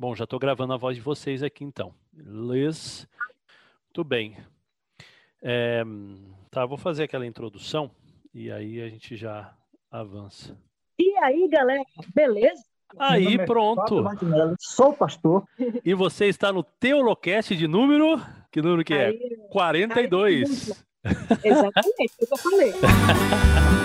[0.00, 1.92] Bom, já estou gravando a voz de vocês aqui então.
[2.14, 3.06] Liz,
[3.84, 4.34] muito bem.
[5.42, 5.82] É,
[6.50, 7.90] tá, vou fazer aquela introdução
[8.32, 9.54] e aí a gente já
[9.90, 10.56] avança.
[10.98, 11.84] E aí, galera,
[12.14, 12.64] beleza?
[12.98, 14.02] Aí, é pronto.
[14.58, 15.44] Sou pastor.
[15.84, 18.18] E você está no Teolocast de número.
[18.50, 19.08] Que número que é?
[19.08, 19.48] aí, é?
[19.48, 20.86] 42.
[21.04, 21.12] Aí,
[21.44, 22.72] exatamente, o que eu falei.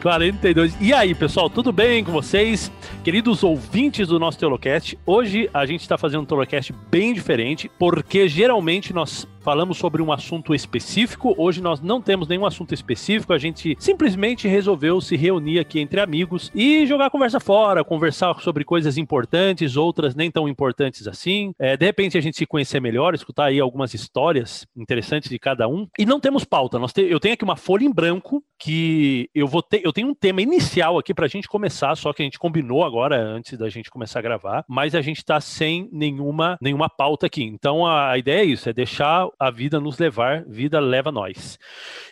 [0.00, 0.76] 42.
[0.80, 2.70] E aí, pessoal, tudo bem com vocês?
[3.02, 8.28] Queridos ouvintes do nosso Teolocast, hoje a gente está fazendo um Teolocast bem diferente, porque
[8.28, 11.34] geralmente nós falamos sobre um assunto específico.
[11.36, 16.00] Hoje nós não temos nenhum assunto específico, a gente simplesmente resolveu se reunir aqui entre
[16.00, 21.52] amigos e jogar a conversa fora, conversar sobre coisas importantes, outras nem tão importantes assim.
[21.58, 25.68] É, de repente a gente se conhecer melhor, escutar aí algumas histórias interessantes de cada
[25.68, 25.86] um.
[25.98, 26.78] E não temos pauta.
[26.78, 29.80] Nós te, eu tenho aqui uma folha em branco que eu vou ter.
[29.84, 32.84] Eu tenho um tema inicial aqui para a gente começar, só que a gente combinou
[32.84, 37.26] agora antes da gente começar a gravar, mas a gente está sem nenhuma nenhuma pauta
[37.26, 37.44] aqui.
[37.44, 41.58] Então a, a ideia é isso, é deixar a vida nos levar, vida leva nós.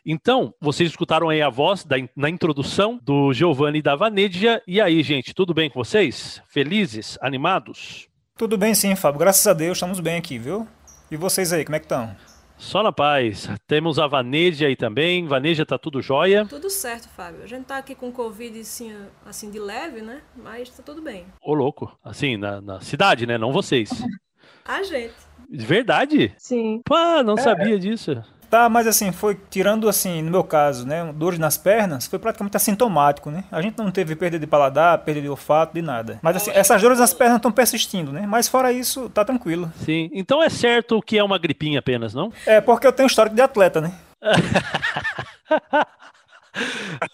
[0.04, 4.62] Então, vocês escutaram aí a voz da, na introdução do Giovanni da Vanedia.
[4.66, 6.40] E aí, gente, tudo bem com vocês?
[6.48, 7.18] Felizes?
[7.20, 8.08] Animados?
[8.36, 9.18] Tudo bem sim, Fábio.
[9.18, 10.68] Graças a Deus, estamos bem aqui, viu?
[11.10, 12.14] E vocês aí, como é que estão?
[12.58, 13.48] Só na paz.
[13.66, 15.26] Temos a Vaneja aí também.
[15.26, 16.46] Vaneja, tá tudo jóia?
[16.46, 17.42] Tudo certo, Fábio.
[17.42, 20.22] A gente tá aqui com Covid assim, assim de leve, né?
[20.34, 21.26] Mas tá tudo bem.
[21.40, 21.96] Ô, louco.
[22.02, 23.36] Assim, na, na cidade, né?
[23.36, 23.90] Não vocês.
[24.64, 25.14] a gente.
[25.50, 26.32] Verdade?
[26.38, 26.80] Sim.
[26.84, 27.40] Pá, não é.
[27.40, 28.22] sabia disso.
[28.48, 32.56] Tá, mas assim, foi tirando assim, no meu caso, né, dores nas pernas, foi praticamente
[32.56, 33.44] assintomático, né?
[33.50, 36.18] A gente não teve perda de paladar, perda de olfato, de nada.
[36.22, 38.24] Mas assim, essas dores nas pernas estão persistindo, né?
[38.26, 39.72] Mas fora isso, tá tranquilo.
[39.76, 40.10] Sim.
[40.12, 42.32] Então é certo que é uma gripinha apenas, não?
[42.46, 43.92] É, porque eu tenho histórico de atleta, né?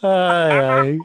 [0.03, 0.99] ai, ai.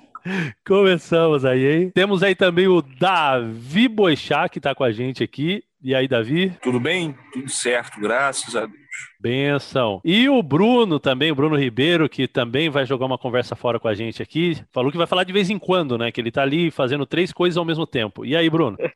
[0.66, 1.92] Começamos aí, hein?
[1.94, 5.64] Temos aí também o Davi Boixá, que tá com a gente aqui.
[5.82, 6.58] E aí, Davi?
[6.62, 7.16] Tudo bem?
[7.32, 8.82] Tudo certo, graças a Deus.
[9.20, 10.02] Benção.
[10.04, 13.88] E o Bruno também, o Bruno Ribeiro, que também vai jogar uma conversa fora com
[13.88, 14.58] a gente aqui.
[14.72, 16.12] Falou que vai falar de vez em quando, né?
[16.12, 18.26] Que ele tá ali fazendo três coisas ao mesmo tempo.
[18.26, 18.78] E aí, Bruno?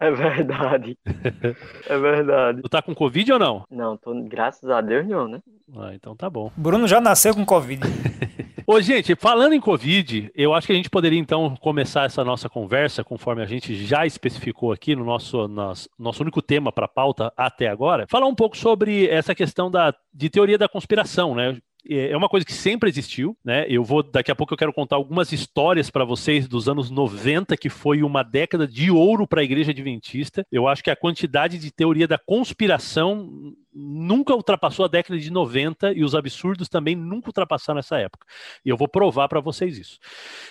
[0.00, 0.96] É verdade.
[1.88, 2.62] É verdade.
[2.62, 3.64] Tu tá com Covid ou não?
[3.70, 5.40] Não, tô, graças a Deus não, né?
[5.76, 6.52] Ah, então tá bom.
[6.56, 7.82] Bruno já nasceu com Covid.
[8.70, 12.50] Ô, gente, falando em Covid, eu acho que a gente poderia então começar essa nossa
[12.50, 17.32] conversa, conforme a gente já especificou aqui no nosso, nosso, nosso único tema para pauta
[17.34, 21.58] até agora, falar um pouco sobre essa questão da, de teoria da conspiração, né?
[21.88, 23.64] é uma coisa que sempre existiu, né?
[23.68, 27.56] Eu vou daqui a pouco eu quero contar algumas histórias para vocês dos anos 90,
[27.56, 30.46] que foi uma década de ouro para a igreja adventista.
[30.50, 35.92] Eu acho que a quantidade de teoria da conspiração nunca ultrapassou a década de 90
[35.94, 38.26] e os absurdos também nunca ultrapassaram essa época.
[38.64, 39.98] E eu vou provar para vocês isso.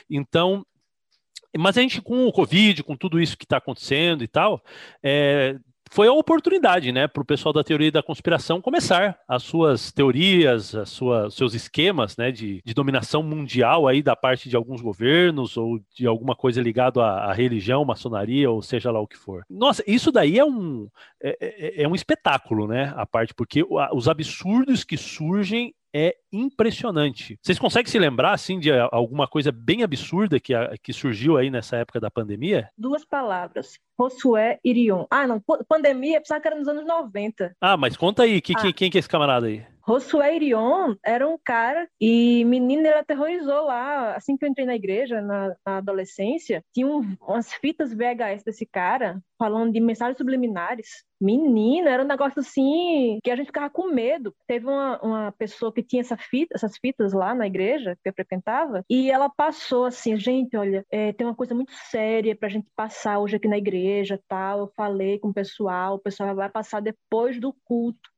[0.09, 0.66] Então,
[1.56, 4.63] mas a gente, com o Covid, com tudo isso que está acontecendo e tal,
[5.03, 5.57] é,
[5.90, 10.75] foi a oportunidade, né, para o pessoal da teoria da conspiração começar as suas teorias,
[10.75, 15.58] as suas, seus esquemas, né, de, de, dominação mundial aí da parte de alguns governos
[15.58, 19.44] ou de alguma coisa ligado à, à, religião, maçonaria ou seja lá o que for.
[19.50, 20.88] Nossa, isso daí é um
[21.22, 27.40] é, é, é um espetáculo, né, a parte porque os absurdos que surgem é impressionante.
[27.41, 30.53] Vocês conseguem se lembrar, assim, de alguma coisa bem absurda que,
[30.84, 32.69] que surgiu aí nessa época da pandemia?
[32.78, 33.80] Duas palavras.
[34.00, 35.06] Josué Irion.
[35.09, 35.41] Ah, não.
[35.68, 37.56] Pandemia, pensava que era nos anos 90.
[37.59, 38.40] Ah, mas conta aí.
[38.40, 38.62] Que, ah.
[38.62, 39.66] que, quem que é esse camarada aí?
[39.88, 44.75] Josué Irion era um cara e menino ele aterrorizou lá, assim que eu entrei na
[44.75, 51.06] igreja, na, na adolescência, tinha um, umas fitas VHS desse cara falando de mensagens subliminares.
[51.22, 54.36] Menina, era um negócio assim que a gente ficava com medo.
[54.46, 58.14] Teve uma, uma pessoa que tinha essa fita, essas fitas lá na igreja que eu
[58.14, 62.68] frequentava e ela passou assim, gente, olha, é, tem uma coisa muito séria pra gente
[62.75, 64.59] passar hoje aqui na igreja, tal.
[64.59, 68.17] Eu falei com o pessoal, o pessoal vai passar depois do culto.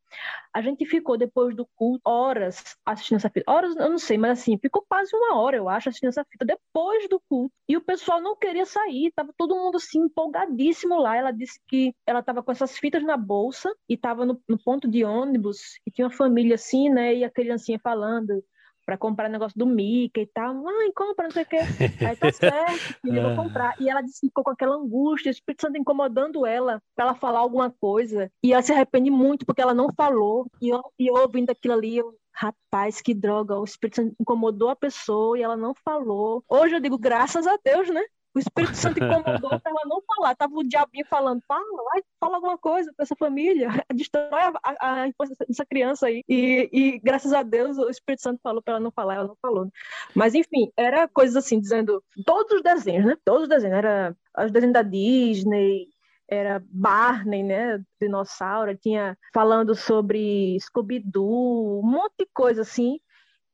[0.54, 3.52] A gente ficou depois do culto horas assistindo essa fita.
[3.52, 6.46] Horas, eu não sei, mas assim, ficou quase uma hora, eu acho, assistindo essa fita
[6.46, 7.54] depois do culto.
[7.68, 11.16] E o pessoal não queria sair, tava todo mundo assim empolgadíssimo lá.
[11.16, 14.88] Ela disse que ela tava com essas fitas na bolsa e tava no, no ponto
[14.88, 18.44] de ônibus e tinha uma família assim, né, e a criancinha falando
[18.90, 20.52] para comprar negócio do Mickey e tal.
[20.56, 21.60] Mãe, compra, não sei o quê.
[22.04, 23.80] Aí tá certo, filha, vou comprar.
[23.80, 27.14] E ela disse que ficou com aquela angústia, o Espírito Santo incomodando ela para ela
[27.14, 28.32] falar alguma coisa.
[28.44, 30.48] E ela se arrepende muito porque ela não falou.
[30.60, 34.70] E eu, e eu ouvindo aquilo ali, eu, rapaz, que droga, o Espírito Santo incomodou
[34.70, 36.44] a pessoa e ela não falou.
[36.50, 38.02] Hoje eu digo, graças a Deus, né?
[38.36, 40.36] O Espírito Santo incomodou para ela não falar.
[40.36, 44.94] Tava o diabinho falando, fala, vai, fala alguma coisa para essa família, destrói a, a,
[45.02, 46.24] a infância dessa criança aí.
[46.28, 49.38] E, e, graças a Deus o Espírito Santo falou para ela não falar, ela não
[49.42, 49.72] falou.
[50.16, 53.18] Mas enfim, era coisas assim, dizendo todos os desenhos, né?
[53.26, 55.88] Todos os desenhos, era os desenhos da Disney,
[56.30, 63.00] era Barney, né, dinossauro, tinha falando sobre Scooby-Doo, um monte de coisa assim,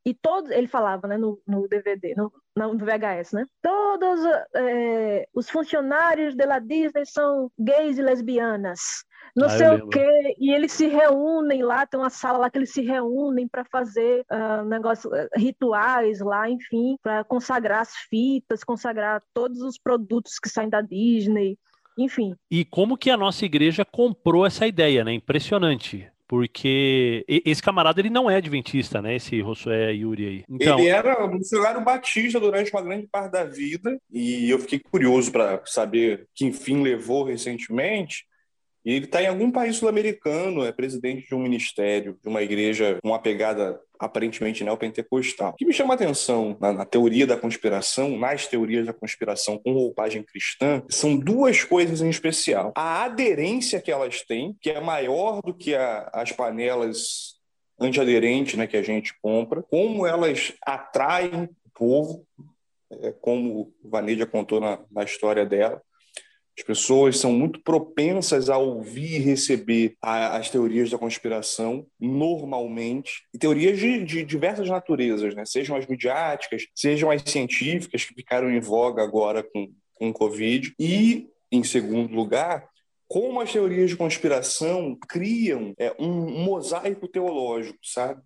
[0.06, 4.20] e todos, ele falava, né, no, no DVD, no, no VHS, né, todos
[4.56, 8.80] é, os funcionários da Disney são gays e lesbianas,
[9.36, 12.58] não ah, sei o quê, e eles se reúnem lá, tem uma sala lá que
[12.58, 19.22] eles se reúnem para fazer uh, negócio, rituais lá, enfim, para consagrar as fitas, consagrar
[19.34, 21.58] todos os produtos que saem da Disney,
[21.98, 22.36] enfim.
[22.52, 25.14] E como que a nossa igreja comprou essa ideia, né?
[25.14, 26.10] Impressionante.
[26.28, 29.16] Porque esse camarada ele não é adventista, né?
[29.16, 30.44] Esse Josué Yuri aí.
[30.50, 30.80] Então...
[30.80, 35.62] Ele era missionário batista durante uma grande parte da vida e eu fiquei curioso para
[35.66, 38.26] saber que enfim levou recentemente.
[38.86, 43.00] E ele está em algum país sul-americano, é presidente de um ministério, de uma igreja
[43.02, 45.52] com uma pegada aparentemente neopentecostal.
[45.52, 49.58] O que me chama a atenção na, na, teoria da conspiração, nas teorias da conspiração
[49.58, 52.74] com roupagem cristã, são duas coisas em especial.
[52.76, 57.36] A aderência que elas têm, que é maior do que a, as panelas
[57.80, 62.26] antiaderentes né, que a gente compra, como elas atraem o povo,
[62.92, 65.82] é, como Vanedia contou na, na história dela,
[66.58, 73.24] as pessoas são muito propensas a ouvir e receber a, as teorias da conspiração, normalmente,
[73.34, 75.44] e teorias de, de, diversas naturezas, né?
[75.46, 80.74] sejam as midiáticas, sejam as científicas, que ficaram em voga agora com, com o Covid.
[80.80, 82.70] E, em segundo lugar,
[83.08, 88.22] como as teorias de conspiração criam é, um mosaico teológico, sabe?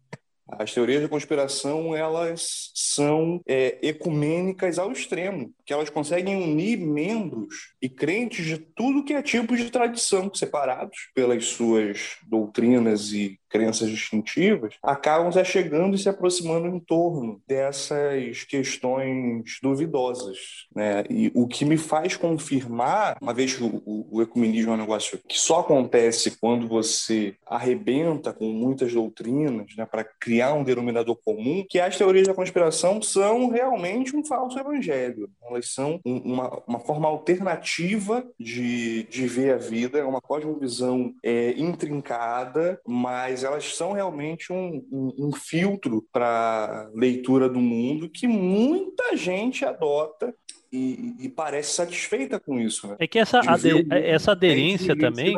[0.58, 7.74] As teorias da conspiração elas são é, ecumênicas ao extremo, que elas conseguem unir membros
[7.82, 13.90] e crentes de tudo que é tipo de tradição, separados pelas suas doutrinas e crenças
[13.90, 20.38] distintivas, acabam se chegando e se aproximando em torno dessas questões duvidosas.
[20.76, 21.04] Né?
[21.10, 25.20] E o que me faz confirmar, uma vez que o, o ecumenismo é um negócio
[25.28, 31.66] que só acontece quando você arrebenta com muitas doutrinas né, para criar um denominador comum,
[31.68, 35.30] que as teorias da conspiração são realmente um falso evangelho.
[35.44, 41.52] Elas são uma, uma forma alternativa de, de ver a vida, é uma cosmovisão é,
[41.58, 48.28] intrincada, mas mas elas são realmente um, um, um filtro para leitura do mundo que
[48.28, 50.36] muita gente adota
[50.72, 52.88] e, e, parece satisfeita com isso.
[52.88, 52.96] Né?
[53.00, 55.36] É que essa, ade essa aderência também,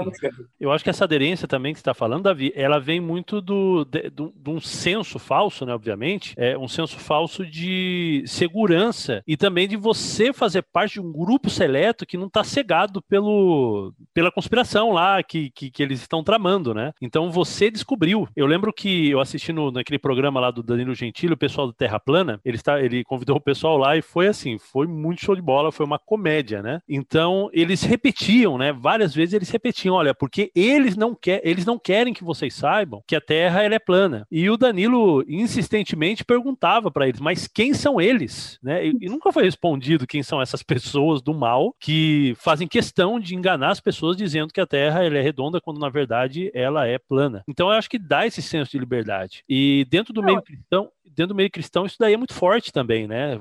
[0.59, 3.85] eu acho que essa aderência também que você está falando, Davi, ela vem muito do,
[3.85, 9.37] de, do, de, um senso falso, né, obviamente, é um senso falso de segurança e
[9.37, 14.31] também de você fazer parte de um grupo seleto que não está cegado pelo, pela
[14.31, 16.91] conspiração lá que, que, que, eles estão tramando, né?
[17.01, 18.27] Então você descobriu.
[18.35, 21.73] Eu lembro que eu assisti no, naquele programa lá do Danilo Gentili, o pessoal do
[21.73, 25.35] Terra Plana, ele, está, ele convidou o pessoal lá e foi assim, foi muito show
[25.35, 26.81] de bola, foi uma comédia, né?
[26.87, 28.71] Então, eles repetiam, né?
[28.71, 33.03] Várias vezes eles repetiam, olha, porque eles não, quer, eles não querem que vocês saibam
[33.07, 34.25] que a Terra é plana.
[34.31, 38.59] E o Danilo insistentemente perguntava para eles, mas quem são eles?
[38.61, 38.87] Né?
[38.87, 43.35] E, e nunca foi respondido quem são essas pessoas do mal que fazem questão de
[43.35, 47.43] enganar as pessoas dizendo que a Terra é redonda quando na verdade ela é plana.
[47.47, 49.43] Então eu acho que dá esse senso de liberdade.
[49.47, 53.07] E dentro do meio cristão, dentro do meio cristão, isso daí é muito forte também,
[53.07, 53.37] né?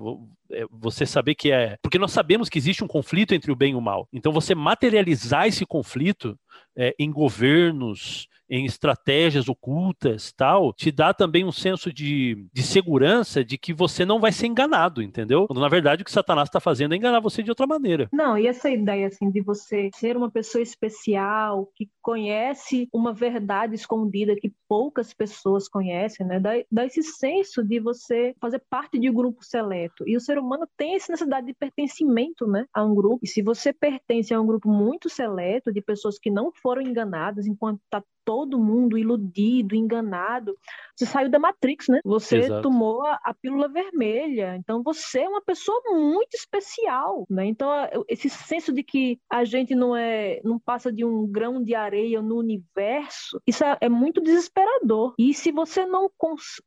[0.52, 1.76] É, você saber que é.
[1.82, 4.08] Porque nós sabemos que existe um conflito entre o bem e o mal.
[4.12, 6.38] Então, você materializar esse conflito
[6.76, 13.44] é, em governos, em estratégias ocultas, tal, te dá também um senso de, de segurança
[13.44, 15.46] de que você não vai ser enganado, entendeu?
[15.46, 18.08] Quando na verdade o que Satanás está fazendo é enganar você de outra maneira.
[18.12, 23.74] Não, e essa ideia assim de você ser uma pessoa especial que conhece uma verdade
[23.74, 26.40] escondida que poucas pessoas conhecem, né?
[26.40, 30.04] Dá, dá esse senso de você fazer parte de um grupo seleto.
[30.08, 33.20] E o ser humano tem essa necessidade de pertencimento, né, a um grupo.
[33.22, 37.46] E se você pertence a um grupo muito seleto de pessoas que não foram enganadas
[37.46, 40.56] enquanto está todo mundo iludido, enganado.
[40.96, 42.00] Você saiu da Matrix, né?
[42.04, 42.62] Você Exato.
[42.62, 44.56] tomou a, a, pílula vermelha.
[44.56, 47.46] Então você é uma pessoa muito especial, né?
[47.46, 47.70] Então
[48.08, 52.20] esse senso de que a gente não é, não passa de um grão de areia
[52.20, 55.14] no universo, isso é, é muito desesperador.
[55.18, 56.10] E se você não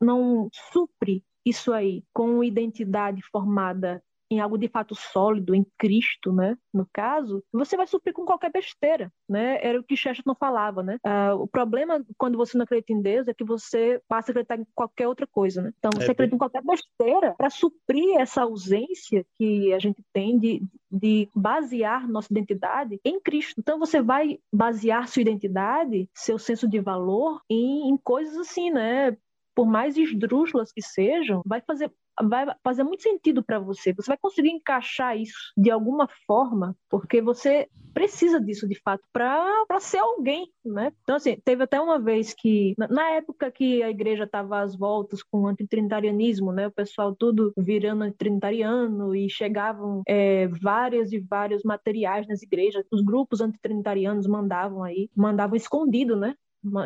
[0.02, 4.02] não supre isso aí com identidade formada
[4.34, 6.58] em algo de fato sólido, em Cristo, né?
[6.74, 9.60] No caso, você vai suprir com qualquer besteira, né?
[9.62, 10.98] Era o que Chesterton falava, né?
[11.06, 14.60] Uh, o problema quando você não acredita em Deus é que você passa a acreditar
[14.60, 15.72] em qualquer outra coisa, né?
[15.78, 16.36] Então você é acredita bem...
[16.36, 22.32] em qualquer besteira para suprir essa ausência que a gente tem de, de basear nossa
[22.32, 23.56] identidade em Cristo.
[23.60, 29.16] Então você vai basear sua identidade, seu senso de valor em, em coisas assim, né?
[29.56, 31.92] por mais esdrúxulas que sejam, vai fazer
[32.22, 33.94] vai fazer muito sentido para você.
[33.94, 39.80] Você vai conseguir encaixar isso de alguma forma, porque você precisa disso de fato para
[39.80, 40.92] ser alguém, né?
[41.04, 45.22] Então assim, teve até uma vez que na época que a igreja estava às voltas
[45.22, 46.68] com o antitrinitarianismo, né?
[46.68, 52.86] O pessoal tudo virando antitrinitariano e chegavam é, várias e vários materiais nas igrejas.
[52.92, 56.36] Os grupos antitrinitarianos mandavam aí, mandavam escondido, né?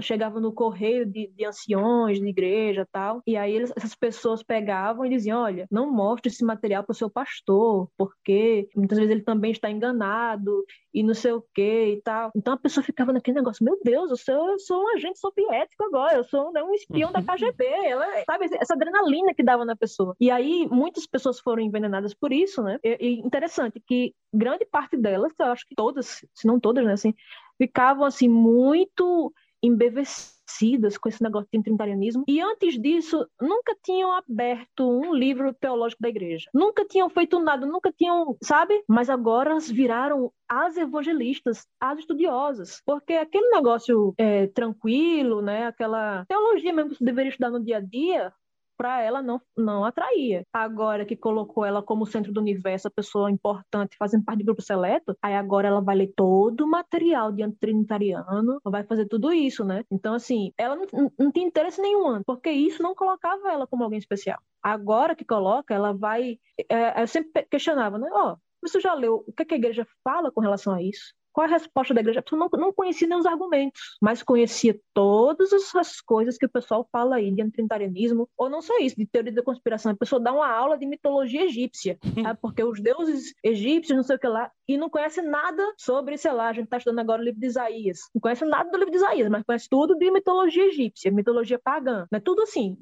[0.02, 5.06] Chegava no correio de, de anciões, de igreja tal, e aí eles, essas pessoas pegavam
[5.06, 9.24] e diziam, olha, não mostre esse material para o seu pastor, porque muitas vezes ele
[9.24, 12.32] também está enganado e não sei o que e tal.
[12.36, 15.84] Então a pessoa ficava naquele negócio, meu Deus, eu sou, eu sou um agente soviético
[15.84, 19.76] agora, eu sou né, um espião da KGB, ela, sabe, essa adrenalina que dava na
[19.76, 20.16] pessoa.
[20.20, 22.80] E aí muitas pessoas foram envenenadas por isso, né?
[22.84, 26.94] E, e interessante que grande parte delas, eu acho que todas, se não todas, né,
[26.94, 27.14] assim,
[27.58, 34.90] ficavam assim muito embevecidas com esse negócio de trinitarianismo e antes disso nunca tinham aberto
[34.90, 38.82] um livro teológico da igreja, nunca tinham feito nada, nunca tinham, sabe?
[38.88, 45.68] Mas agora viraram as evangelistas, as estudiosas, porque aquele negócio é, tranquilo, né?
[45.68, 48.34] Aquela teologia mesmo que você deveria estudar no dia a dia,
[48.78, 50.46] para ela não, não atraía.
[50.54, 54.62] Agora que colocou ela como centro do universo, a pessoa importante, fazendo parte do grupo
[54.62, 59.66] seleto, aí agora ela vai ler todo o material de antitrinitariano, vai fazer tudo isso,
[59.66, 59.84] né?
[59.92, 64.00] Então, assim, ela não, não tinha interesse nenhum, porque isso não colocava ela como alguém
[64.00, 64.40] especial.
[64.62, 66.38] Agora que coloca, ela vai.
[66.70, 68.10] É, eu sempre questionava, né?
[68.12, 71.14] Ó, oh, você já leu o que a igreja fala com relação a isso?
[71.38, 72.20] Qual a resposta da igreja?
[72.20, 76.50] A pessoa não, não conhecia nem os argumentos, mas conhecia todas essas coisas que o
[76.50, 79.92] pessoal fala aí de antitrinitarianismo, ou não só isso, de teoria da conspiração.
[79.92, 82.00] A pessoa dá uma aula de mitologia egípcia,
[82.42, 86.32] porque os deuses egípcios, não sei o que lá, e não conhece nada sobre, sei
[86.32, 88.00] lá, a gente está estudando agora o livro de Isaías.
[88.14, 92.06] Não conhece nada do livro de Isaías, mas conhece tudo de mitologia egípcia, mitologia pagã.
[92.12, 92.20] Né?
[92.20, 92.78] Tudo assim,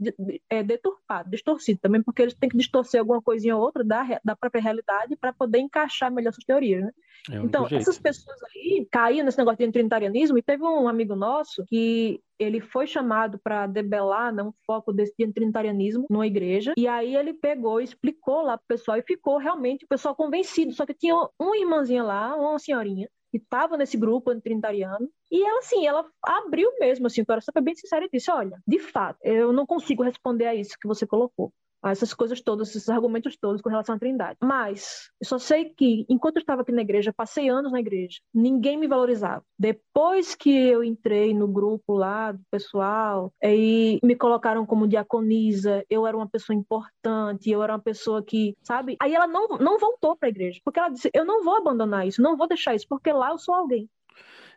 [0.49, 4.35] é deturpado, distorcido também, porque eles têm que distorcer alguma coisinha ou outra da, da
[4.35, 6.83] própria realidade para poder encaixar melhor suas teorias.
[6.83, 6.91] Né?
[7.31, 7.81] É então, jeito.
[7.81, 12.59] essas pessoas aí caíram nesse negócio de trinitarianismo e teve um amigo nosso que ele
[12.59, 17.33] foi chamado para debelar né, um foco desse de trinitarianismo numa igreja, e aí ele
[17.33, 21.57] pegou, explicou lá pro pessoal e ficou realmente o pessoal convencido, só que tinha uma
[21.57, 27.07] irmãzinha lá, uma senhorinha, que estava nesse grupo trinitariano, e ela, assim, ela abriu mesmo,
[27.07, 30.55] assim, para ser bem sincera e disse, olha, de fato, eu não consigo responder a
[30.55, 31.51] isso que você colocou
[31.91, 34.37] essas coisas todas, esses argumentos todos com relação à Trindade.
[34.41, 38.19] Mas eu só sei que, enquanto eu estava aqui na igreja, passei anos na igreja,
[38.33, 39.43] ninguém me valorizava.
[39.57, 46.05] Depois que eu entrei no grupo lá do pessoal, aí me colocaram como diaconisa, eu
[46.05, 48.95] era uma pessoa importante, eu era uma pessoa que, sabe?
[49.01, 52.07] Aí ela não, não voltou para a igreja, porque ela disse: eu não vou abandonar
[52.07, 53.89] isso, não vou deixar isso, porque lá eu sou alguém.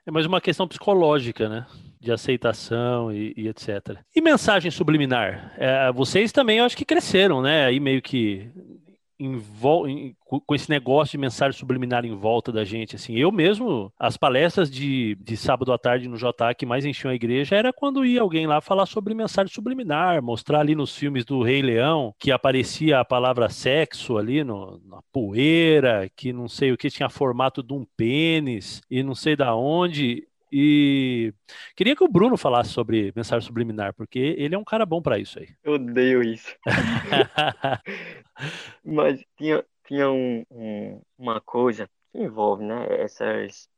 [0.06, 1.66] É mais uma questão psicológica, né?
[2.00, 3.98] De aceitação e, e etc.
[4.14, 5.52] E mensagem subliminar?
[5.56, 7.66] É, vocês também, eu acho que cresceram, né?
[7.66, 8.50] Aí meio que
[10.46, 14.70] com esse negócio de mensagem subliminar em volta da gente, assim, eu mesmo, as palestras
[14.70, 18.20] de, de sábado à tarde no JA que mais enchiam a igreja era quando ia
[18.20, 23.00] alguém lá falar sobre mensagem subliminar, mostrar ali nos filmes do Rei Leão que aparecia
[23.00, 27.72] a palavra sexo ali no, na poeira, que não sei o que tinha formato de
[27.72, 30.27] um pênis e não sei da onde.
[30.50, 31.32] E
[31.76, 35.18] queria que o Bruno falasse sobre mensagem subliminar, porque ele é um cara bom para
[35.18, 35.48] isso aí.
[35.62, 36.56] Eu odeio isso.
[38.84, 43.68] Mas tinha, tinha um, um, uma coisa que envolve, né, essas,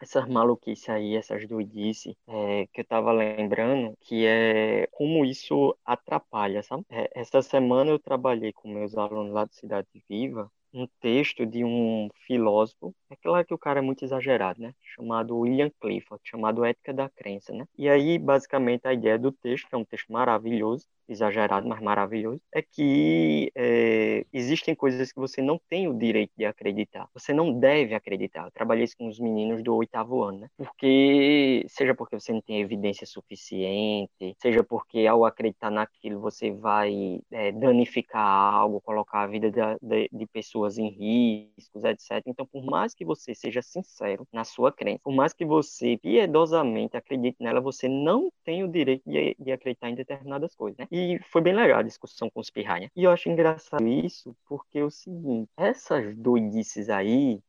[0.00, 6.62] essas maluquices aí, essas doidices, é, que eu tava lembrando, que é como isso atrapalha,
[6.62, 6.84] sabe?
[6.90, 11.64] É, essa semana eu trabalhei com meus alunos lá do Cidade Viva, um texto de
[11.64, 14.74] um filósofo, é claro que o cara é muito exagerado, né?
[14.82, 17.66] Chamado William Clifford, chamado Ética da Crença, né?
[17.76, 22.40] E aí, basicamente, a ideia do texto, que é um texto maravilhoso, exagerado, mas maravilhoso,
[22.52, 27.08] é que é, existem coisas que você não tem o direito de acreditar.
[27.14, 28.44] Você não deve acreditar.
[28.44, 30.48] Eu trabalhei isso com os meninos do oitavo ano, né?
[30.56, 37.20] Porque, seja porque você não tem evidência suficiente, seja porque ao acreditar naquilo você vai
[37.30, 42.22] é, danificar algo, colocar a vida de, de, de pessoas pessoas em riscos, etc.
[42.26, 46.96] Então, por mais que você seja sincero na sua crença, por mais que você piedosamente
[46.96, 50.86] acredite nela, você não tem o direito de, de acreditar em determinadas coisas, né?
[50.90, 52.90] E foi bem legal a discussão com os pirraia.
[52.94, 57.40] E eu acho engraçado isso porque é o seguinte, essas doidices aí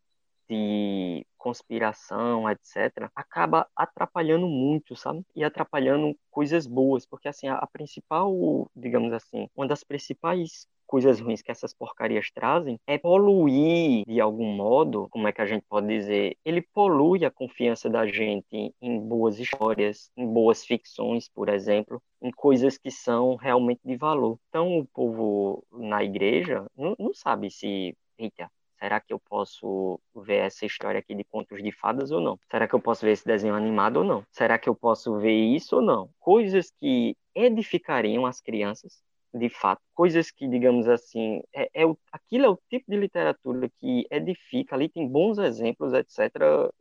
[0.49, 5.23] de conspiração, etc., acaba atrapalhando muito, sabe?
[5.35, 11.19] E atrapalhando coisas boas, porque assim, a, a principal, digamos assim, uma das principais coisas
[11.19, 15.63] ruins que essas porcarias trazem é poluir de algum modo, como é que a gente
[15.69, 16.35] pode dizer?
[16.43, 22.31] Ele polui a confiança da gente em boas histórias, em boas ficções, por exemplo, em
[22.31, 24.39] coisas que são realmente de valor.
[24.49, 30.37] Então o povo na igreja não, não sabe se, eita, Será que eu posso ver
[30.37, 32.39] essa história aqui de contos de fadas ou não?
[32.49, 34.23] Será que eu posso ver esse desenho animado ou não?
[34.31, 36.09] Será que eu posso ver isso ou não?
[36.17, 39.81] Coisas que edificariam as crianças, de fato.
[39.93, 44.75] Coisas que, digamos assim, é, é o, aquilo é o tipo de literatura que edifica,
[44.75, 46.35] ali tem bons exemplos, etc.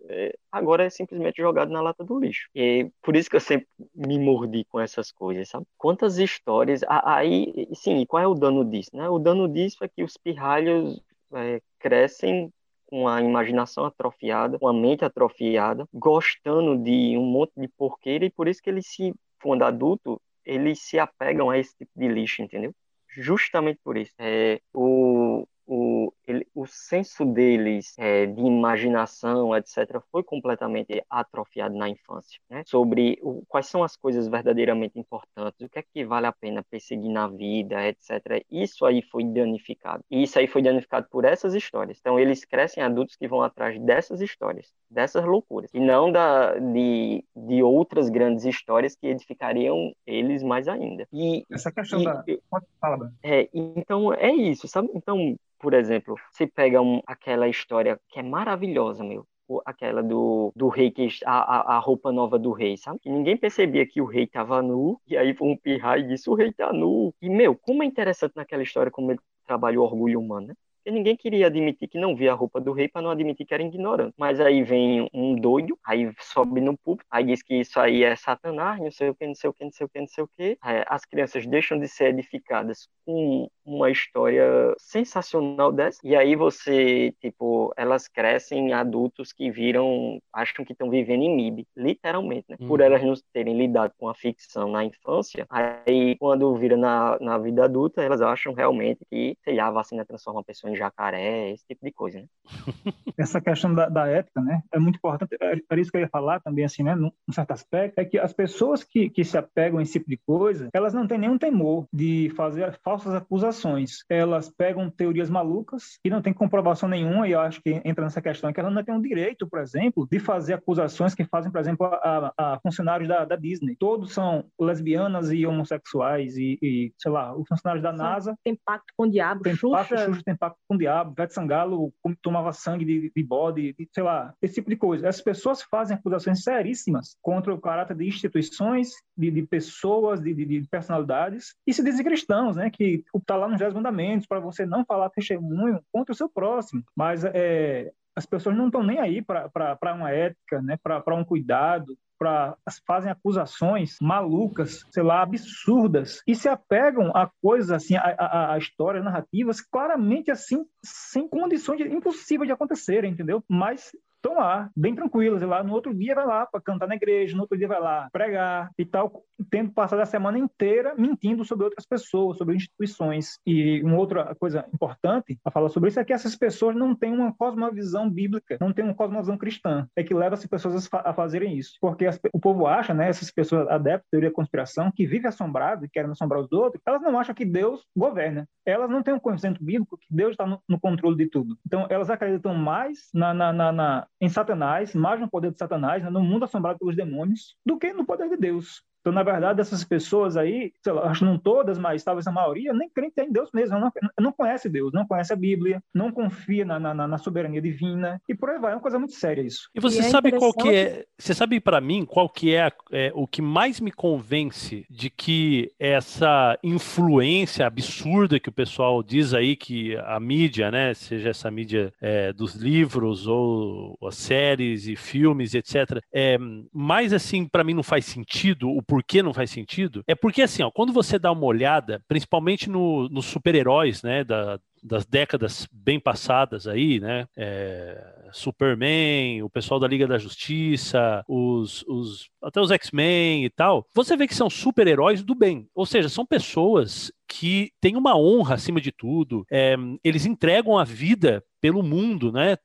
[0.09, 2.49] É, agora é simplesmente jogado na lata do lixo.
[2.55, 5.67] E por isso que eu sempre me mordi com essas coisas, sabe?
[5.77, 6.81] Quantas histórias.
[6.89, 8.91] Aí, sim, qual é o dano disso?
[8.95, 9.09] Né?
[9.09, 11.01] O dano disso é que os pirralhos
[11.35, 12.53] é, crescem
[12.87, 18.31] com a imaginação atrofiada, com a mente atrofiada, gostando de um monte de porqueira e
[18.31, 22.43] por isso que eles se, quando adulto, eles se apegam a esse tipo de lixo,
[22.43, 22.75] entendeu?
[23.09, 24.15] Justamente por isso.
[24.19, 31.89] É, o, o, ele, o senso deles é, de imaginação, etc., foi completamente atrofiado na
[31.89, 32.39] infância.
[32.49, 32.63] Né?
[32.67, 36.63] Sobre o, quais são as coisas verdadeiramente importantes, o que é que vale a pena
[36.63, 38.45] perseguir na vida, etc.
[38.51, 40.05] Isso aí foi danificado.
[40.11, 41.99] E isso aí foi danificado por essas histórias.
[42.01, 47.25] Então, eles crescem adultos que vão atrás dessas histórias, dessas loucuras, e não da, de,
[47.35, 51.07] de outras grandes histórias que edificariam eles mais ainda.
[51.13, 52.25] E, Essa questão e, da.
[52.51, 54.91] Pode falar, é, então, é isso, sabe?
[54.95, 59.27] Então, por exemplo, se pega um, aquela história que é maravilhosa, meu,
[59.65, 62.99] aquela do, do rei, que a, a roupa nova do rei, sabe?
[63.01, 66.35] Que ninguém percebia que o rei tava nu, e aí um pirra e disse, o
[66.35, 67.15] rei tá nu.
[67.21, 70.55] E, meu, como é interessante naquela história como ele trabalha o orgulho humano, né?
[70.89, 73.53] Porque ninguém queria admitir que não via a roupa do rei para não admitir que
[73.53, 74.15] era ignorante.
[74.17, 78.17] Mas aí vem um doido, aí sobe no púlpito, aí diz que isso aí é
[78.17, 80.25] Satanás, não sei o que, não sei o que, não sei o que, não sei
[80.25, 80.59] o que.
[80.87, 85.99] As crianças deixam de ser edificadas com uma história sensacional dessa.
[86.03, 91.67] E aí você, tipo, elas crescem adultos que viram, acham que estão vivendo em MIB,
[91.77, 92.57] literalmente, né?
[92.61, 92.69] Uhum.
[92.69, 97.37] Por elas não terem lidado com a ficção na infância, aí quando vira na, na
[97.37, 101.51] vida adulta, elas acham realmente que, sei lá, a vacina transforma a pessoa em jacaré,
[101.51, 102.27] esse tipo de coisa, né?
[103.19, 105.37] Essa questão da, da ética, né, é muito importante.
[105.41, 108.19] É, é isso que eu ia falar também, assim, né, num certo aspecto, é que
[108.19, 111.37] as pessoas que, que se apegam a esse tipo de coisa, elas não têm nenhum
[111.37, 114.05] temor de fazer falsas acusações.
[114.09, 118.23] Elas pegam teorias malucas e não tem comprovação nenhuma, e eu acho que entra nessa
[118.23, 121.61] questão, que elas não têm o direito, por exemplo, de fazer acusações que fazem, por
[121.61, 123.77] exemplo, a, a funcionários da, da, Disney.
[123.77, 128.37] Todos são lesbianas e homossexuais e, e sei lá, os funcionários da NASA...
[128.45, 129.77] Tem pacto com o diabo, tem Xuxa...
[129.77, 133.89] Pacto, Xuxa tem pacto com o diabo, Vete Sangalo tomava sangue de, de bode, de,
[133.91, 135.09] sei lá, esse tipo de coisa.
[135.09, 140.69] As pessoas fazem acusações seríssimas contra o caráter de instituições, de, de pessoas, de, de,
[140.69, 144.85] personalidades, e se dizem cristãos, né, que está lá nos 10 mandamentos, para você não
[144.85, 146.85] falar testemunho contra o seu próximo.
[146.95, 151.97] Mas é, as pessoas não estão nem aí para uma ética, né, para um cuidado,
[152.19, 158.55] para fazem acusações malucas, sei lá, absurdas e se apegam a coisas assim, a, a,
[158.55, 163.43] a histórias, narrativas claramente assim, sem condições de, impossíveis de acontecerem, entendeu?
[163.49, 166.97] Mas estão lá, bem tranquilas, e lá no outro dia vai lá para cantar na
[166.97, 171.45] igreja, no outro dia vai lá pregar e tal, tendo passado a semana inteira mentindo
[171.45, 173.39] sobre outras pessoas, sobre instituições.
[173.47, 177.13] E uma outra coisa importante a falar sobre isso é que essas pessoas não têm
[177.13, 181.57] uma cosmovisão bíblica, não têm uma cosmovisão cristã, é que leva essas pessoas a fazerem
[181.57, 181.77] isso.
[181.81, 185.29] Porque as, o povo acha, né, essas pessoas adeptas da teoria da conspiração, que vivem
[185.29, 188.49] assombrados e querem assombrar os outros, elas não acham que Deus governa.
[188.67, 191.57] Elas não têm um conhecimento bíblico que Deus está no, no, controle de tudo.
[191.67, 196.03] Então, elas acreditam mais na, na, na, na em Satanás, mais no poder de Satanás,
[196.03, 198.83] né, no mundo assombrado pelos demônios, do que no poder de Deus.
[199.09, 202.75] Então, na verdade, essas pessoas aí, lá, acho que não todas, mas talvez a maioria,
[202.75, 203.91] nem crente em Deus mesmo, não,
[204.21, 208.35] não conhece Deus, não conhece a Bíblia, não confia na, na, na soberania divina, e
[208.35, 209.71] por aí vai, é uma coisa muito séria isso.
[209.75, 212.71] E você e é sabe qual que é, você sabe para mim qual que é,
[212.93, 219.33] é, o que mais me convence de que essa influência absurda que o pessoal diz
[219.33, 224.97] aí, que a mídia, né, seja essa mídia é, dos livros ou as séries e
[224.97, 226.37] filmes, etc., é,
[226.75, 230.43] mais assim, para mim não faz sentido o por que não faz sentido, é porque
[230.43, 235.69] assim, ó, quando você dá uma olhada, principalmente nos no super-heróis, né, da, das décadas
[235.73, 237.29] bem passadas aí, né?
[237.37, 243.87] É, Superman, o pessoal da Liga da Justiça, os, os até os X-Men e tal,
[243.95, 245.69] você vê que são super-heróis do bem.
[245.75, 250.85] Ou seja, são pessoas que têm uma honra acima de tudo, é, eles entregam a
[250.85, 252.57] vida pelo mundo, né?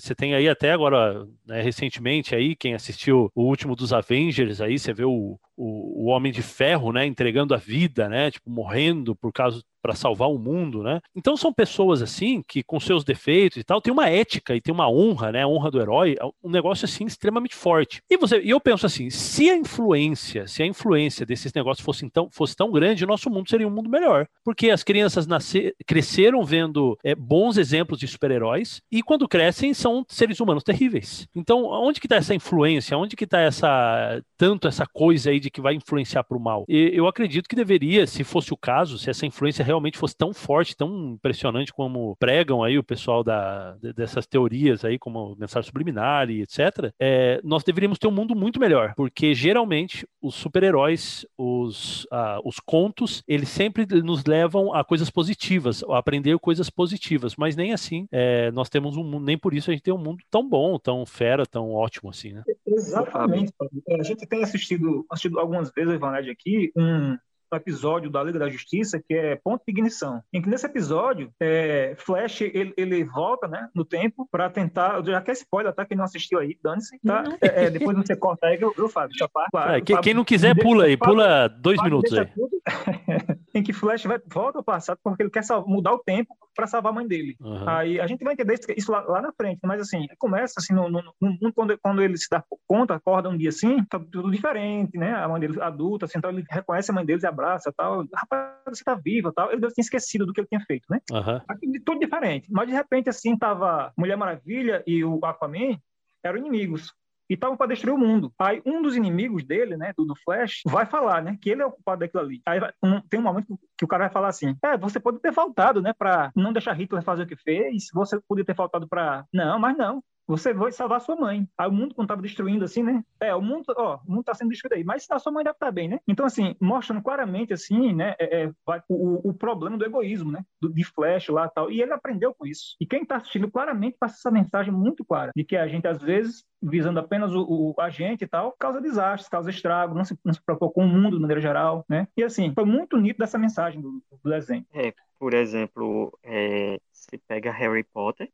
[0.00, 4.78] Você tem aí até agora, né, recentemente aí, quem assistiu o último dos Avengers aí,
[4.78, 9.14] você vê o, o, o Homem de Ferro, né, entregando a vida, né, tipo, morrendo
[9.14, 11.00] por causa para salvar o mundo, né?
[11.14, 14.72] Então são pessoas assim que com seus defeitos e tal, tem uma ética e tem
[14.72, 18.00] uma honra, né, a honra do herói, é um negócio assim extremamente forte.
[18.08, 22.08] E você, e eu penso assim, se a influência, se a influência desses negócios fosse
[22.10, 24.01] tão, fosse tão grande, nosso mundo seria um mundo melhor,
[24.44, 30.04] porque as crianças nascer, cresceram vendo é, bons exemplos de super-heróis e quando crescem são
[30.08, 31.26] seres humanos terríveis.
[31.34, 32.96] Então, onde que está essa influência?
[32.96, 36.64] Onde que está essa tanto essa coisa aí de que vai influenciar para o mal?
[36.68, 40.32] E eu acredito que deveria, se fosse o caso, se essa influência realmente fosse tão
[40.32, 46.30] forte, tão impressionante como pregam aí o pessoal da, dessas teorias aí, como mensagem subliminar
[46.30, 52.06] e etc., é, nós deveríamos ter um mundo muito melhor, porque geralmente os super-heróis, os,
[52.10, 57.56] ah, os contos, eles sempre nos levam a coisas positivas, a aprender coisas positivas, mas
[57.56, 60.22] nem assim é, nós temos um mundo, nem por isso a gente tem um mundo
[60.30, 62.42] tão bom, tão fera, tão ótimo assim, né?
[62.66, 63.52] Exatamente.
[63.98, 67.16] A gente tem assistido, assistido algumas vezes, Ivaned, aqui, um,
[67.56, 70.22] episódio da Liga da Justiça, que é Ponto de Ignição.
[70.32, 75.02] Em que nesse episódio, é, Flash ele, ele, volta né, no tempo para tentar.
[75.04, 75.84] Já quer spoiler, tá?
[75.84, 76.98] Quem não assistiu aí, dane-se.
[77.04, 77.24] Tá?
[77.40, 79.08] É, é, depois você corta aí, eu, eu faço.
[79.08, 82.28] Deixa claro, é, quem, quem, não quiser, pula aí, pula dois minutos aí.
[83.54, 86.92] em que Flash vai, volta ao passado porque ele quer mudar o tempo para salvar
[86.92, 87.36] a mãe dele.
[87.40, 87.68] Uhum.
[87.68, 90.88] Aí a gente vai entender isso lá, lá, na frente, mas assim, começa assim, no,
[90.88, 94.98] no, no, quando, quando ele se dá conta, acorda um dia assim, tá tudo diferente,
[94.98, 95.14] né?
[95.14, 97.41] A mãe dele adulta, assim, então ele reconhece a mãe dele e abraça
[97.76, 98.04] tal.
[98.14, 99.50] Rapaz, você tá viva tal.
[99.50, 101.00] Ele deve ter esquecido do que ele tinha feito, né?
[101.10, 101.40] Uhum.
[101.84, 102.48] Tudo diferente.
[102.50, 105.78] Mas de repente, assim, tava Mulher Maravilha e o Aquaman
[106.24, 106.92] eram inimigos
[107.32, 108.32] e estavam para destruir o mundo.
[108.38, 111.66] Aí um dos inimigos dele, né, do, do, Flash, vai falar, né, que ele é
[111.66, 112.42] o culpado daquilo ali.
[112.46, 115.18] Aí vai, um, tem um momento que o cara vai falar assim: "É, você pode
[115.20, 117.86] ter faltado, né, para não deixar Hitler fazer o que fez.
[117.94, 120.02] Você podia ter faltado para Não, mas não.
[120.32, 121.46] Você vai salvar sua mãe.
[121.58, 123.04] Aí o mundo, quando estava destruindo, assim, né?
[123.20, 124.84] É, o mundo, ó, o mundo está sendo destruído aí.
[124.84, 126.00] Mas a sua mãe deve estar tá bem, né?
[126.08, 128.14] Então, assim, mostrando claramente, assim, né?
[128.18, 130.42] É, é, vai, o, o problema do egoísmo, né?
[130.58, 131.70] Do, de Flash lá tal.
[131.70, 132.76] E ele aprendeu com isso.
[132.80, 136.00] E quem está assistindo claramente passa essa mensagem muito clara de que a gente, às
[136.00, 140.18] vezes, visando apenas o, o a gente e tal, causa desastres, causa estrago, não se,
[140.24, 142.08] não se preocupa com o mundo de maneira geral, né?
[142.16, 144.64] E, assim, foi muito nítido essa mensagem do, do desenho.
[144.72, 148.30] É, por exemplo, é, se pega Harry Potter,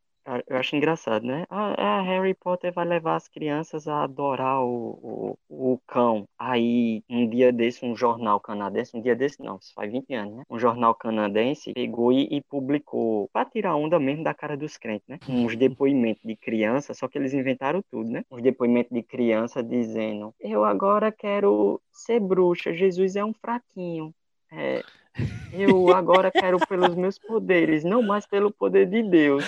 [0.47, 1.45] eu acho engraçado, né?
[1.49, 6.29] Ah, é, Harry Potter vai levar as crianças a adorar o, o, o, cão.
[6.39, 10.37] Aí, um dia desse, um jornal canadense, um dia desse não, isso faz 20 anos,
[10.37, 10.43] né?
[10.51, 15.09] Um jornal canadense pegou e, e publicou, pra tirar onda mesmo da cara dos crentes,
[15.09, 15.19] né?
[15.29, 18.25] Uns depoimentos de criança, só que eles inventaram tudo, né?
[18.31, 24.15] Uns depoimentos de criança dizendo: Eu agora quero ser bruxa, Jesus é um fraquinho.
[24.51, 24.83] É,
[25.53, 29.45] eu agora quero pelos meus poderes, não mais pelo poder de Deus.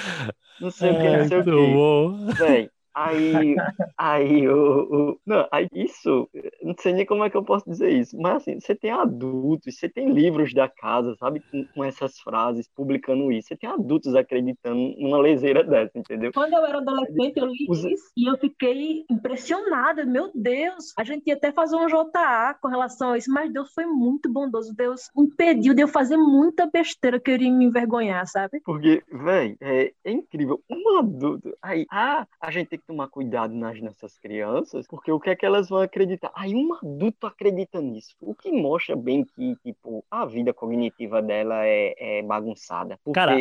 [0.61, 2.35] Não sei o que, não sei o que.
[2.35, 3.55] Véi, Aí,
[3.97, 6.29] aí, o, o, não, aí isso,
[6.63, 9.79] não sei nem como é que eu posso dizer isso, mas assim, você tem adultos,
[9.79, 14.15] você tem livros da casa, sabe, com, com essas frases, publicando isso, você tem adultos
[14.15, 16.33] acreditando numa leseira dessa, entendeu?
[16.33, 17.85] Quando eu era adolescente, eu li Os...
[17.85, 22.69] isso e eu fiquei impressionada, meu Deus, a gente ia até fazer um JA com
[22.69, 27.21] relação a isso, mas Deus foi muito bondoso, Deus impediu de eu fazer muita besteira
[27.21, 28.61] que eu iria me envergonhar, sabe?
[28.65, 33.55] Porque, velho, é, é incrível, um adulto, aí, ah, a gente tem que tomar cuidado
[33.55, 36.31] nas nossas crianças, porque o que é que elas vão acreditar?
[36.35, 41.67] Aí um adulto acredita nisso, o que mostra bem que, tipo, a vida cognitiva dela
[41.67, 42.99] é, é bagunçada.
[43.05, 43.19] Porque...
[43.19, 43.37] Cara,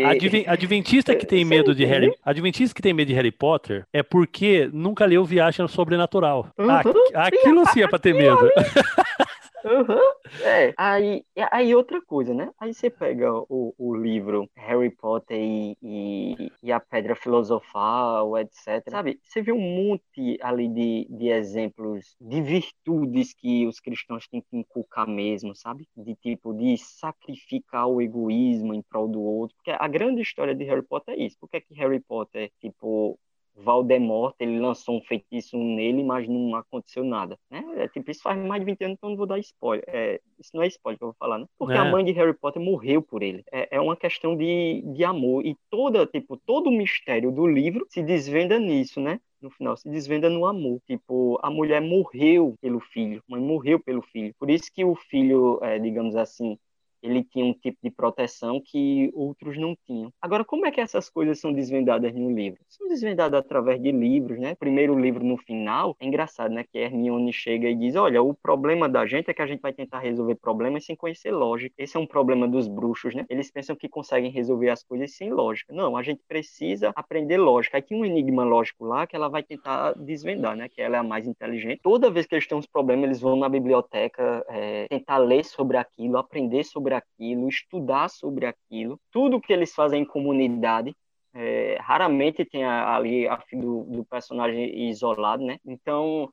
[0.48, 4.70] adventista que tem medo de Harry, adventista que tem medo de Harry Potter é porque
[4.72, 6.48] nunca leu Viagem Sobrenatural.
[6.58, 6.70] Uhum,
[7.14, 8.50] aquilo sim é pra ter medo.
[9.66, 10.44] Uhum.
[10.44, 12.52] É, aí, aí outra coisa, né?
[12.60, 18.90] Aí você pega o, o livro Harry Potter e, e, e, a Pedra Filosofal, etc.
[18.90, 19.20] Sabe?
[19.24, 24.58] Você vê um monte ali de, de exemplos de virtudes que os cristãos têm que
[24.58, 25.88] inculcar mesmo, sabe?
[25.96, 29.56] De tipo, de sacrificar o egoísmo em prol do outro.
[29.58, 31.38] Porque a grande história de Harry Potter é isso.
[31.40, 33.20] Por que, é que Harry Potter, tipo,
[33.64, 37.64] Valdemort, ele lançou um feitiço nele, mas não aconteceu nada, né?
[37.78, 39.84] É, tipo, isso faz mais de 20 anos, então não vou dar spoiler.
[39.88, 41.46] É, isso não é spoiler que eu vou falar, né?
[41.58, 41.78] Porque é.
[41.78, 43.44] a mãe de Harry Potter morreu por ele.
[43.52, 45.46] É, é uma questão de, de amor.
[45.46, 49.20] E toda, tipo, todo o mistério do livro se desvenda nisso, né?
[49.42, 50.82] no final se desvenda no amor.
[50.86, 54.34] Tipo, a mulher morreu pelo filho, a mãe morreu pelo filho.
[54.38, 56.58] Por isso que o filho, é, digamos assim,
[57.02, 60.12] ele tinha um tipo de proteção que outros não tinham.
[60.22, 62.60] Agora, como é que essas coisas são desvendadas no livro?
[62.68, 64.56] São desvendadas através de livros, né?
[64.56, 66.64] Primeiro livro no final, é engraçado, né?
[66.64, 69.74] Que Hermione chega e diz, olha, o problema da gente é que a gente vai
[69.74, 71.74] tentar resolver problemas sem conhecer lógica.
[71.78, 73.26] Esse é um problema dos bruxos, né?
[73.30, 75.74] Eles pensam que conseguem resolver as coisas sem lógica.
[75.74, 77.78] Não, a gente precisa aprender lógica.
[77.78, 80.70] Aí tem um enigma lógico lá que ela vai tentar desvendar, né?
[80.70, 81.80] Que ela é a mais inteligente.
[81.82, 85.78] Toda vez que eles têm uns problemas, eles vão na biblioteca é, tentar ler sobre
[85.78, 89.00] aquilo, aprender sobre aquilo, estudar sobre aquilo.
[89.12, 90.96] Tudo que eles fazem em comunidade,
[91.34, 95.58] é, raramente tem ali a do, do, personagem isolado, né?
[95.66, 96.32] Então,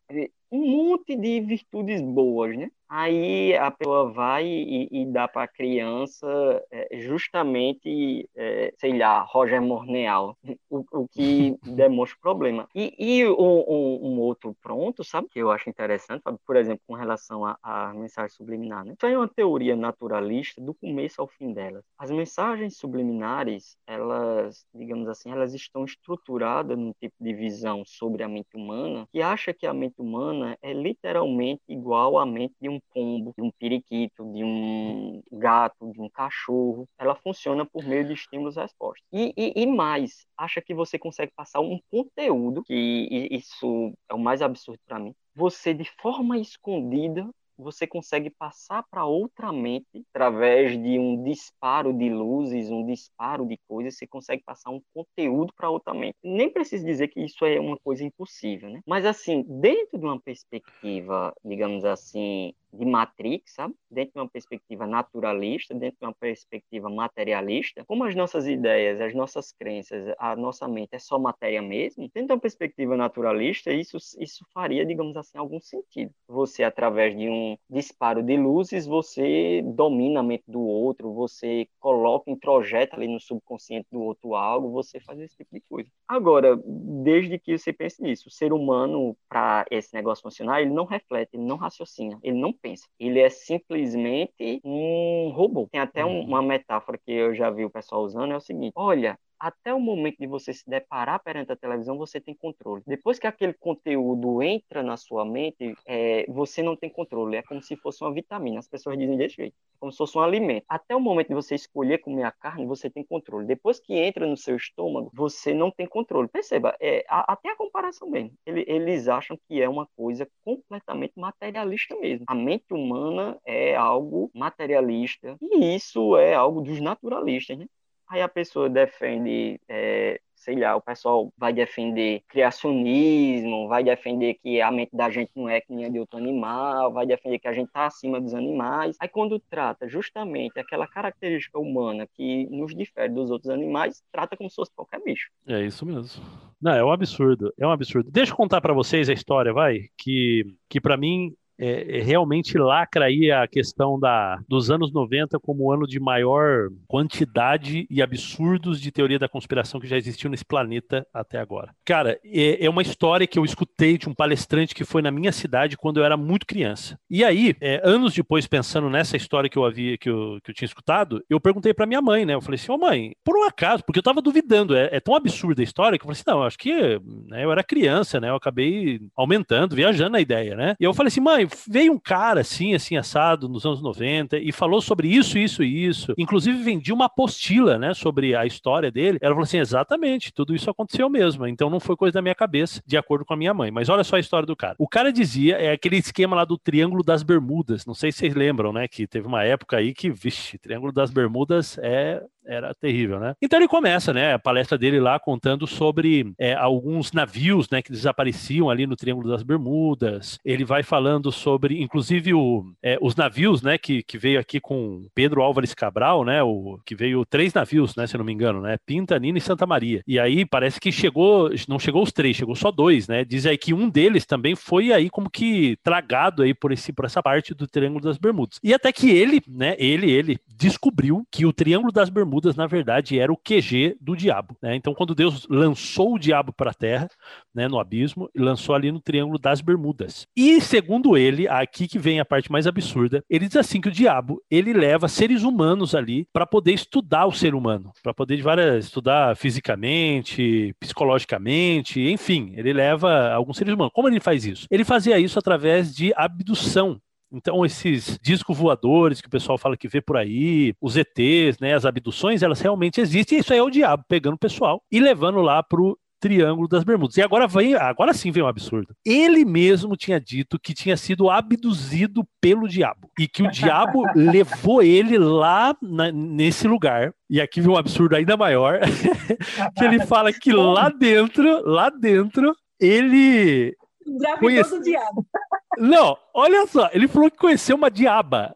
[0.50, 2.70] um monte de virtudes boas, né?
[2.88, 6.26] Aí a pessoa vai e, e dá para a criança
[6.70, 10.38] é, justamente, é, sei lá, Roger Morneal,
[10.70, 12.68] o, o que demonstra o problema.
[12.74, 16.38] E, e um, um, outro pronto, sabe, que eu acho interessante, sabe?
[16.46, 18.92] por exemplo, com relação à mensagem subliminar, né?
[18.92, 21.82] Isso é uma teoria naturalista do começo ao fim dela.
[21.98, 28.28] As mensagens subliminares, elas, digamos assim, elas estão estruturadas num tipo de visão sobre a
[28.28, 32.78] mente humana que acha que a mente humana é literalmente igual à mente de um
[32.92, 36.86] pombo, de um periquito, de um gato, de um cachorro.
[36.98, 39.06] Ela funciona por meio de estímulos e respostas.
[39.12, 44.18] E, e, e mais, acha que você consegue passar um conteúdo, que isso é o
[44.18, 50.72] mais absurdo para mim, você de forma escondida você consegue passar para outra mente através
[50.80, 55.70] de um disparo de luzes, um disparo de coisas, você consegue passar um conteúdo para
[55.70, 56.16] outra mente.
[56.22, 58.80] Nem preciso dizer que isso é uma coisa impossível, né?
[58.86, 63.74] Mas assim, dentro de uma perspectiva, digamos assim, de Matrix, sabe?
[63.90, 69.14] Dentro de uma perspectiva naturalista, dentro de uma perspectiva materialista, como as nossas ideias, as
[69.14, 73.96] nossas crenças, a nossa mente é só matéria mesmo, dentro de uma perspectiva naturalista, isso,
[74.18, 76.12] isso faria, digamos assim, algum sentido.
[76.28, 82.30] Você, através de um disparo de luzes, você domina a mente do outro, você coloca,
[82.30, 85.90] introjeta ali no subconsciente do outro algo, você faz esse tipo de coisa.
[86.08, 90.84] Agora, desde que você pense nisso, o ser humano, para esse negócio funcionar, ele não
[90.84, 92.65] reflete, ele não raciocina, ele não pensa.
[92.98, 95.68] Ele é simplesmente um robô.
[95.70, 96.24] Tem até um, uhum.
[96.24, 99.80] uma metáfora que eu já vi o pessoal usando, é o seguinte: olha, até o
[99.80, 102.82] momento de você se deparar perante a televisão, você tem controle.
[102.86, 107.36] Depois que aquele conteúdo entra na sua mente, é, você não tem controle.
[107.36, 108.58] É como se fosse uma vitamina.
[108.58, 109.54] As pessoas dizem desse jeito.
[109.74, 110.64] É como se fosse um alimento.
[110.68, 113.46] Até o momento de você escolher comer a carne, você tem controle.
[113.46, 116.28] Depois que entra no seu estômago, você não tem controle.
[116.28, 118.32] Perceba, é, a, até a comparação mesmo.
[118.46, 122.24] Ele, eles acham que é uma coisa completamente materialista mesmo.
[122.28, 125.36] A mente humana é algo materialista.
[125.40, 127.66] E isso é algo dos naturalistas, né?
[128.08, 134.60] Aí a pessoa defende, é, sei lá, o pessoal vai defender criacionismo, vai defender que
[134.60, 137.48] a mente da gente não é que nem a de outro animal, vai defender que
[137.48, 138.96] a gente está acima dos animais.
[139.00, 144.48] Aí quando trata justamente aquela característica humana que nos difere dos outros animais, trata como
[144.48, 145.28] se fosse qualquer bicho.
[145.46, 146.22] É isso mesmo.
[146.60, 148.10] Não, é um absurdo, é um absurdo.
[148.10, 152.58] Deixa eu contar para vocês a história, vai, que, que para mim é, é, realmente
[152.58, 158.02] lacra aí a questão da, dos anos 90 como o ano de maior quantidade e
[158.02, 161.74] absurdos de teoria da conspiração que já existiu nesse planeta até agora.
[161.84, 165.32] Cara, é, é uma história que eu escutei de um palestrante que foi na minha
[165.32, 166.98] cidade quando eu era muito criança.
[167.10, 170.54] E aí, é, anos depois, pensando nessa história que eu havia, que eu, que eu
[170.54, 172.34] tinha escutado, eu perguntei para minha mãe, né?
[172.34, 175.00] Eu falei assim, ô oh, mãe, por um acaso, porque eu tava duvidando, é, é
[175.00, 178.20] tão absurda a história que eu falei assim, não, acho que né, eu era criança,
[178.20, 178.30] né?
[178.30, 180.74] Eu acabei aumentando, viajando a ideia, né?
[180.78, 184.52] E eu falei assim, mãe, veio um cara assim, assim, assado, nos anos 90, e
[184.52, 186.14] falou sobre isso, isso e isso.
[186.18, 189.18] Inclusive vendia uma apostila, né, sobre a história dele.
[189.20, 191.46] Ela falou assim: exatamente, tudo isso aconteceu mesmo.
[191.46, 193.70] Então não foi coisa da minha cabeça, de acordo com a minha mãe.
[193.70, 194.74] Mas olha só a história do cara.
[194.78, 197.86] O cara dizia, é aquele esquema lá do Triângulo das Bermudas.
[197.86, 201.10] Não sei se vocês lembram, né, que teve uma época aí que, vixe, Triângulo das
[201.10, 203.34] Bermudas é era terrível, né?
[203.42, 207.90] Então ele começa, né, a palestra dele lá contando sobre é, alguns navios, né, que
[207.90, 210.38] desapareciam ali no Triângulo das Bermudas.
[210.44, 215.06] Ele vai falando sobre, inclusive, o, é, os navios, né, que, que veio aqui com
[215.14, 218.76] Pedro Álvares Cabral, né, o, que veio três navios, né, se não me engano, né,
[218.84, 220.02] Pinta, Nina e Santa Maria.
[220.06, 223.24] E aí parece que chegou, não chegou os três, chegou só dois, né?
[223.24, 227.04] Diz aí que um deles também foi aí como que tragado aí por esse por
[227.04, 228.58] essa parte do Triângulo das Bermudas.
[228.62, 233.18] E até que ele, né, ele ele descobriu que o Triângulo das Bermudas na verdade,
[233.18, 234.56] era o QG do diabo.
[234.60, 234.74] Né?
[234.74, 237.08] Então, quando Deus lançou o diabo para a terra,
[237.54, 240.26] né, no abismo, lançou ali no Triângulo das Bermudas.
[240.36, 243.92] E, segundo ele, aqui que vem a parte mais absurda, ele diz assim que o
[243.92, 248.86] diabo ele leva seres humanos ali para poder estudar o ser humano, para poder várias,
[248.86, 253.92] estudar fisicamente, psicologicamente, enfim, ele leva alguns seres humanos.
[253.94, 254.66] Como ele faz isso?
[254.70, 257.00] Ele fazia isso através de abdução
[257.32, 261.74] Então, esses discos voadores que o pessoal fala que vê por aí, os ETs, né,
[261.74, 263.38] as abduções, elas realmente existem.
[263.38, 266.84] E isso aí é o diabo pegando o pessoal e levando lá pro Triângulo das
[266.84, 267.16] Bermudas.
[267.16, 268.94] E agora vem, agora sim vem um absurdo.
[269.04, 274.82] Ele mesmo tinha dito que tinha sido abduzido pelo diabo e que o diabo levou
[274.82, 277.12] ele lá na, nesse lugar.
[277.28, 278.80] E aqui vem um absurdo ainda maior,
[279.76, 283.74] que ele fala que lá dentro, lá dentro, ele
[284.06, 285.26] Engravidou Conhece- do diabo.
[285.78, 288.54] não, olha só, ele falou que conheceu uma diaba.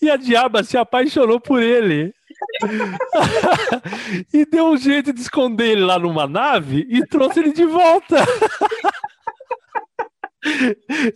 [0.00, 2.12] e a diaba se apaixonou por ele.
[4.32, 8.16] e deu um jeito de esconder ele lá numa nave e trouxe ele de volta.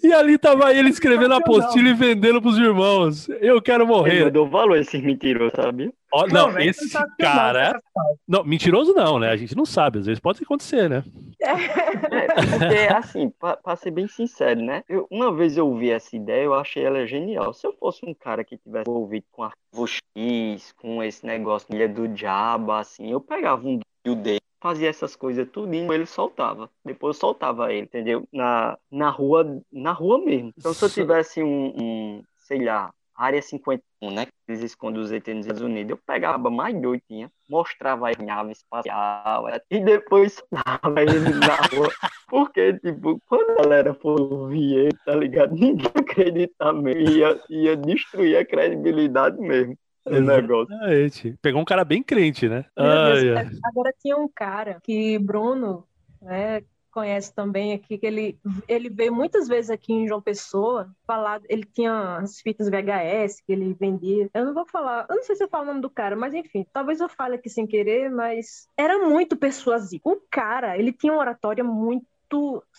[0.03, 3.29] e ali tava ele escrevendo a apostila e vendendo pros irmãos.
[3.41, 4.25] Eu quero Ele morrer.
[4.25, 5.93] mandou valor esses mentirosos, sabe?
[6.13, 7.81] Ó, não, velho, esse cara.
[8.27, 9.31] Não, mentiroso não, né?
[9.31, 11.03] A gente não sabe, às vezes pode acontecer, né?
[11.41, 14.83] É, porque, assim, pra, pra ser bem sincero, né?
[14.89, 17.53] Eu, uma vez eu ouvi essa ideia, eu achei ela genial.
[17.53, 21.77] Se eu fosse um cara que tivesse envolvido com arquivo X, com esse negócio de
[21.77, 23.81] ilha do diabo, assim, eu pegava um
[24.15, 26.71] dele, fazia essas coisas tudinho, ele soltava.
[26.85, 28.27] Depois eu soltava ele, entendeu?
[28.33, 30.53] Na, na rua, na rua mesmo.
[30.57, 34.27] Então se eu tivesse um, um sei lá, área 51, né?
[34.27, 35.91] Que eles escondem os ET nos Estados Unidos.
[35.91, 41.93] Eu pegava mais doido, tinha, mostrava a nave espacial e depois soltava ele na rua.
[42.29, 45.55] Porque, tipo, quando a galera for ouvir ele, tá ligado?
[45.57, 47.11] Ninguém acredita mesmo.
[47.11, 49.77] Ia, ia destruir a credibilidade mesmo
[50.11, 50.75] negócio.
[50.75, 51.35] Exatamente.
[51.43, 52.65] Pegou um cara bem crente, né?
[52.77, 53.51] Deus, Ai, ai.
[53.65, 55.85] Agora tinha um cara que Bruno
[56.21, 56.63] né,
[56.97, 61.65] conhece também aqui, que ele, ele veio muitas vezes aqui em João Pessoa falar, ele
[61.65, 64.31] tinha as fitas VHS que ele vendia.
[64.33, 66.33] Eu não vou falar, eu não sei se eu falo o nome do cara, mas
[66.33, 70.01] enfim, talvez eu fale aqui sem querer, mas era muito persuasivo.
[70.07, 72.07] O cara, ele tinha uma oratória muito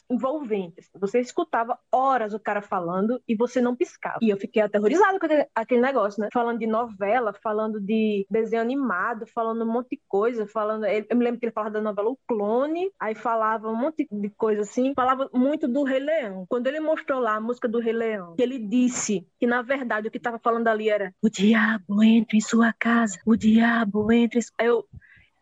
[0.09, 0.79] envolvente.
[0.79, 0.99] assim.
[0.99, 4.19] Você escutava horas o cara falando e você não piscava.
[4.21, 6.29] E eu fiquei aterrorizada com aquele, negócio, né?
[6.33, 10.85] Falando de novela, falando de desenho animado, falando um monte de coisa, falando.
[10.85, 14.29] Eu me lembro que ele falava da novela O Clone, aí falava um monte de
[14.31, 16.45] coisa assim, falava muito do Rei Leão.
[16.49, 20.07] Quando ele mostrou lá a música do Rei Leão, que ele disse que na verdade
[20.07, 24.39] o que estava falando ali era o diabo entra em sua casa, o diabo entra
[24.39, 24.87] em eu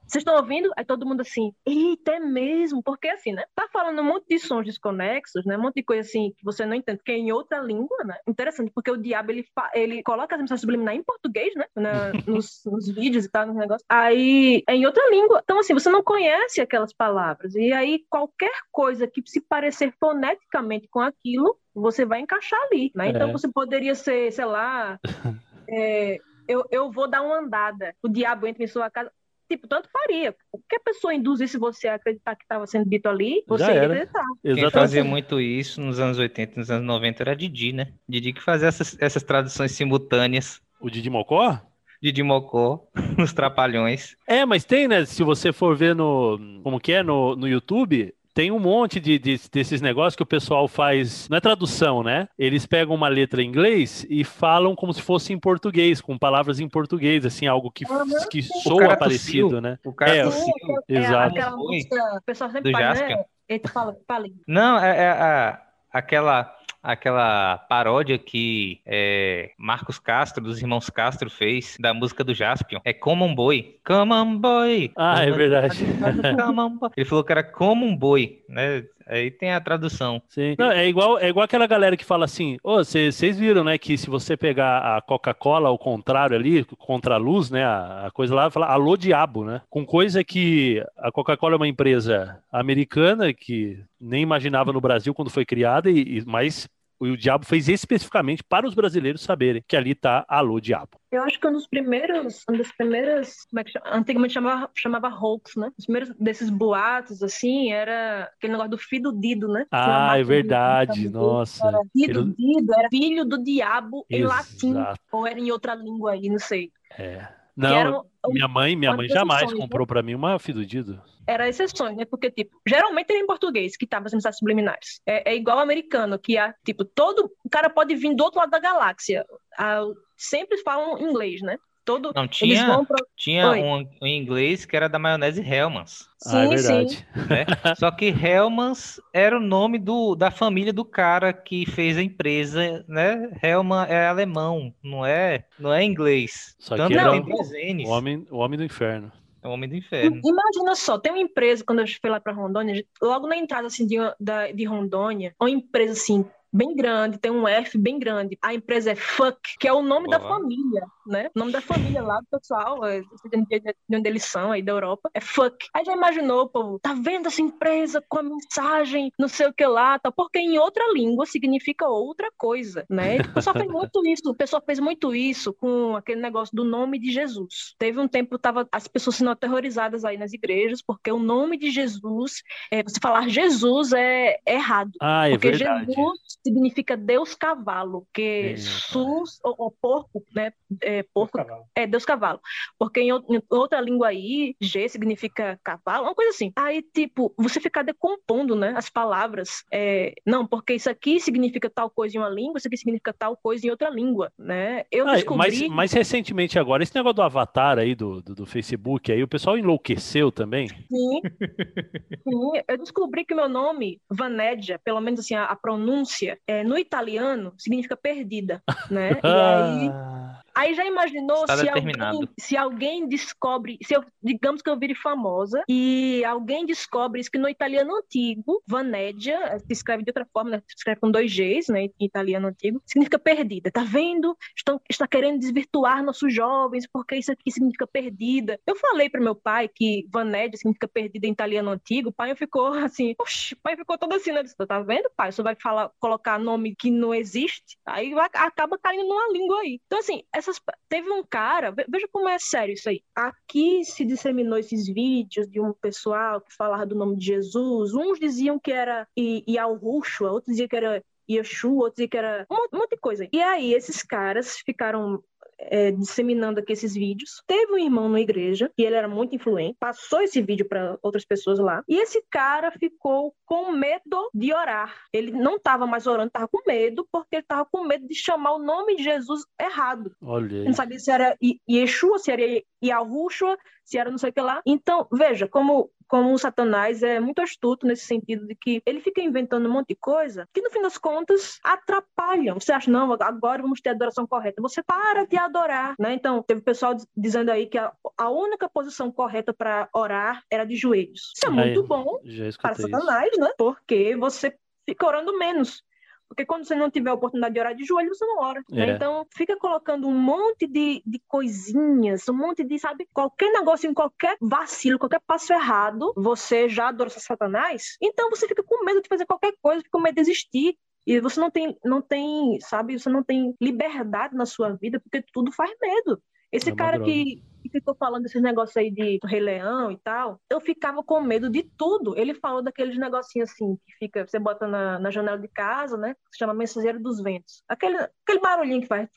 [0.08, 0.72] vocês estão ouvindo?
[0.78, 2.82] Aí todo mundo assim, eita, é mesmo?
[2.84, 3.44] Porque assim, né?
[3.56, 5.58] Tá falando um monte de sons desconexos, né?
[5.58, 8.18] Um monte de coisa assim que você não entende, que é em outra língua, né?
[8.28, 11.66] Interessante, porque o diabo, ele, fa- ele coloca as mensagens subliminares em português, né?
[11.76, 13.86] Na- nos, nos vídeos e tal, nos negócios.
[13.90, 15.42] Aí, é em outra língua.
[15.44, 17.56] Então, assim, você não conhece aquelas palavras.
[17.56, 23.10] E aí, qualquer coisa que se parecer foneticamente com aquilo, você vai encaixar ali, né?
[23.10, 23.32] Então, É.
[23.32, 25.00] você poderia ser, sei lá...
[25.70, 27.96] é, eu, eu vou dar uma andada.
[28.04, 29.12] O diabo entra em sua casa.
[29.56, 30.36] Tipo, tanto faria.
[30.52, 33.74] O que a pessoa induzisse você a acreditar que estava sendo dito ali, você Já
[33.74, 33.94] ia era.
[33.94, 34.24] acreditar.
[34.44, 37.94] Quem fazia muito isso nos anos 80 e nos anos 90 era Didi, né?
[38.08, 40.62] Didi que fazia essas, essas traduções simultâneas.
[40.80, 41.60] O Didi Mocó?
[42.02, 42.86] Didi Mocó,
[43.18, 44.18] nos Trapalhões.
[44.28, 45.06] É, mas tem, né?
[45.06, 46.38] Se você for ver no.
[46.62, 47.02] Como que é?
[47.02, 48.14] No, no YouTube.
[48.36, 51.30] Tem um monte de, de- desses negócios que o pessoal faz.
[51.30, 52.28] Não é tradução, né?
[52.38, 56.60] Eles pegam uma letra em inglês e falam como se fosse em português, com palavras
[56.60, 57.86] em português, assim, algo que,
[58.30, 59.62] que O soa cara parecido, tossiu.
[59.62, 59.80] né?
[59.86, 60.54] O cara É, tossiu.
[60.90, 61.34] É Exato.
[61.42, 61.50] Foi.
[61.56, 63.24] música, o pessoal sempre fala, né?
[63.48, 64.26] Eita, fala, fala.
[64.46, 65.62] Não, é, é a-
[65.94, 66.54] aquela,
[66.86, 72.80] aquela paródia que é, Marcos Castro, dos irmãos Castro, fez da música do Jaspion.
[72.86, 73.76] É Como um Boi.
[73.86, 74.92] Come on, boy.
[74.96, 75.80] Ah, é verdade.
[76.44, 76.90] Come on, boy.
[76.96, 78.84] Ele falou que era como um boi, né?
[79.08, 80.20] Aí tem a tradução.
[80.28, 80.56] Sim.
[80.58, 83.98] Não, é igual, é igual aquela galera que fala assim: Ô, vocês viram, né, que
[83.98, 88.34] se você pegar a Coca-Cola ao contrário ali, contra a luz, né, a, a coisa
[88.34, 89.62] lá, fala alô diabo, né?
[89.70, 95.30] Com coisa que a Coca-Cola é uma empresa americana que nem imaginava no Brasil quando
[95.30, 96.68] foi criada, e, e- mas
[97.00, 100.92] o diabo fez especificamente para os brasileiros saberem que ali tá alô diabo.
[101.12, 103.86] Eu acho que um dos primeiros, um das primeiras, como é que chama?
[103.92, 105.72] Antigamente chamava, chamava hoax, né?
[105.78, 109.66] Os primeiros desses boatos, assim, era aquele negócio do filho do Dido, né?
[109.72, 111.68] Ah, é verdade, de- nossa.
[111.68, 115.00] Era Dido, Ele- Dido, era filho do diabo em latim, Exato.
[115.12, 116.72] ou era em outra língua aí, não sei.
[116.98, 117.28] É.
[117.56, 121.02] Não, um- minha mãe, minha mãe jamais comprou para mim uma fidudido.
[121.28, 122.06] era exceções, né?
[122.06, 125.02] Porque, tipo, geralmente era em português que tava as mensagens subliminares.
[125.06, 127.32] É, é igual ao americano, que há, tipo, todo.
[127.44, 129.26] O cara pode vir do outro lado da galáxia.
[129.58, 129.84] Ah,
[130.16, 131.58] sempre falam inglês, né?
[131.86, 132.12] Todo.
[132.16, 132.98] Não, Eles tinha, vão pra.
[133.16, 133.62] tinha Oi.
[133.62, 136.10] um, um inglês que era da maionese Hellmann's.
[136.26, 136.64] ah, é Sim, sim.
[136.64, 137.08] verdade.
[137.30, 137.46] né?
[137.78, 142.84] Só que Hellmann's era o nome do, da família do cara que fez a empresa,
[142.88, 143.30] né?
[143.42, 146.56] Hellman é alemão, não é, não é inglês.
[146.60, 149.12] Só que Tanto era dois N's, O homem, o homem do inferno.
[149.44, 150.20] é o homem do inferno.
[150.26, 153.86] Imagina só, tem uma empresa, quando eu fui lá para Rondônia, logo na entrada assim,
[153.86, 158.38] de, da, de Rondônia, uma empresa assim, bem grande, tem um F bem grande.
[158.42, 160.36] A empresa é Fuck, que é o nome da Boa.
[160.36, 161.30] família, né?
[161.36, 165.10] O nome da família lá do pessoal, é, de onde eles são, aí da Europa,
[165.14, 165.68] é Fuck.
[165.74, 169.66] Aí já imaginou, povo, tá vendo essa empresa com a mensagem, não sei o que
[169.66, 170.12] lá, tá?
[170.12, 173.18] Porque em outra língua significa outra coisa, né?
[173.18, 177.00] O pessoal fez muito isso, o pessoal fez muito isso com aquele negócio do nome
[177.00, 177.76] de Jesus.
[177.78, 181.70] Teve um tempo, tava as pessoas sendo aterrorizadas aí nas igrejas, porque o nome de
[181.70, 184.92] Jesus, é, você falar Jesus é, é errado.
[185.02, 185.86] Ah, é Porque verdade.
[185.88, 190.52] Jesus significa Deus cavalo, que É, sus, ou, ou porco, né?
[190.82, 191.40] É, porco
[191.76, 192.40] é Deus cavalo.
[192.78, 196.52] Porque em, em outra língua aí, G significa cavalo, uma coisa assim.
[196.56, 199.64] Aí, tipo, você ficar decompondo, né, as palavras.
[199.74, 203.36] É, não, porque isso aqui significa tal coisa em uma língua, isso aqui significa tal
[203.38, 204.84] coisa em outra língua, né?
[204.92, 205.70] Eu Ah, mas, descobri...
[205.70, 209.58] mas recentemente agora, esse negócio do avatar aí do, do, do Facebook aí, o pessoal
[209.58, 210.68] enlouqueceu também.
[210.68, 211.22] Sim,
[212.24, 212.62] sim.
[212.68, 216.78] Eu descobri que o meu nome, Vanédia, pelo menos assim, a, a pronúncia, é, no
[216.78, 219.10] italiano, significa perdida, né?
[219.24, 224.62] E aí, Ah, aí já imaginou Está se alguém, se alguém descobre, se eu, digamos
[224.62, 230.04] que eu vire famosa, e alguém descobre isso que no italiano antigo, Vanédia, se escreve
[230.04, 230.64] de outra forma, né?
[230.68, 231.84] se escreve com dois Gs, né?
[232.00, 233.72] Em italiano antigo, significa perdida.
[233.72, 234.36] Tá vendo?
[234.56, 238.60] Estão, está querendo desvirtuar nossos jovens, porque isso aqui significa perdida.
[238.66, 242.68] Eu falei para meu pai que Vanédia significa perdida em italiano antigo, o pai ficou
[242.74, 244.44] assim, oxi, o pai ficou todo assim, né?
[244.44, 245.32] Disse, Tá vendo, pai?
[245.32, 249.80] Você vai falar, colocar nome que não existe, aí vai- acaba caindo numa língua aí.
[249.86, 253.02] Então, assim, essas, teve um cara, ve- veja como é sério isso aí.
[253.16, 257.94] Aqui se disseminou esses vídeos de um pessoal que falava do nome de Jesus.
[257.94, 262.78] Uns diziam que era Yahushua, outros diziam que era Yeshua, outros diziam que era um
[262.78, 263.28] monte de coisa.
[263.32, 265.24] E aí, esses caras ficaram
[265.58, 267.42] é, disseminando aqui esses vídeos.
[267.48, 271.26] Teve um irmão na igreja, e ele era muito influente, passou esse vídeo para outras
[271.26, 274.96] pessoas lá, e esse cara ficou com medo de orar.
[275.14, 278.54] Ele não estava mais orando, estava com medo, porque ele estava com medo de chamar
[278.54, 280.12] o nome de Jesus errado.
[280.22, 281.38] olha não sabia se era
[281.70, 282.42] Yeshua, se era
[282.88, 284.62] Yahushua, se era não sei o que lá.
[284.66, 289.22] Então, veja, como, como o Satanás é muito astuto nesse sentido de que ele fica
[289.22, 292.60] inventando um monte de coisa que, no fim das contas, atrapalham.
[292.60, 294.62] Você acha, não, agora vamos ter a adoração correta.
[294.62, 296.14] Você para de adorar, né?
[296.14, 300.66] Então, teve pessoal diz- dizendo aí que a, a única posição correta para orar era
[300.66, 301.32] de joelhos.
[301.36, 302.90] Isso é Aí, muito bom Já para escutei isso.
[302.90, 303.52] Satanás, né?
[303.58, 304.56] Porque você
[304.86, 305.84] fica orando menos.
[306.28, 308.64] Porque quando você não tiver a oportunidade de orar de joelho, você não ora.
[308.70, 308.90] né?
[308.90, 308.96] É.
[308.96, 313.94] Então, fica colocando um monte de, de coisinhas, um monte de, sabe, qualquer negócio, em
[313.94, 317.96] qualquer vacilo, qualquer passo errado, você já adora Satanás.
[318.02, 320.78] Então, você fica com medo de fazer qualquer coisa, fica com medo de existir.
[321.08, 325.24] E você não tem, não tem, sabe, você não tem liberdade na sua vida, porque
[325.32, 326.20] tudo faz medo.
[326.52, 327.12] Esse É cara droga.
[327.12, 331.50] que, ficou falando desses negócios aí de Rei Leão e tal, eu ficava com medo
[331.50, 332.18] de tudo.
[332.18, 336.14] Ele falou daqueles negocinhos assim, que fica, você bota na, na janela de casa, né?
[336.14, 337.64] Que se chama Mensageiro dos Ventos.
[337.68, 339.10] Aquele, aquele barulhinho que faz,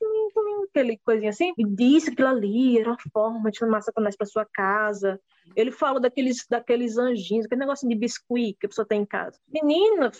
[0.68, 1.52] aquele coisinha assim.
[1.56, 5.20] E disse aquilo ali era uma forma de chamar Satanás para sua casa.
[5.56, 9.38] Ele falou daqueles, daqueles anjinhos, aquele negocinho de biscuit que a pessoa tem em casa.
[9.48, 10.10] Menina,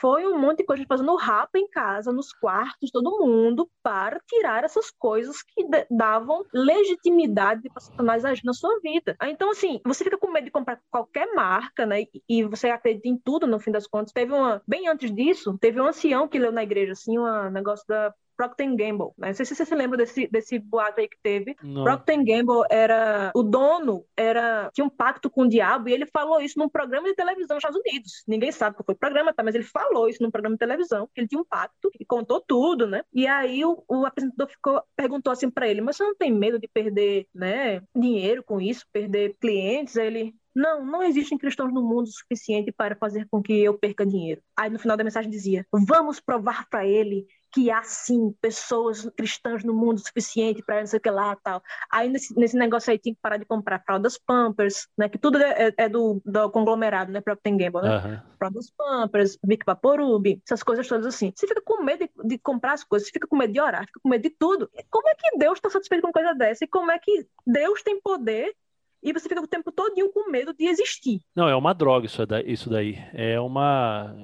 [0.00, 4.64] foi um monte de coisa fazendo rapa em casa, nos quartos, todo mundo, para tirar
[4.64, 9.16] essas coisas que davam legitimidade Satanás agir na sua vida.
[9.18, 12.04] Ah, Então, assim, você fica com medo de comprar qualquer marca, né?
[12.28, 14.12] E você acredita em tudo, no fim das contas.
[14.12, 14.62] Teve uma.
[14.66, 18.14] Bem antes disso, teve um ancião que leu na igreja, assim, um negócio da.
[18.36, 19.28] Procter Gamble, né?
[19.28, 21.56] Não sei se você se lembra desse, desse boato aí que teve.
[21.62, 21.84] Não.
[21.84, 26.40] Procter Gamble era o dono, era tinha um pacto com o diabo e ele falou
[26.40, 28.22] isso num programa de televisão nos Estados Unidos.
[28.26, 29.42] Ninguém sabe qual foi o programa, tá?
[29.42, 32.40] Mas ele falou isso num programa de televisão, que ele tinha um pacto e contou
[32.40, 33.02] tudo, né?
[33.12, 36.58] E aí o, o apresentador ficou perguntou assim para ele: "Mas você não tem medo
[36.58, 41.82] de perder, né, dinheiro com isso, perder clientes?" Aí ele não, não existem cristãos no
[41.82, 44.42] mundo suficiente para fazer com que eu perca dinheiro.
[44.56, 49.62] Aí no final da mensagem dizia: Vamos provar para ele que há sim pessoas cristãs
[49.62, 51.62] no mundo suficiente para não sei o que lá tal.
[51.90, 55.08] Aí nesse, nesse negócio aí tinha que parar de comprar fraldas Pampers, né?
[55.08, 57.20] Que tudo é, é do, do conglomerado, né?
[57.20, 57.96] Procter Gamble, né?
[57.96, 58.22] Aham.
[58.38, 61.32] Fraldas Pampers, Vic Vaporub, essas coisas todas assim.
[61.34, 63.86] Você fica com medo de, de comprar as coisas, você fica com medo de orar,
[63.86, 64.70] fica com medo de tudo.
[64.90, 66.64] Como é que Deus está satisfeito com uma coisa dessa?
[66.64, 68.54] E como é que Deus tem poder
[69.02, 71.20] e você fica o tempo todinho com medo de existir?
[71.34, 72.44] Não, é uma droga isso daí.
[72.46, 72.98] Isso daí.
[73.12, 74.16] É uma.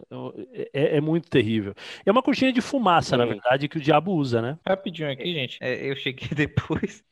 [0.72, 1.74] É, é muito terrível.
[2.06, 4.58] É uma cortina de fumaça, na verdade, que o diabo usa, né?
[4.66, 5.58] Rapidinho aqui, gente.
[5.60, 7.02] É, eu cheguei depois.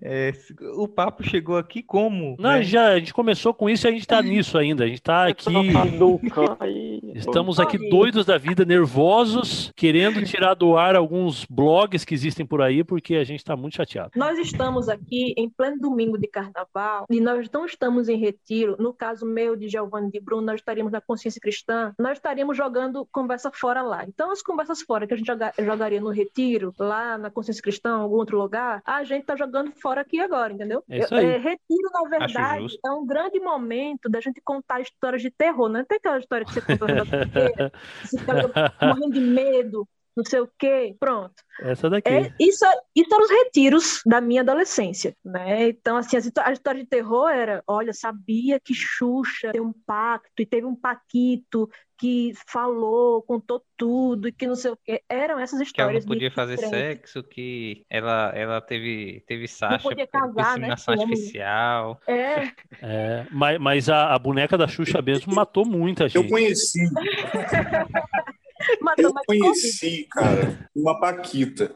[0.00, 0.32] É,
[0.76, 2.36] o papo chegou aqui como?
[2.38, 2.62] Não, né?
[2.62, 4.84] já, a gente começou com isso e a gente tá nisso ainda.
[4.84, 5.46] A gente tá aqui.
[7.14, 12.62] Estamos aqui doidos da vida, nervosos, querendo tirar do ar alguns blogs que existem por
[12.62, 14.10] aí, porque a gente tá muito chateado.
[14.14, 19.26] Nós estamos aqui em pleno domingo de carnaval, nós não estamos em retiro, no caso
[19.26, 23.82] meu de Giovanni de Bruno, nós estaríamos na consciência cristã, nós estaríamos jogando conversa fora
[23.82, 24.04] lá.
[24.04, 27.90] Então, as conversas fora que a gente joga, jogaria no retiro, lá na consciência cristã,
[27.90, 30.82] em algum outro lugar, a gente está jogando fora aqui agora, entendeu?
[30.88, 31.26] É isso aí.
[31.26, 35.68] É, retiro, na verdade, é um grande momento da gente contar histórias de terror.
[35.68, 36.86] Não tem aquela história que você conta
[38.80, 40.96] na morrendo de medo, não sei o quê.
[40.98, 41.34] Pronto.
[41.60, 42.08] Essa daqui.
[42.08, 42.64] É, isso,
[42.94, 45.68] isso eram os retiros da minha adolescência, né?
[45.68, 50.46] Então, assim, a história de terror era, olha, sabia que Xuxa tem um pacto e
[50.46, 55.02] teve um paquito que falou, contou tudo e que não sei o quê.
[55.08, 59.82] Eram essas Que ela não histórias podia fazer sexo, que ela, ela teve, teve Sasha
[59.82, 61.98] por casar, né, artificial.
[62.06, 62.52] É,
[62.82, 66.28] É, mas mas a, a boneca da Xuxa mesmo matou muita Eu gente.
[66.28, 67.06] conheci, mas
[68.98, 69.40] eu mas Covid.
[69.40, 71.72] conheci, cara, uma Paquita.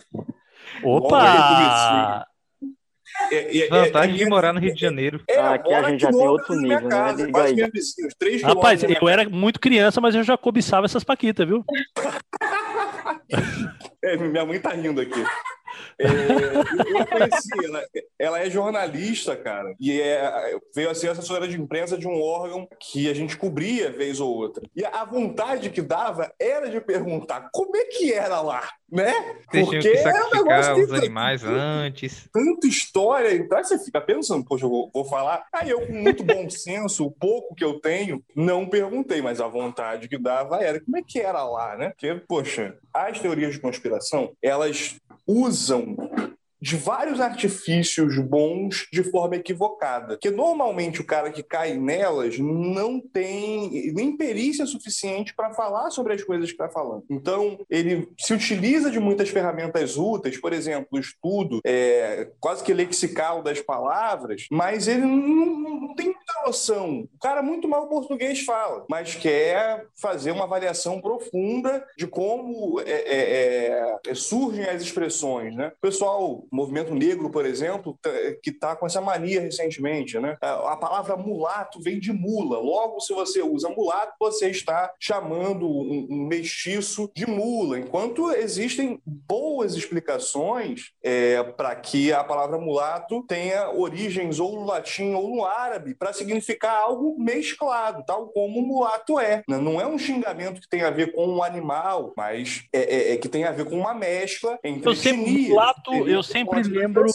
[0.83, 2.27] Opa!
[3.33, 5.23] É, é, é, Vantagem é de minha- morar no Rio de Janeiro.
[5.29, 6.89] É, Ah, aqui a gente já tem outro nível, né?
[6.89, 7.55] casa, Diga quase aí.
[7.55, 11.03] minha vizinha, uns três Rapaz, minha eu era muito criança, mas eu já cobiçava essas
[11.05, 11.65] paquitas, viu?
[14.03, 15.23] É, minha mãe tá rindo aqui.
[15.99, 17.85] É, eu conheci ela.
[18.19, 19.75] Ela é jornalista, cara.
[19.79, 23.91] E é, veio a ser assessora de imprensa de um órgão que a gente cobria
[23.91, 24.63] vez ou outra.
[24.75, 29.13] E a vontade que dava era de perguntar como é que era lá, né?
[29.51, 32.29] Vocês tinham que é um negócio que os animais antes.
[32.33, 35.45] tanta história, então aí você fica pensando, poxa, eu vou, vou falar.
[35.53, 39.49] Aí eu, com muito bom senso, o pouco que eu tenho, não perguntei, mas a
[39.49, 41.91] vontade que dava era como é que era lá, né?
[41.91, 45.97] Porque, poxa, as teorias de conspiração, elas usam
[46.61, 50.15] de vários artifícios bons de forma equivocada.
[50.15, 56.15] Porque normalmente o cara que cai nelas não tem nem perícia suficiente para falar sobre
[56.15, 57.05] as coisas que está falando.
[57.11, 62.73] Então, ele se utiliza de muitas ferramentas úteis, por exemplo, o estudo é, quase que
[62.73, 65.47] lexical das palavras, mas ele não,
[65.81, 67.09] não tem muita noção.
[67.15, 72.91] O cara muito mal português fala, mas quer fazer uma avaliação profunda de como é,
[72.91, 75.55] é, é, surgem as expressões.
[75.55, 75.73] Né?
[75.81, 78.11] Pessoal, movimento negro, por exemplo, tá-
[78.43, 80.19] que está com essa mania recentemente.
[80.19, 80.37] Né?
[80.41, 82.59] A palavra mulato vem de mula.
[82.59, 89.75] Logo, se você usa mulato, você está chamando um, mestiço de mula, enquanto existem boas
[89.75, 90.91] explicações
[91.57, 96.75] para que a palavra mulato tenha origens ou no latim ou no árabe, para significar
[96.83, 99.43] algo mesclado, tal como mulato é.
[99.49, 99.59] né?
[99.59, 103.17] Não é um xingamento que tem a ver com um animal, mas é, é- é
[103.17, 107.07] que tem a ver com uma mescla entre Eu etnias, mulato, eu sempre A lembro-.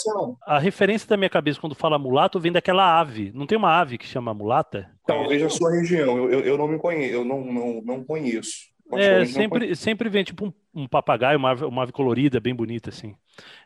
[0.46, 3.32] A referência da minha cabeça quando fala mulato vem daquela ave.
[3.34, 4.90] Não tem uma ave que chama mulata?
[5.06, 8.74] Talvez a sua região, eu, eu, eu não me conheço, eu não, não, não conheço.
[8.94, 10.54] É, sempre, sempre vem tipo um,
[10.84, 13.16] um papagaio, uma ave, uma ave colorida, bem bonita, assim.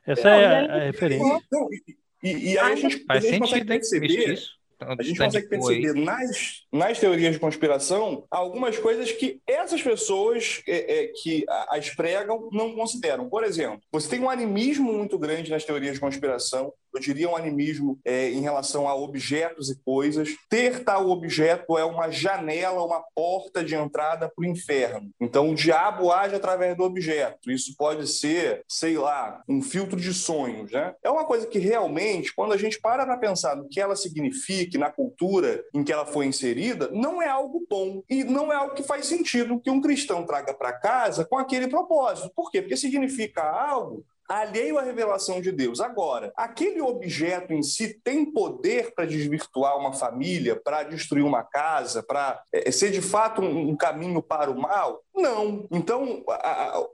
[0.06, 1.40] Essa é e a, a referência.
[1.52, 4.59] Não, e, e- e aí a gente, Faz a gente consegue sentido, perceber Mestiço.
[4.82, 10.62] A gente Tá consegue perceber nas, nas teorias de conspiração algumas coisas que essas pessoas
[10.68, 13.30] é, é, que as pregam não consideram.
[13.30, 16.74] Por exemplo, você tem um animismo muito grande nas teorias de conspiração.
[16.94, 20.30] Eu diria um animismo é, em relação a objetos e coisas.
[20.50, 25.12] Ter tal objeto é uma janela, uma porta de entrada para o inferno.
[25.20, 27.52] Então, o diabo age através do objeto.
[27.52, 30.72] Isso pode ser, sei lá, um filtro de sonhos.
[30.72, 30.94] Né?
[31.04, 34.78] É uma coisa que realmente, quando a gente para para pensar no que ela significa,
[34.78, 38.02] na cultura em que ela foi inserida, não é algo bom.
[38.10, 41.68] E não é algo que faz sentido que um cristão traga para casa com aquele
[41.68, 42.32] propósito.
[42.36, 42.62] Por quê?
[42.62, 45.82] Porque significa algo alheio à revelação de Deus.
[45.82, 52.04] Agora, aquele objeto em si tem poder para desvirtuar uma família, para destruir uma casa,
[52.04, 55.02] para eh, ser de fato um, um caminho para o mal?
[55.16, 55.68] Não.
[55.72, 56.88] Então, a, a-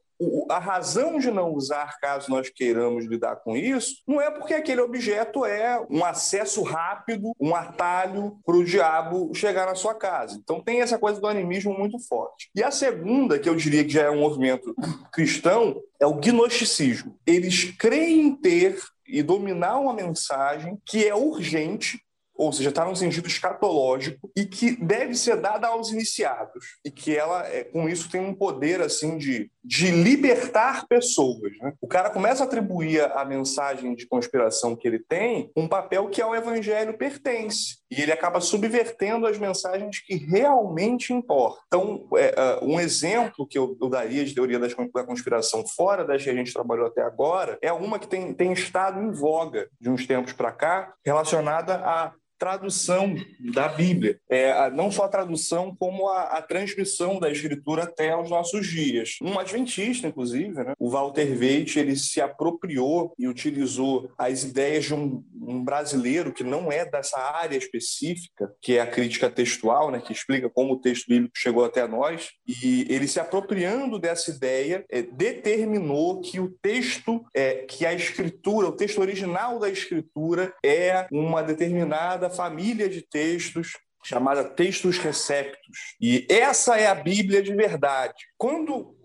[0.50, 4.82] a razão de não usar, caso nós queiramos lidar com isso, não é porque aquele
[4.82, 10.40] objeto é um acesso rápido, um atalho para o diabo chegar na sua casa.
[10.42, 12.50] Então tem essa coisa do animismo muito forte.
[12.56, 14.74] E a segunda, que eu diria que já é um movimento
[15.12, 17.18] cristão, é o gnosticismo.
[17.26, 22.02] Eles creem ter e dominar uma mensagem que é urgente,
[22.36, 27.16] ou seja, está num sentido escatológico e que deve ser dada aos iniciados e que
[27.16, 31.52] ela, é, com isso, tem um poder assim de, de libertar pessoas.
[31.62, 31.74] né?
[31.82, 36.22] O cara começa a atribuir a mensagem de conspiração que ele tem um papel que
[36.22, 41.62] ao evangelho pertence e ele acaba subvertendo as mensagens que realmente importam.
[41.68, 46.30] Então, é, é, um exemplo que eu, daria de teoria da conspiração fora das que
[46.30, 50.06] a gente trabalhou até agora é uma que tem, tem estado em voga de uns
[50.06, 52.14] tempos para cá, relacionada a
[52.46, 54.20] tradução da Bíblia.
[54.30, 59.18] É, não só a tradução, como a, a, transmissão da escritura até aos nossos dias.
[59.20, 64.94] Um adventista, inclusive, né, o Walter Veit, ele se apropriou e utilizou as ideias de
[64.94, 70.00] um, um, brasileiro que não é dessa área específica, que é a crítica textual, né,
[70.00, 74.86] que explica como o texto bíblico chegou até nós, e ele se apropriando dessa ideia,
[74.92, 81.08] é, determinou que o texto, é, que a escritura, o texto original da escritura é
[81.12, 83.74] uma determinada família de textos
[84.04, 85.96] chamada textos receptos.
[86.00, 88.14] E essa é a Bíblia de verdade.
[88.38, 88.96] Quando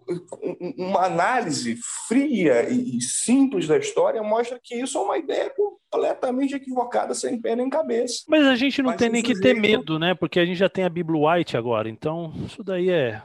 [0.77, 1.79] uma análise
[2.09, 7.55] fria e simples da história mostra que isso é uma ideia completamente equivocada, sem pé
[7.55, 8.25] nem cabeça.
[8.29, 10.15] Mas a gente não Mas tem nem que ter medo, né?
[10.15, 13.23] Porque a gente já tem a Bíblia White agora, então isso daí é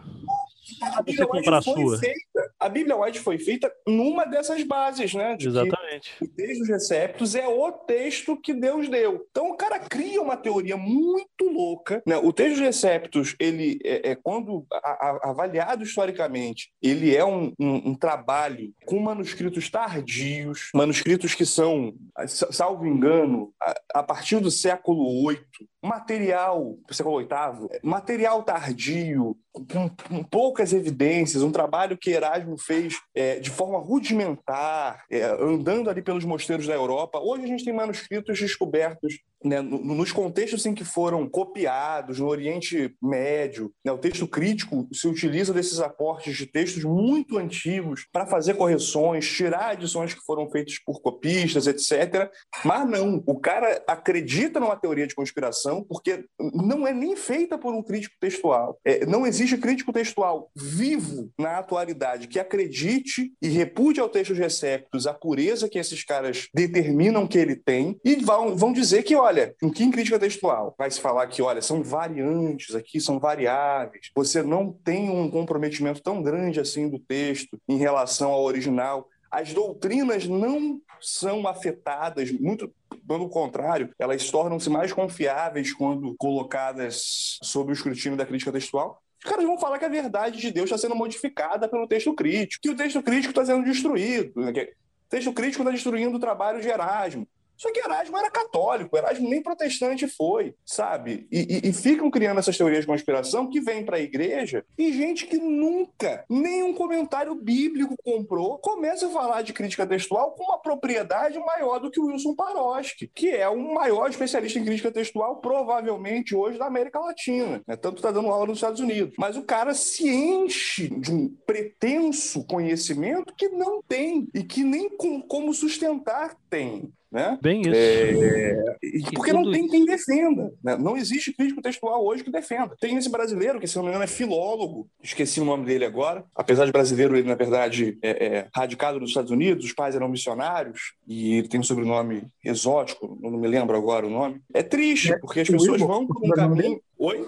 [0.81, 5.35] a Bíblia, White foi feita, a Bíblia White foi feita numa dessas bases, né?
[5.35, 6.11] De Exatamente.
[6.21, 9.25] o texto dos receptos é o texto que Deus deu.
[9.29, 12.01] Então o cara cria uma teoria muito louca.
[12.05, 12.17] Né?
[12.17, 17.53] O texto dos receptos, ele é, é quando a, a, avaliado historicamente, ele é um,
[17.59, 21.93] um, um, trabalho com manuscritos tardios, manuscritos que são,
[22.27, 25.39] salvo engano, a, a partir do século VIII,
[25.85, 33.39] material, século VIII, material tardio, com, com, poucas evidências, um trabalho que Erasmo fez é,
[33.39, 37.19] de forma rudimentar, é, andando ali pelos mosteiros da Europa.
[37.19, 42.95] Hoje a gente tem manuscritos descobertos né, nos contextos em que foram copiados, no Oriente
[43.01, 43.71] Médio.
[43.85, 49.29] Né, o texto crítico se utiliza desses aportes de textos muito antigos para fazer correções,
[49.29, 52.31] tirar adições que foram feitas por copistas, etc.
[52.63, 57.73] Mas não, o cara acredita numa teoria de conspiração porque não é nem feita por
[57.73, 58.79] um crítico textual.
[58.83, 65.05] É, não existe crítico textual vivo na atualidade que acredite e repude ao texto receptos
[65.05, 69.34] a pureza que esses caras determinam que ele tem e vão, vão dizer que, olha,
[69.61, 74.41] um que crítica textual vai se falar que, olha, são variantes aqui, são variáveis, você
[74.41, 80.25] não tem um comprometimento tão grande assim do texto em relação ao original as doutrinas
[80.25, 82.73] não são afetadas, muito
[83.05, 89.01] pelo contrário, elas tornam-se mais confiáveis quando colocadas sob o escrutínio da crítica textual.
[89.21, 92.61] Os caras vão falar que a verdade de Deus está sendo modificada pelo texto crítico,
[92.61, 94.39] que o texto crítico está sendo destruído.
[94.39, 94.51] Né?
[94.51, 97.27] O texto crítico está destruindo o trabalho de Erasmo.
[97.57, 101.27] Só que Erasmo era católico, Erasmo nem protestante foi, sabe?
[101.31, 104.91] E, e, e ficam criando essas teorias de conspiração que vêm para a igreja e
[104.91, 110.59] gente que nunca, nenhum comentário bíblico comprou, começa a falar de crítica textual com uma
[110.59, 115.37] propriedade maior do que o Wilson Paroski, que é o maior especialista em crítica textual,
[115.37, 117.61] provavelmente hoje, da América Latina.
[117.67, 117.75] Né?
[117.75, 119.15] Tanto está dando aula nos Estados Unidos.
[119.17, 124.89] Mas o cara se enche de um pretenso conhecimento que não tem e que nem
[124.89, 126.91] com, como sustentar tem.
[127.11, 127.37] Né?
[127.41, 127.71] Bem isso.
[127.73, 128.77] É...
[129.13, 130.51] Porque não tem quem defenda.
[130.63, 130.75] Né?
[130.77, 132.75] Não existe crítico textual hoje que defenda.
[132.79, 136.25] Tem esse brasileiro, que se não me engano é filólogo, esqueci o nome dele agora.
[136.35, 140.09] Apesar de brasileiro, ele na verdade é, é radicado nos Estados Unidos, os pais eram
[140.09, 144.41] missionários e ele tem um sobrenome exótico, não me lembro agora o nome.
[144.53, 146.81] É triste, é, porque as pessoas vão por um caminho.
[146.97, 147.25] Oi?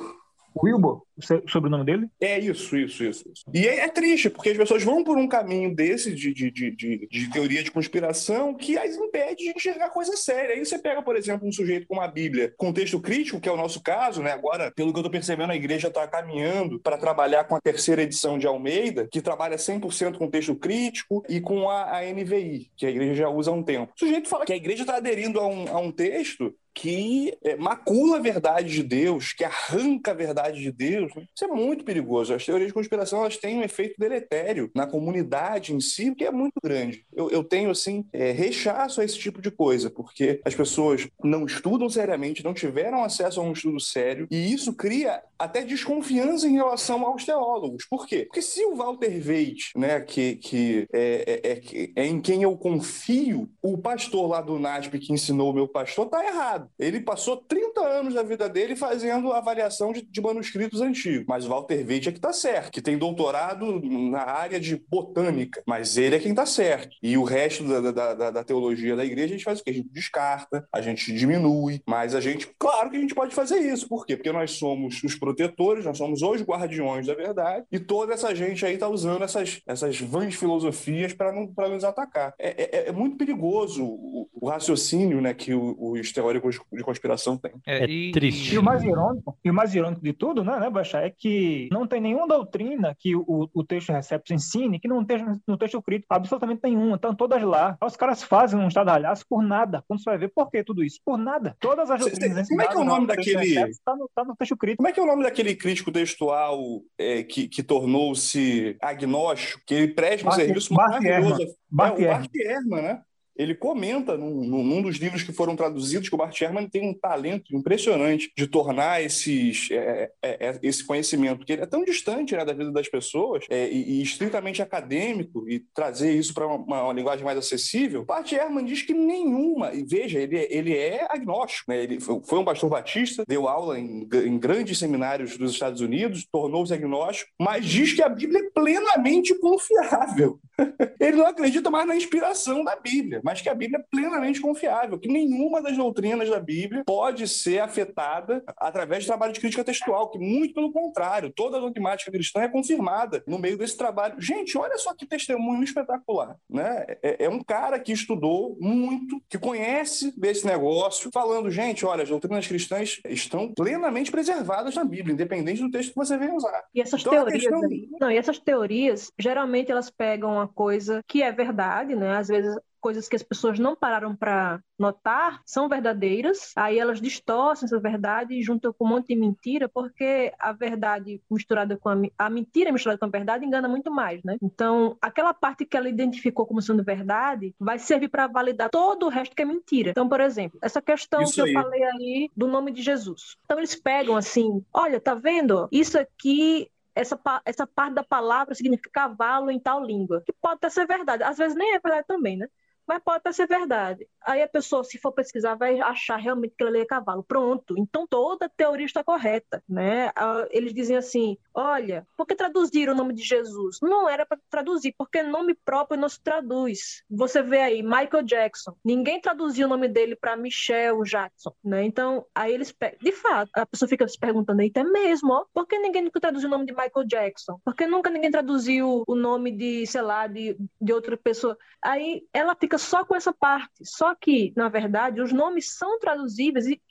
[0.62, 2.08] Wilbur, o sobrenome dele?
[2.22, 3.26] É isso, isso, isso.
[3.54, 6.72] E é, é, triste, porque as pessoas vão por um caminho desse de, de, de,
[6.72, 10.56] de, de teoria de conspiração que as impede de enxergar coisa séria.
[10.56, 13.52] Aí você pega, por exemplo, um sujeito como a Bíblia, com texto crítico, que é
[13.52, 14.32] o nosso caso, né?
[14.32, 18.04] Agora, pelo que eu estou percebendo, a igreja está caminhando para trabalhar com a terceira
[18.04, 22.86] edição de Almeida, que trabalha 100% com texto crítico e com a, a NVI, que
[22.86, 23.94] a igreja já usa há um tempo.
[23.96, 27.56] O sujeito fala que a igreja está aderindo a um, a um texto que é,
[27.56, 31.14] macula a verdade de Deus, que arranca a verdade de Deus.
[31.16, 31.26] Né?
[31.36, 32.36] Isso é muito perigoso.
[32.36, 36.32] As teorias de conspiração elas têm um efeito deletério na comunidade em si, que é
[36.32, 37.04] muito grande.
[37.12, 41.48] Eu, eu tenho, assim, é, rechaço a esse tipo de coisa, porque as pessoas não
[41.48, 46.54] estudam seriamente, não tiveram acesso a um estudo sério, e isso cria até desconfiança em
[46.54, 47.86] relação aos teólogos.
[47.90, 48.26] Por quê?
[48.26, 52.56] Porque se o Walter Veit, né, que, que é, é, é, é em quem eu
[52.56, 56.67] confio, o pastor lá do NASP que ensinou o meu pastor, tá errado.
[56.78, 61.26] Ele passou 30 anos da vida dele fazendo avaliação de, de manuscritos antigos.
[61.28, 65.62] Mas o Walter Witt é que está certo, que tem doutorado na área de botânica.
[65.66, 66.96] Mas ele é quem está certo.
[67.02, 69.72] E o resto da, da, da, da, teologia da igreja, a gente faz o quê?
[69.72, 71.82] A gente descarta, a gente diminui.
[71.88, 73.88] Mas a gente, claro que a gente pode fazer isso.
[73.88, 74.16] Por quê?
[74.16, 78.66] Porque nós somos os protetores, nós somos os guardiões da verdade, e toda essa gente
[78.66, 82.34] aí está usando essas, essas vãs filosofias para nos atacar.
[82.40, 87.54] É, é, é, muito perigoso o, o raciocínio né, que os teóricos de conspiração têm.
[87.66, 88.54] É, é triste.
[88.56, 91.70] E o mais irônico, e o mais irônico de tudo, né, né Baixa, é que
[91.72, 95.82] não tem nenhuma doutrina que o, o texto Receptus ensine que não esteja no texto
[95.82, 96.96] crítico, absolutamente nenhuma.
[96.96, 97.78] Estão todas lá.
[97.82, 99.84] Os caras fazem um estadalhaço por nada.
[99.88, 101.00] Quando você vai ver por que tudo isso?
[101.04, 101.56] Por nada.
[101.60, 102.48] Todas as doutrinas.
[102.48, 103.60] Como é que é o nome daquele.
[103.70, 104.78] Está no, tá no texto crítico.
[104.78, 106.60] Como é que é o nome daquele crítico textual
[106.98, 111.56] é, que, que tornou-se agnóstico, que ele presta um serviço maravilhoso?
[111.70, 113.02] Bart é, o Bart Ehrman, né?
[113.38, 116.94] Ele comenta num, num, dos livros que foram traduzidos que o Bart Ehrman tem um
[116.94, 122.36] talento impressionante de tornar esses, é, é, é, esse conhecimento, que ele é tão distante
[122.36, 126.84] né, da vida das pessoas é, e, e, estritamente acadêmico, e trazer isso para uma,
[126.84, 128.04] uma, linguagem mais acessível.
[128.04, 132.46] Bart Ehrman diz que nenhuma, e veja, ele, ele é agnóstico, né, ele foi um
[132.46, 137.94] pastor batista, deu aula em, em grandes seminários dos Estados Unidos, tornou-se agnóstico, mas diz
[137.94, 140.40] que a Bíblia é plenamente confiável.
[141.00, 144.98] ele não acredita mais na inspiração da Bíblia mas que a Bíblia é plenamente confiável,
[144.98, 150.10] que nenhuma das doutrinas da Bíblia pode ser afetada através de trabalho de crítica textual,
[150.10, 154.16] que muito pelo contrário, toda a dogmática cristã é confirmada no meio desse trabalho.
[154.22, 156.86] Gente, olha só que testemunho espetacular, né?
[157.04, 162.10] É, é um cara que estudou muito, que conhece desse negócio, falando, gente, olha, as
[162.10, 166.64] doutrinas cristãs estão plenamente preservadas na Bíblia, independente do texto que você venha usar.
[166.74, 167.62] E essas então, teorias, questão...
[168.00, 172.16] não, e essas teorias, geralmente elas pegam uma coisa que é verdade, né?
[172.16, 177.66] Às vezes coisas que as pessoas não pararam para notar são verdadeiras, aí elas distorcem
[177.66, 181.96] essa verdade e juntam com um monte de mentira, porque a verdade misturada com a,
[182.18, 184.38] a mentira misturada com a verdade engana muito mais, né?
[184.42, 189.10] Então, aquela parte que ela identificou como sendo verdade vai servir para validar todo o
[189.10, 189.92] resto que é mentira.
[189.92, 191.54] Então, por exemplo, essa questão Isso que aí.
[191.54, 193.36] eu falei aí do nome de Jesus.
[193.46, 195.68] Então, eles pegam assim: olha, tá vendo?
[195.72, 200.24] Isso aqui essa, essa parte da palavra significa cavalo em tal língua.
[200.26, 201.24] Que pode até ser verdade.
[201.24, 202.48] Às vezes nem é verdade também, né?
[202.88, 204.08] Mas pode até ser verdade.
[204.22, 207.24] Aí a pessoa, se for pesquisar, vai achar realmente que ele é cavalo.
[207.24, 210.12] Pronto, então toda teoria está correta, né?
[210.52, 213.78] Eles dizem assim, olha, por que traduziram o nome de Jesus?
[213.82, 217.04] Não era para traduzir, porque nome próprio não se traduz.
[217.10, 221.84] Você vê aí, Michael Jackson, ninguém traduziu o nome dele para Michelle Jackson, né?
[221.84, 225.68] Então, aí eles, de fato, a pessoa fica se perguntando, aí, é mesmo, ó, por
[225.68, 227.60] que ninguém nunca traduziu o nome de Michael Jackson?
[227.64, 231.58] Por que nunca ninguém traduziu o nome de, sei lá, de, de outra pessoa?
[231.82, 233.84] Aí ela fica fica só com essa parte.
[233.84, 236.82] Só que, na verdade, os nomes são traduzíveis e,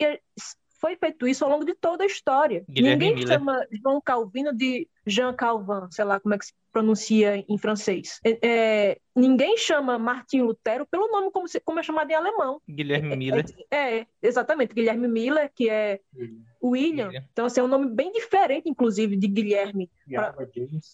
[0.79, 2.65] foi feito isso ao longo de toda a história.
[2.69, 3.39] Guilherme Ninguém Miller.
[3.39, 8.21] chama João Calvino de Jean Calvin, sei lá como é que se pronuncia em francês.
[8.23, 12.61] É, é, ninguém chama Martinho Lutero pelo nome como, se, como é chamado em alemão.
[12.69, 13.45] Guilherme é, Miller.
[13.71, 17.07] É, é, exatamente, Guilherme Miller, que é William.
[17.07, 17.11] William.
[17.33, 19.91] Então, assim, é um nome bem diferente, inclusive, de Guilherme.
[20.07, 20.35] Pra,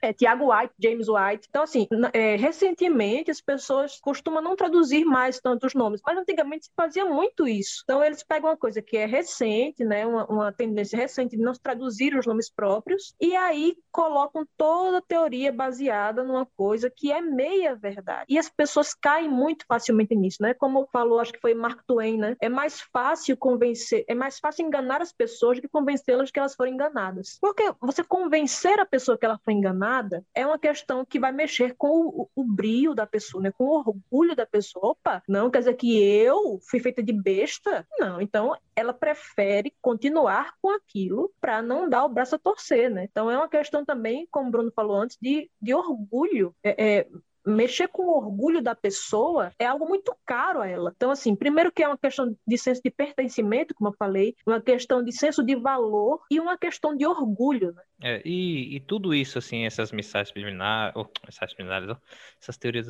[0.02, 1.48] é Tiago White, James White.
[1.48, 6.70] Então, assim, é, recentemente as pessoas costumam não traduzir mais tantos nomes, mas antigamente se
[6.76, 7.82] fazia muito isso.
[7.82, 11.52] Então, eles pegam uma coisa que é recente, né, uma, uma tendência recente de não
[11.54, 17.20] traduzir os nomes próprios, e aí colocam toda a teoria baseada numa coisa que é
[17.20, 18.24] meia verdade.
[18.28, 20.54] E as pessoas caem muito facilmente nisso, né?
[20.54, 22.36] Como falou, acho que foi Mark Twain, né?
[22.40, 26.56] É mais fácil convencer, é mais fácil enganar as pessoas do que convencê-las que elas
[26.56, 27.38] foram enganadas.
[27.40, 31.76] Porque você convencer a pessoa que ela foi enganada é uma questão que vai mexer
[31.78, 33.52] com o, o brilho da pessoa, né?
[33.52, 34.90] Com o orgulho da pessoa.
[34.90, 37.86] Opa, não quer dizer que eu fui feita de besta?
[38.00, 43.04] Não, então ela prefere continuar com aquilo para não dar o braço a torcer, né?
[43.04, 46.54] Então é uma questão também, como o Bruno falou antes, de, de orgulho.
[46.62, 47.08] É, é,
[47.46, 50.92] mexer com o orgulho da pessoa é algo muito caro a ela.
[50.94, 54.60] Então, assim, primeiro que é uma questão de senso de pertencimento, como eu falei, uma
[54.60, 57.82] questão de senso de valor e uma questão de orgulho, né?
[58.04, 61.56] É, e, e, tudo isso, assim, essas mensagens subliminares, ou, mensagens
[62.40, 62.88] essas teorias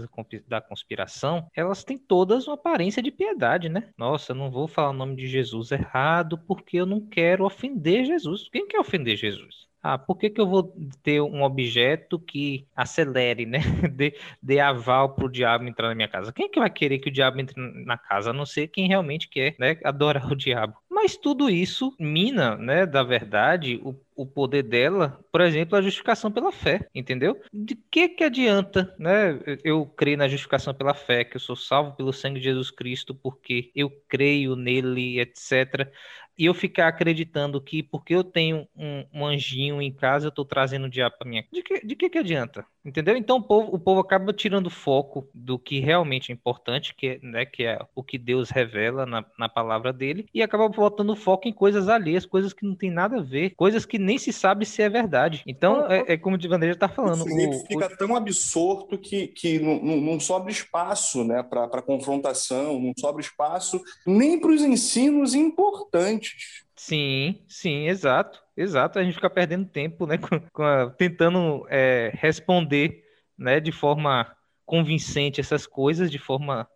[0.49, 3.91] da conspiração, elas têm todas uma aparência de piedade, né?
[3.97, 8.07] Nossa, eu não vou falar o nome de Jesus errado porque eu não quero ofender
[8.07, 8.49] Jesus.
[8.49, 9.69] Quem quer ofender Jesus?
[9.85, 10.73] Ah, por que, que eu vou
[11.03, 13.59] ter um objeto que acelere, né?
[13.93, 16.33] Dê, dê aval para o diabo entrar na minha casa?
[16.33, 17.55] Quem é que vai querer que o diabo entre
[17.85, 20.77] na casa, a não ser quem realmente quer né, adorar o diabo?
[20.93, 26.31] Mas tudo isso mina, né, da verdade, o, o poder dela, por exemplo, a justificação
[26.31, 27.41] pela fé, entendeu?
[27.51, 31.97] De que que adianta, né, eu crer na justificação pela fé, que eu sou salvo
[31.97, 35.91] pelo sangue de Jesus Cristo porque eu creio nele, etc
[36.37, 40.45] e eu ficar acreditando que porque eu tenho um, um anjinho em casa, eu estou
[40.45, 41.47] trazendo o diabo para minha.
[41.53, 42.67] De que, de que que adianta?
[42.85, 43.17] Entendeu?
[43.17, 47.47] Então o povo, o povo acaba tirando foco do que realmente é importante, que, né,
[47.47, 51.53] que é o que Deus revela na, na palavra dele, e acaba botando foco em
[51.53, 54.83] coisas alheias, coisas que não tem nada a ver, coisas que nem se sabe se
[54.83, 55.43] é verdade.
[55.47, 57.23] Então, é, é como o Divaneiro está falando.
[57.23, 57.97] O Felipe o, fica o...
[57.97, 63.81] tão absorto que, que não, não, não sobra espaço né, para confrontação, não sobra espaço
[64.05, 66.65] nem para os ensinos importantes.
[66.75, 68.99] Sim, sim, exato, exato.
[68.99, 73.03] A gente fica perdendo tempo, né, com, com a, tentando é, responder,
[73.37, 74.35] né, de forma
[74.65, 76.69] convincente essas coisas, de forma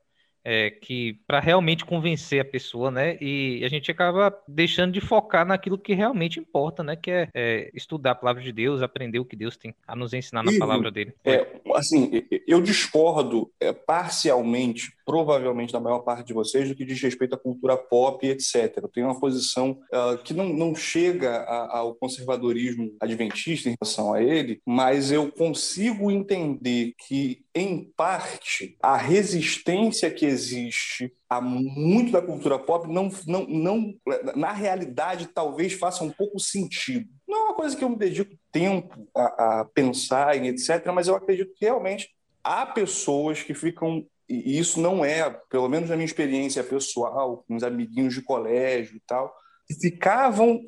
[0.49, 3.19] é, que para realmente convencer a pessoa, né?
[3.21, 6.95] E a gente acaba deixando de focar naquilo que realmente importa, né?
[6.95, 10.13] Que é, é estudar a palavra de Deus, aprender o que Deus tem a nos
[10.15, 11.13] ensinar na palavra dele.
[11.25, 17.01] É, assim, eu discordo é, parcialmente provavelmente da maior parte de vocês, do que diz
[17.01, 18.85] respeito à cultura pop, etc.
[18.93, 24.21] Tenho uma posição uh, que não, não chega a, ao conservadorismo adventista em relação a
[24.21, 32.23] ele, mas eu consigo entender que, em parte, a resistência que existe a muito da
[32.23, 33.95] cultura pop não, não, não
[34.35, 37.09] na realidade talvez faça um pouco sentido.
[37.27, 41.07] Não é uma coisa que eu me dedico tempo a, a pensar em etc, mas
[41.07, 42.11] eu acredito que realmente
[42.43, 47.55] há pessoas que ficam e isso não é, pelo menos na minha experiência pessoal, com
[47.55, 49.35] os amiguinhos de colégio e tal,
[49.81, 50.61] ficavam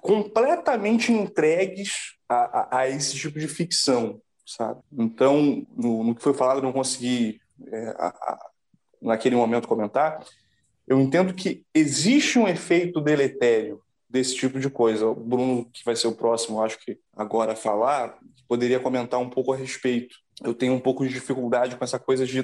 [0.00, 4.80] completamente entregues a, a, a, esse tipo de ficção, sabe?
[4.92, 8.50] Então, no, no que foi falado, não consegui, é, a,
[9.00, 10.24] naquele momento, comentar.
[10.86, 15.06] Eu entendo que existe um efeito deletério desse tipo de coisa.
[15.06, 18.18] O Bruno, que vai ser o próximo, acho que agora falar,
[18.48, 22.26] poderia comentar um pouco a respeito eu tenho um pouco de dificuldade com essa coisa
[22.26, 22.42] de,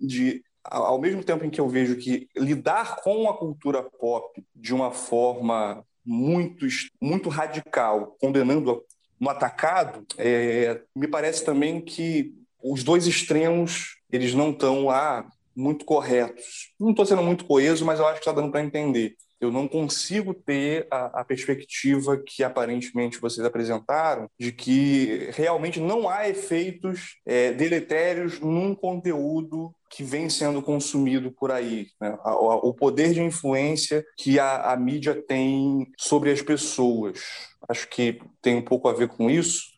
[0.00, 4.74] de ao mesmo tempo em que eu vejo que lidar com a cultura pop de
[4.74, 6.66] uma forma muito,
[7.00, 8.82] muito radical, condenando
[9.18, 15.84] no atacado, é, me parece também que os dois extremos eles não estão lá muito
[15.84, 16.72] corretos.
[16.78, 19.68] Não estou sendo muito coeso, mas eu acho que está dando para entender eu não
[19.68, 27.16] consigo ter a, a, perspectiva que aparentemente vocês apresentaram de que realmente não há efeitos
[27.26, 32.18] é, deletérios num conteúdo que vem sendo consumido por aí, né?
[32.24, 37.22] o poder de influência que a, a mídia tem sobre as pessoas.
[37.68, 39.76] Acho que tem um pouco a ver com isso.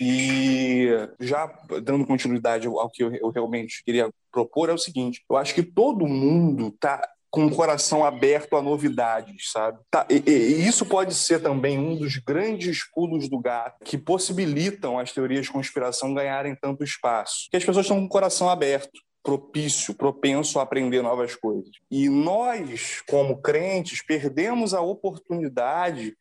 [0.00, 0.88] E
[1.18, 1.46] já
[1.82, 6.06] dando continuidade ao que eu, realmente queria propor, é o seguinte: eu acho que todo
[6.06, 9.78] mundo está com o coração aberto a novidades, sabe?
[9.90, 14.98] Tá, e, e, isso pode ser também um dos grandes pulos do gato que possibilitam
[14.98, 17.48] as teorias de conspiração ganharem tanto espaço.
[17.50, 21.70] Que as pessoas estão com o coração aberto propício, propenso a aprender novas coisas.
[21.90, 26.16] E nós, como crentes, perdemos a oportunidade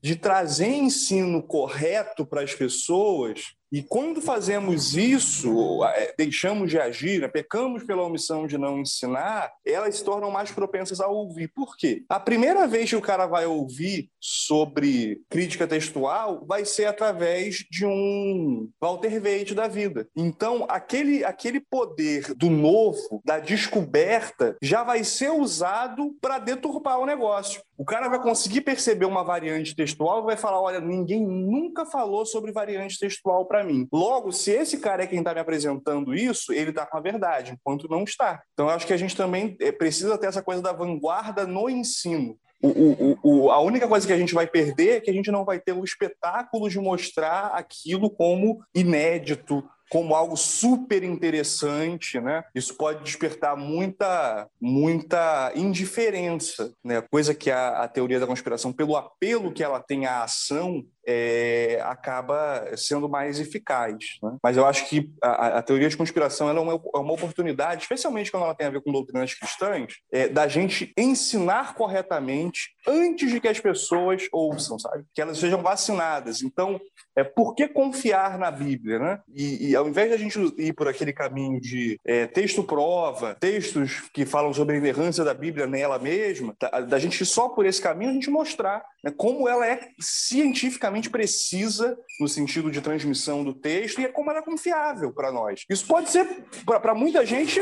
[0.00, 7.20] de trazer ensino correto para as pessoas e quando fazemos isso, é, deixamos de agir,
[7.20, 11.48] né, pecamos pela omissão de não ensinar, elas se tornam mais propensas a ouvir.
[11.48, 12.04] Por quê?
[12.08, 17.84] A primeira vez que o cara vai ouvir sobre crítica textual vai ser através de
[17.84, 20.08] um Walter Veite da vida.
[20.16, 27.06] Então, aquele, aquele poder do novo, da descoberta, já vai ser usado para deturpar o
[27.06, 27.62] negócio.
[27.76, 32.24] O cara vai conseguir perceber uma variante textual e vai falar: olha, ninguém nunca falou
[32.24, 33.86] sobre variante textual para mim.
[33.92, 37.52] Logo, se esse cara é quem está me apresentando isso, ele está com a verdade,
[37.52, 38.42] enquanto não está.
[38.52, 42.36] Então, acho que a gente também eh, precisa ter essa coisa da vanguarda no ensino.
[42.60, 45.30] O, o, o, a única coisa que a gente vai perder é que a gente
[45.30, 49.62] não vai ter o espetáculo de mostrar aquilo como inédito,
[49.94, 52.42] como algo super interessante, né?
[52.52, 57.00] Isso pode despertar muita, muita indiferença, né?
[57.12, 61.80] Coisa que a, a teoria da conspiração, pelo apelo que ela tem à ação, é,
[61.84, 63.96] acaba sendo mais eficaz.
[64.22, 64.36] Né?
[64.42, 68.30] Mas eu acho que a, a teoria de conspiração é uma, é uma, oportunidade, especialmente
[68.30, 73.40] quando ela tem a ver com doutrinas cristãs, é, da gente ensinar corretamente antes de
[73.40, 75.04] que as pessoas ouçam, sabe?
[75.14, 76.42] Que elas sejam vacinadas.
[76.42, 76.80] Então,
[77.16, 78.98] é, por que confiar na Bíblia?
[78.98, 79.20] Né?
[79.34, 84.02] E, e ao invés de a gente ir por aquele caminho de é, texto-prova, textos
[84.12, 87.66] que falam sobre a inerrância da Bíblia nela mesma, da, da gente ir só por
[87.66, 93.44] esse caminho, a gente mostrar né, como ela é cientificamente precisa no sentido de transmissão
[93.44, 95.64] do texto e é como ela é confiável para nós.
[95.68, 96.26] Isso pode ser,
[96.64, 97.60] para muita gente,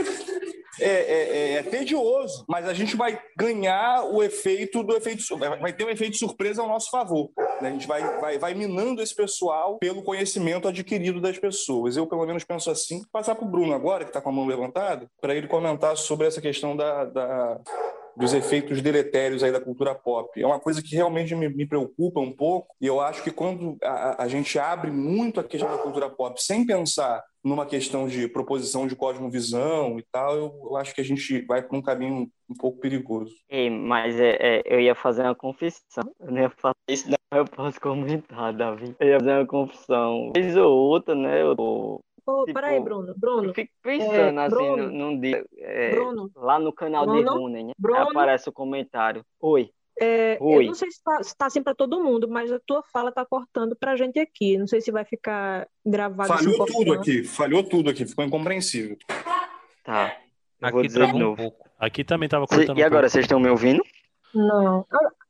[0.80, 5.84] é, é, é, tedioso, mas a gente vai ganhar o efeito do efeito, vai ter
[5.84, 7.30] um efeito surpresa ao nosso favor.
[7.61, 7.68] Né?
[7.68, 9.41] A gente vai, vai, vai minando esse pessoal
[9.80, 11.97] pelo conhecimento adquirido das pessoas.
[11.97, 13.03] Eu, pelo menos, penso assim.
[13.11, 16.26] Passar para o Bruno agora, que está com a mão levantada, para ele comentar sobre
[16.26, 17.61] essa questão da, da
[18.16, 20.40] dos efeitos deletérios aí da cultura pop.
[20.40, 23.76] É uma coisa que realmente me, me preocupa um pouco, e eu acho que quando
[23.82, 28.28] a, a gente abre muito a questão da cultura pop sem pensar numa questão de
[28.28, 32.30] proposição de cosmovisão e tal, eu, eu acho que a gente vai por um caminho
[32.49, 33.32] um pouco perigoso.
[33.49, 36.05] Ei, mas é, é, eu ia fazer uma confissão.
[36.20, 38.95] Eu não ia falar isso, não eu posso comentar, Davi.
[39.01, 40.33] Eu ia fazer uma confissão.
[40.35, 41.43] Vez ou outra, né?
[41.43, 41.53] Eu,
[42.24, 43.12] Ô, Tipo, peraí, Bruno.
[43.16, 44.91] Bruno, eu fico pensando É, assim, Bruno.
[44.93, 47.72] num, dia, é, Bruno, lá no canal de Bruno, Rooney, né?
[47.76, 47.99] Bruno.
[48.01, 49.24] Aparece o comentário.
[49.41, 49.70] Oi,
[50.01, 50.66] é, eu Oi.
[50.66, 53.74] não sei se está tá assim para todo mundo, mas a tua fala tá cortando
[53.74, 54.57] pra gente aqui.
[54.57, 57.01] Não sei se vai ficar gravado Falhou tudo cortando.
[57.01, 58.97] aqui, falhou tudo aqui, ficou incompreensível.
[59.85, 60.16] tá.
[60.61, 61.37] Eu vou Aqui dizer de um novo.
[61.37, 61.68] pouco.
[61.76, 63.83] Aqui também estava Cê- cortando e um agora, vocês estão me ouvindo?
[64.33, 64.87] Não.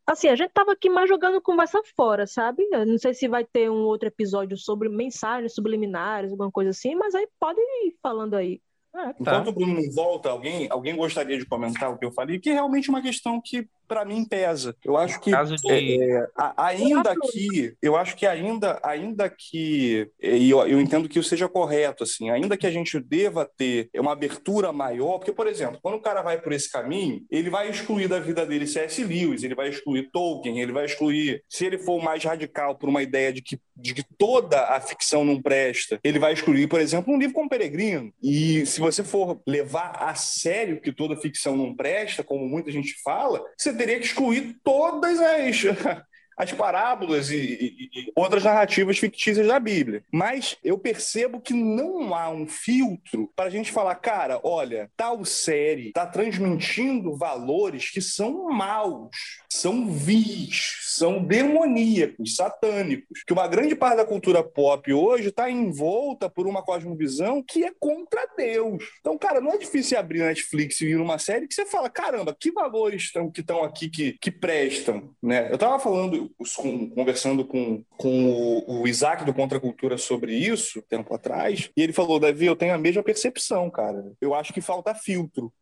[0.06, 2.66] Assim, a gente tava aqui mais jogando conversa fora, sabe?
[2.72, 6.94] Eu não sei se vai ter um outro episódio sobre mensagens subliminares, alguma coisa assim,
[6.94, 8.60] mas aí pode ir falando aí.
[8.94, 9.16] Ah, tá.
[9.20, 12.50] Enquanto o Bruno não volta, alguém, alguém gostaria de comentar o que eu falei, que
[12.50, 14.74] é realmente uma questão que, para mim, pesa.
[14.82, 15.30] Eu acho que
[15.60, 16.02] de.
[16.02, 21.18] É, a- ainda que eu acho que ainda ainda que e eu, eu entendo que
[21.18, 25.46] isso seja correto assim ainda que a gente deva ter uma abertura maior porque por
[25.46, 29.04] exemplo quando o cara vai por esse caminho ele vai excluir da vida dele C.S.
[29.04, 33.02] Lewis ele vai excluir Tolkien ele vai excluir se ele for mais radical por uma
[33.02, 37.12] ideia de que de que toda a ficção não presta ele vai excluir por exemplo
[37.12, 41.74] um livro como Peregrino e se você for levar a sério que toda ficção não
[41.74, 45.64] presta como muita gente fala você teria que excluir todas as
[46.36, 50.02] as parábolas e, e- e outras narrativas fictícias da Bíblia.
[50.12, 55.24] Mas eu percebo que não há um filtro para a gente falar, cara, olha, tal
[55.24, 59.10] série está transmitindo valores que são maus,
[59.50, 63.22] são vis, são demoníacos, satânicos.
[63.26, 67.72] Que uma grande parte da cultura pop hoje está envolta por uma cosmovisão que é
[67.78, 68.82] contra Deus.
[69.00, 72.36] Então, cara, não é difícil abrir Netflix e vir numa série que você fala, caramba,
[72.38, 75.48] que valores estão que estão aqui que, que prestam, né?
[75.50, 76.21] Eu tava falando,
[76.94, 81.92] conversando com, com o, Isaac do Contra a Cultura sobre isso, tempo atrás, e ele
[81.92, 84.12] falou, Davi, eu tenho a mesma percepção, cara.
[84.20, 85.52] Eu acho que falta filtro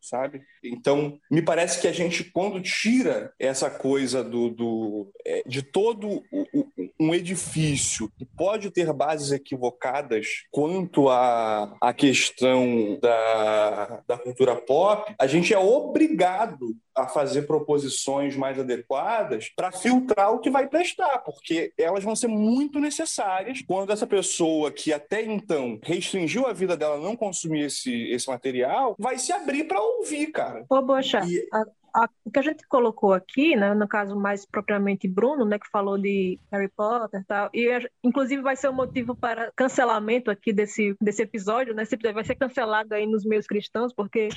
[0.00, 0.42] sabe?
[0.62, 6.22] Então, me parece que a gente, quando tira essa coisa do, do é, de todo
[6.30, 6.66] o- o-
[7.00, 15.12] um edifício que pode ter bases equivocadas quanto à, à questão da, da cultura pop,
[15.18, 21.18] a gente é obrigado a fazer proposições mais adequadas para filtrar o que vai prestar,
[21.18, 26.76] porque elas vão ser muito necessárias quando essa pessoa que até então restringiu a vida
[26.76, 30.64] dela não consumir esse, esse material vai se abrir para ouvir, cara.
[30.68, 31.64] Ô, Bocha, E- a-
[31.96, 35.68] a- o que a gente colocou aqui, né, no caso mais propriamente Bruno, né, que
[35.70, 40.30] falou de Harry Potter e tal, e a- inclusive vai ser o motivo para cancelamento
[40.30, 44.28] aqui desse, desse episódio, né, esse vai ser cancelado aí nos meios cristãos, porque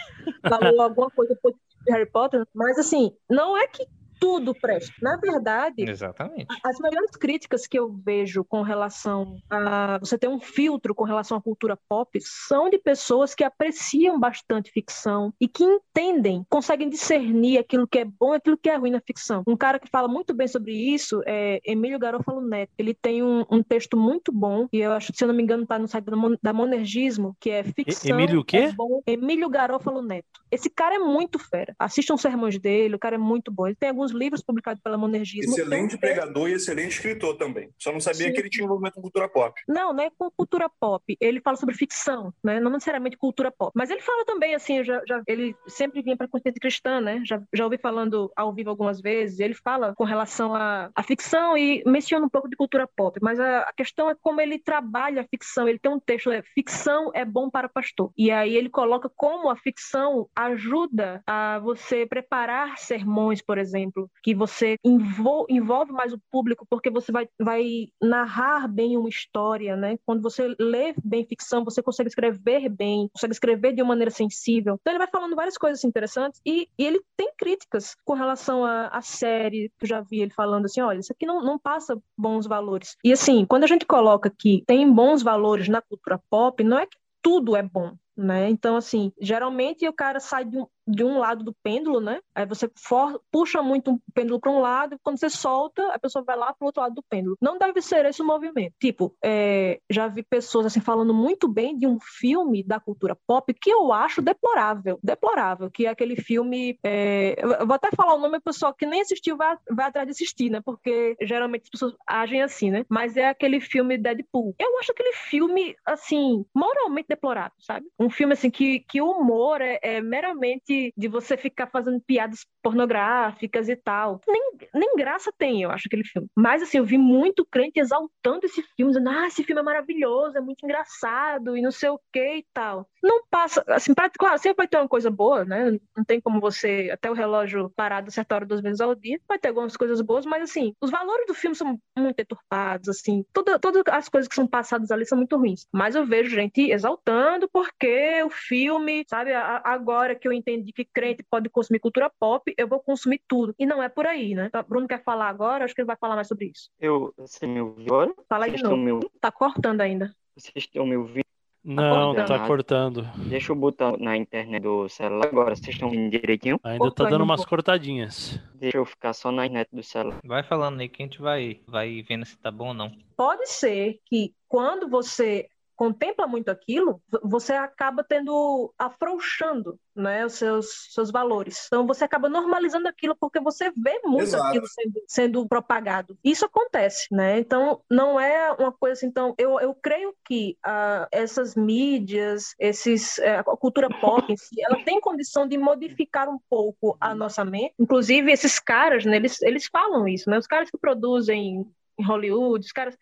[0.47, 3.86] falou alguma coisa positiva de Harry Potter, mas assim, não é que
[4.20, 4.93] tudo presta.
[5.01, 6.47] Na verdade, Exatamente.
[6.63, 11.38] as maiores críticas que eu vejo com relação a você ter um filtro com relação
[11.38, 17.57] à cultura pop são de pessoas que apreciam bastante ficção e que entendem, conseguem discernir
[17.57, 19.43] aquilo que é bom e aquilo que é ruim na ficção.
[19.47, 22.72] Um cara que fala muito bem sobre isso é Emílio Garofalo Neto.
[22.78, 25.43] Ele tem um, um texto muito bom e eu acho que, se eu não me
[25.43, 28.11] engano, está no site da, Mon da Monergismo, que é ficção.
[28.11, 28.57] Emílio o quê?
[28.57, 29.01] é bom.
[29.05, 30.28] Emílio Garofalo Neto.
[30.51, 31.76] Esse cara é muito fera.
[31.78, 33.67] Assistam os sermões dele, o cara é muito bom.
[33.67, 35.51] Ele tem alguns livros publicados pela Monergismo.
[35.53, 37.70] Excelente pregador e excelente escritor também.
[37.78, 38.34] Só não sabia Sim.
[38.34, 39.60] que ele tinha envolvimento com cultura pop.
[39.68, 41.18] Não, não é com cultura pop.
[41.20, 42.60] Ele fala sobre ficção, né?
[42.60, 43.72] Não necessariamente cultura pop.
[43.76, 47.22] Mas ele fala também, assim, já, já- ele sempre vinha para a consciência cristã, né?
[47.26, 49.39] Já, já ouvi falando ao vivo algumas vezes.
[49.39, 53.18] Ele fala com relação à, à ficção e menciona um pouco de cultura pop.
[53.22, 55.68] Mas a, a questão é como ele trabalha a ficção.
[55.68, 58.12] Ele tem um texto, é ficção é bom para pastor.
[58.18, 64.36] E aí ele coloca como a ficção ajuda a você preparar sermões, por exemplo, que
[64.36, 69.97] você envol- envolve mais o público, porque você vai, vai narrar bem uma história, né?
[70.06, 74.78] Quando você lê bem ficção, você consegue escrever bem, consegue escrever de uma maneira sensível.
[74.80, 78.88] Então ele vai falando várias coisas interessantes e, e ele tem críticas com relação à,
[78.88, 81.97] à série, que eu já vi ele falando assim, olha, isso aqui não, não passa
[82.18, 82.95] bons valores.
[83.04, 86.86] E assim, quando a gente coloca que tem bons valores na cultura pop, não é
[86.86, 88.50] que tudo é bom, né?
[88.50, 92.20] Então, assim, geralmente o cara sai de um, de um lado do pêndulo, né?
[92.34, 96.00] Aí você for- puxa muito o pêndulo para um lado, e quando você solta, a
[96.00, 97.38] pessoa vai lá para o outro lado do pêndulo.
[97.42, 98.74] Não deve ser esse o movimento.
[98.80, 103.54] Tipo, é, já vi pessoas assim falando muito bem de um filme da cultura pop
[103.54, 106.78] que eu acho deplorável, deplorável, que é aquele filme.
[106.84, 110.08] é, eu vou até falar o nome, o pessoal que nem assistiu vai, vai atrás
[110.08, 110.62] de assistir, né?
[110.64, 112.86] Porque geralmente as pessoas agem assim, né?
[112.90, 114.56] Mas é aquele filme Deadpool.
[114.60, 117.86] Eu acho aquele filme, assim, moralmente deplorável, sabe?
[118.00, 122.45] Um filme, assim, que, que o humor é, é meramente de, você ficar fazendo piadas
[122.61, 124.21] pornográficas e tal.
[124.27, 124.41] Nem,
[124.73, 126.27] nem graça tem, eu acho, aquele filme.
[126.36, 130.38] Mas, assim, eu vi muito crente exaltando esse filme, dizendo, ah, esse filme é maravilhoso,
[130.38, 132.88] é muito engraçado e não sei o que e tal.
[133.03, 135.71] Não passa, assim, pra, claro, sempre vai ter uma coisa boa, né?
[135.95, 139.39] Não tem como você, até o relógio parado certa hora duas vezes ao dia, vai
[139.39, 143.59] ter algumas coisas boas, mas, assim, os valores do filme são muito deturpados, assim, toda,
[143.59, 145.67] todas as coisas que são passadas ali são muito ruins.
[145.73, 151.24] Mas eu vejo gente exaltando porque o filme, sabe, agora que eu entendi que crente
[151.24, 153.53] pode consumir cultura pop, eu vou consumir tudo.
[153.57, 154.47] E não é por aí, né?
[154.47, 156.70] Então, Bruno quer falar agora, acho que ele vai falar mais sobre isso.
[156.80, 158.14] Eu, você me ouviu agora?
[158.28, 159.10] Fala aí de novo.
[159.20, 160.16] Tá cortando ainda.
[160.36, 161.30] Vocês estão me ouvindo?
[161.64, 163.05] Não, tá, tá cortando.
[163.28, 165.55] Deixa eu botar na internet do celular agora.
[165.55, 166.60] Vocês estão ouvindo direitinho?
[166.64, 168.39] Ainda tá dando umas cortadinhas.
[168.55, 170.20] Deixa eu ficar só na internet do celular.
[170.24, 172.91] Vai falando aí que a gente vai, vai vendo se tá bom ou não.
[173.16, 175.49] Pode ser que quando você
[175.80, 181.67] contempla muito aquilo, você acaba tendo afrouxando né, os seus, seus valores.
[181.67, 184.43] Então você acaba normalizando aquilo porque você vê muito Exato.
[184.43, 186.17] aquilo sendo, sendo, propagado.
[186.21, 187.39] Isso acontece, né?
[187.39, 189.07] Então não é uma coisa assim.
[189.07, 194.61] Então eu, eu creio que uh, essas mídias, esses, uh, a cultura pop em si,
[194.61, 197.73] ela tem condição de modificar um pouco a nossa mente.
[197.80, 200.38] Inclusive esses caras, né, eles, eles falam isso, né?
[200.38, 201.63] Os caras que produzem
[201.99, 202.97] em Hollywood, os caras,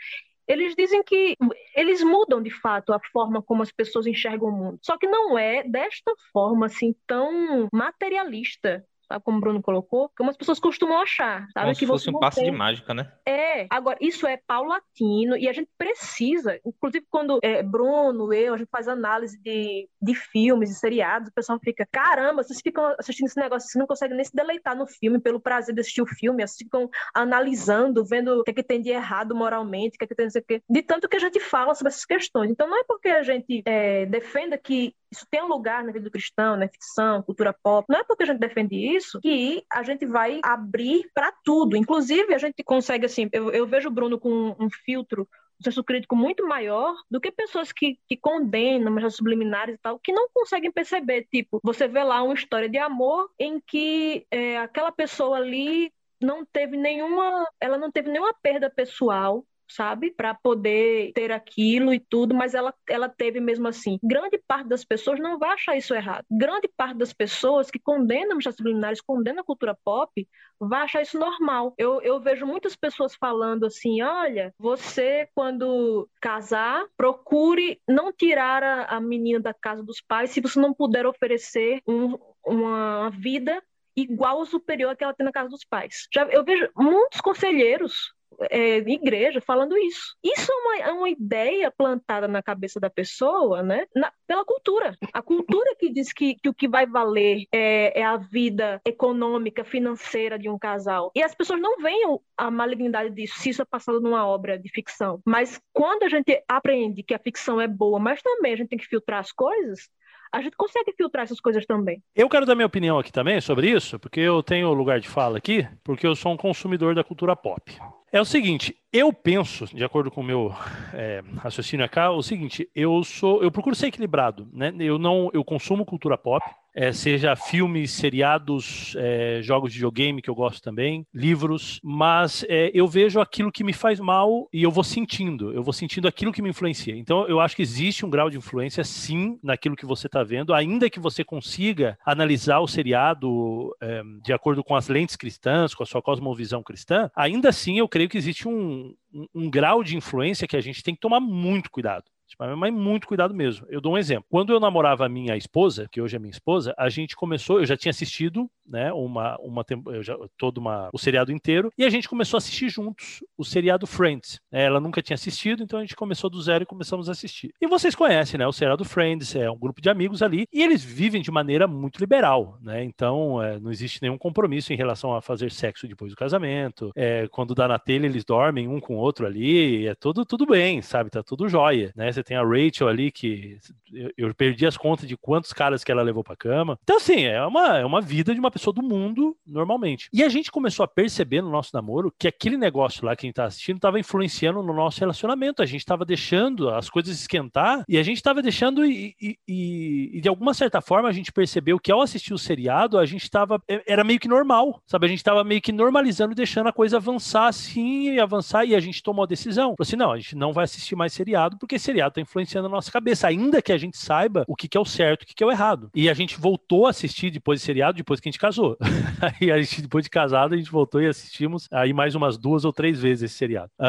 [0.48, 1.36] eles dizem que
[1.76, 4.80] eles mudam de fato a forma como as pessoas enxergam o mundo.
[4.82, 10.30] Só que não é desta forma assim tão materialista sabe como o Bruno colocou, como
[10.30, 11.66] as pessoas costumam achar, sabe?
[11.66, 12.52] Como que se fosse um passo tem...
[12.52, 13.12] de mágica, né?
[13.26, 18.58] É, agora, isso é paulatino e a gente precisa, inclusive quando é, Bruno, eu, a
[18.58, 23.28] gente faz análise de, de filmes e seriados, o pessoal fica, caramba, vocês ficam assistindo
[23.28, 26.08] esse negócio, vocês não conseguem nem se deleitar no filme pelo prazer de assistir o
[26.08, 30.06] filme, vocês ficam analisando, vendo o que é que tem de errado moralmente, o que
[30.06, 32.52] é que tem de, de tanto que a gente fala sobre essas questões.
[32.52, 36.04] Então não é porque a gente é, defenda que isso tem um lugar na vida
[36.04, 37.86] do cristão, na ficção, cultura pop.
[37.90, 41.76] Não é porque a gente defende isso que a gente vai abrir para tudo.
[41.76, 45.28] Inclusive, a gente consegue, assim, eu, eu vejo o Bruno com um filtro
[45.60, 50.00] um senso crítico muito maior do que pessoas que, que condenam mas subliminares e tal,
[50.00, 51.28] que não conseguem perceber.
[51.32, 55.92] Tipo, você vê lá uma história de amor em que é, aquela pessoa ali
[56.22, 60.12] não teve nenhuma, ela não teve nenhuma perda pessoal, sabe?
[60.12, 64.00] Para poder ter aquilo e tudo, mas ela, ela teve mesmo assim.
[64.04, 66.26] Grande parte das pessoas não vai achar isso errado.
[66.32, 70.28] Grande parte das pessoas que condenam os subliminares, condenam a cultura pop,
[70.60, 71.74] vai achar isso normal.
[71.78, 78.98] Eu, eu vejo muitas pessoas falando assim: olha, você, quando casar, procure não tirar a,
[78.98, 83.62] a menina da casa dos pais se você não puder oferecer um, uma vida
[83.96, 86.08] igual ou superior à que ela tem na casa dos pais.
[86.14, 88.14] Já, eu vejo muitos conselheiros
[88.50, 90.16] é, igreja falando isso.
[90.24, 93.86] Isso é uma, é uma, ideia plantada na cabeça da pessoa, né?
[93.96, 94.96] Na, pela cultura.
[95.14, 99.64] A cultura que diz que, que o que vai valer é, é, a vida econômica,
[99.64, 101.12] financeira de um casal.
[101.16, 104.70] E as pessoas não veem a malignidade disso, se isso é passado numa obra de
[104.70, 105.22] ficção.
[105.26, 108.78] Mas quando a gente aprende que a ficção é boa, mas também a gente tem
[108.80, 109.90] que filtrar as coisas,
[110.32, 112.02] a gente consegue filtrar essas coisas também.
[112.16, 115.38] Eu quero dar minha opinião aqui também sobre isso, porque eu tenho lugar de fala
[115.38, 117.78] aqui, porque eu sou um consumidor da cultura pop.
[118.12, 120.56] É o seguinte, eu penso, de acordo com o meu
[120.94, 124.74] é, raciocínio aqui, o seguinte, eu sou, eu procuro ser equilibrado, né?
[124.80, 126.46] Eu não, eu consumo cultura pop,
[126.78, 132.70] é, seja filmes, seriados, é, jogos de videogame que eu gosto também, livros, mas é,
[132.72, 136.32] eu vejo aquilo que me faz mal e eu vou sentindo, eu vou sentindo aquilo
[136.32, 136.96] que me influencia.
[136.96, 140.54] Então eu acho que existe um grau de influência sim naquilo que você está vendo,
[140.54, 145.82] ainda que você consiga analisar o seriado é, de acordo com as lentes cristãs, com
[145.82, 149.98] a sua cosmovisão cristã, ainda assim eu creio que existe um, um, um grau de
[149.98, 152.06] influência que a gente tem que tomar muito cuidado.
[152.40, 153.66] Mas muito cuidado mesmo.
[153.70, 154.26] Eu dou um exemplo.
[154.30, 157.66] Quando eu namorava a minha esposa, que hoje é minha esposa, a gente começou, eu
[157.66, 159.66] já tinha assistido, né, uma, uma
[160.02, 163.88] já, todo uma, o seriado inteiro, e a gente começou a assistir juntos o seriado
[163.88, 164.42] Friends.
[164.52, 167.54] Ela nunca tinha assistido, então a gente começou do zero e começamos a assistir.
[167.62, 170.84] E vocês conhecem, né, o seriado Friends, é um grupo de amigos ali, e eles
[170.84, 175.22] vivem de maneira muito liberal, né, então é, não existe nenhum compromisso em relação a
[175.22, 179.00] fazer sexo depois do casamento, é, quando dá na telha eles dormem um com o
[179.00, 182.88] outro ali, é tudo, tudo bem, sabe, tá tudo jóia, né, você tem a Rachel
[182.88, 183.58] ali, que
[183.94, 186.78] eu, eu perdi as contas de quantos caras que ela levou pra cama.
[186.84, 190.10] Então, assim, é uma, é uma vida de uma pessoa do mundo, normalmente.
[190.12, 193.28] E a gente começou a perceber no nosso namoro que aquele negócio lá que a
[193.28, 195.62] gente tá assistindo tava influenciando no nosso relacionamento.
[195.62, 200.12] A gente tava deixando as coisas esquentar e a gente tava deixando e, e, e,
[200.18, 203.30] e de alguma certa forma a gente percebeu que ao assistir o seriado, a gente
[203.30, 203.62] tava.
[203.68, 205.06] É, era meio que normal, sabe?
[205.06, 208.80] A gente tava meio que normalizando, deixando a coisa avançar assim e avançar e a
[208.80, 209.76] gente tomou a decisão.
[209.78, 212.68] Falou assim: não, a gente não vai assistir mais seriado porque seriado seriado está influenciando
[212.68, 215.26] a nossa cabeça, ainda que a gente saiba o que, que é o certo e
[215.26, 215.90] o que, que é o errado.
[215.94, 218.78] E a gente voltou a assistir depois de seriado, depois que a gente casou.
[219.40, 222.66] aí a gente, depois de casado, a gente voltou e assistimos aí mais umas duas
[222.66, 223.72] ou três vezes esse seriado.
[223.80, 223.86] Uh...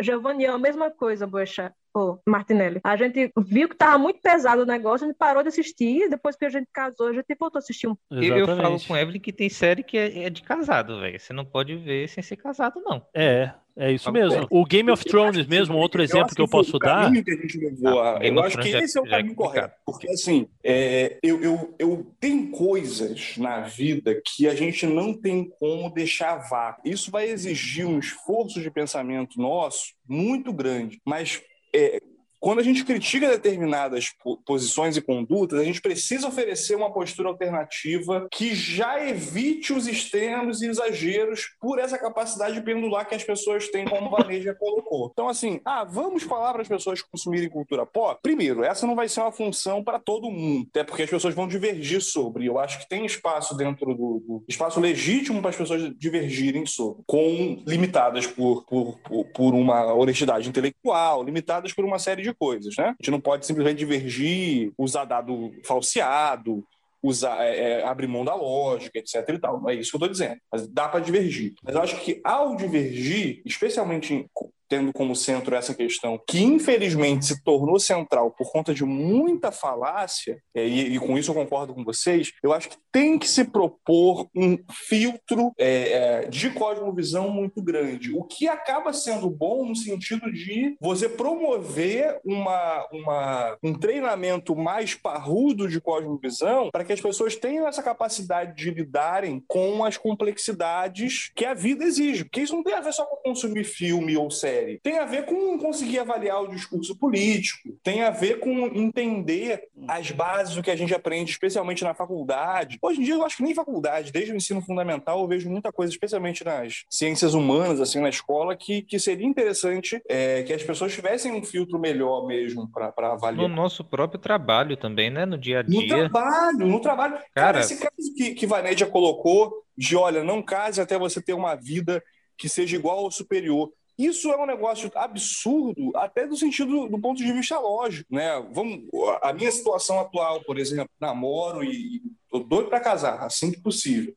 [0.00, 1.72] Giovanni, é a mesma coisa, Boechat.
[1.92, 2.80] Pô, Martinelli.
[2.82, 6.34] A gente viu que tava muito pesado o negócio, a gente parou de assistir, depois
[6.34, 7.96] que a gente casou, a gente voltou a assistir um.
[8.10, 11.20] Eu, eu falo com Evelyn que tem série que é, é de casado, velho.
[11.20, 13.06] Você não pode ver sem ser casado, não.
[13.14, 14.46] É, é isso mesmo.
[14.50, 17.10] O Game of Thrones mesmo, outro exemplo que, eu posso dar.
[17.10, 18.24] Que a gente levou ah, a...
[18.24, 19.74] Eu acho que esse é o caminho correto.
[19.84, 25.50] Porque, assim, é, eu, eu, eu tenho coisas na vida que a gente não tem
[25.58, 26.88] como deixar vácuo.
[26.88, 31.00] Isso vai exigir um esforço de pensamento nosso muito grande.
[31.04, 31.42] Mas
[31.74, 32.00] é,
[32.44, 34.12] quando a gente critica determinadas
[34.44, 40.60] posições e condutas, a gente precisa oferecer uma postura alternativa que já evite os extremos
[40.60, 45.08] e exageros por essa capacidade de pendular que as pessoas têm, como o Vaneja colocou.
[45.10, 48.20] Então, assim, ah, vamos falar para as pessoas consumirem cultura pop?
[48.22, 51.48] Primeiro, essa não vai ser uma função para todo mundo, até porque as pessoas vão
[51.48, 52.44] divergir sobre.
[52.44, 57.04] Eu acho que tem espaço dentro do, do espaço legítimo para as pessoas divergirem sobre,
[57.06, 62.74] com limitadas por, por, por, por uma honestidade intelectual, limitadas por uma série de coisas,
[62.76, 62.86] né?
[62.86, 66.64] A gente não pode simplesmente divergir, usar dado falseado,
[67.04, 69.28] usar, é, é, abrir mão da lógica, etc.
[69.28, 69.60] e tal.
[69.60, 70.40] Não é isso que eu estou dizendo.
[70.50, 71.54] Mas dá para divergir.
[71.62, 74.26] Mas eu acho que ao divergir, especialmente
[74.68, 80.40] tendo como centro essa questão que infelizmente se tornou central por conta de muita falácia,
[80.54, 84.28] e, e, com isso eu concordo com vocês, eu acho que tem que se propor
[84.34, 84.56] um
[84.88, 90.76] filtro é, é, de cosmovisão muito grande, o que acaba sendo bom no sentido de
[90.80, 97.66] você promover uma, uma, um treinamento mais parrudo de cosmovisão para que as pessoas tenham
[97.66, 102.74] essa capacidade de lidarem com as complexidades que a vida exige, porque isso não tem
[102.74, 106.42] a ver só com consumir filme ou série, série tem a ver com conseguir avaliar
[106.42, 111.30] o discurso político, tem a ver com entender as bases do que a gente aprende,
[111.30, 112.78] especialmente na faculdade.
[112.80, 115.72] Hoje em dia, eu acho que nem faculdade, desde o ensino fundamental, eu vejo muita
[115.72, 120.62] coisa, especialmente nas ciências humanas, assim, na escola, que, que seria interessante é, que as
[120.62, 123.48] pessoas tivessem um filtro melhor mesmo para avaliar.
[123.48, 125.26] No nosso próprio trabalho também, né?
[125.26, 125.80] No dia a dia.
[125.80, 127.14] No trabalho, no trabalho.
[127.14, 131.32] Cara, Cara esse caso que, que Vanédia colocou de, olha, não case até você ter
[131.32, 132.02] uma vida
[132.36, 133.72] que seja igual ou superior.
[133.98, 138.44] Isso é um negócio absurdo, até do sentido do ponto de vista lógico, né?
[138.52, 138.80] Vamos,
[139.22, 144.14] a minha situação atual, por exemplo, namoro e tô doido para casar, assim que possível.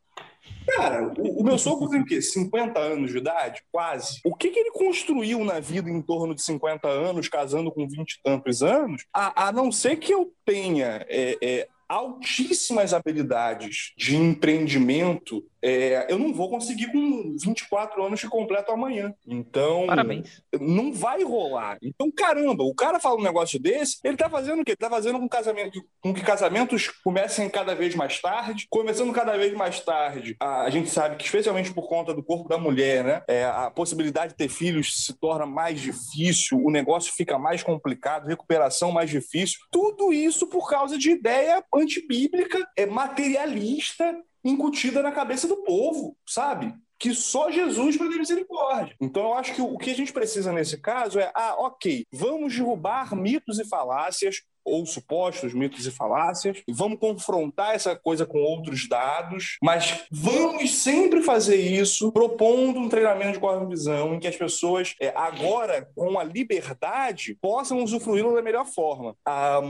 [0.76, 2.22] Cara, o, o meu sogro tem o quê?
[2.22, 3.62] 50 anos de idade?
[3.72, 4.20] Quase.
[4.26, 8.12] O que, que ele construiu na vida em torno de 50 anos, casando com 20
[8.12, 14.16] e tantos anos, a, a não ser que eu tenha é, é, altíssimas habilidades de
[14.16, 19.14] empreendimento é, eu não vou conseguir com 24 anos de completo amanhã.
[19.26, 20.42] Então, Parabéns.
[20.60, 21.78] não vai rolar.
[21.82, 24.72] Então, caramba, o cara fala um negócio desse, ele tá fazendo o quê?
[24.72, 28.68] Ele tá fazendo com, casamento, com que casamentos comecem cada vez mais tarde.
[28.70, 32.48] Começando cada vez mais tarde, a, a gente sabe que, especialmente por conta do corpo
[32.48, 37.12] da mulher, né, é, a possibilidade de ter filhos se torna mais difícil, o negócio
[37.14, 39.60] fica mais complicado, recuperação mais difícil.
[39.72, 46.74] Tudo isso por causa de ideia antibíblica, é materialista incutida na cabeça do povo, sabe?
[47.00, 48.96] que só Jesus vai ter misericórdia.
[49.00, 52.56] Então, eu acho que o que a gente precisa nesse caso é, ah, ok, vamos
[52.56, 58.88] derrubar mitos e falácias, ou supostos mitos e falácias, vamos confrontar essa coisa com outros
[58.88, 64.94] dados, mas vamos sempre fazer isso propondo um treinamento de cosmovisão em que as pessoas,
[65.02, 69.16] é, agora, com a liberdade, possam usufruí-lo da melhor forma.
[69.26, 69.62] Ah,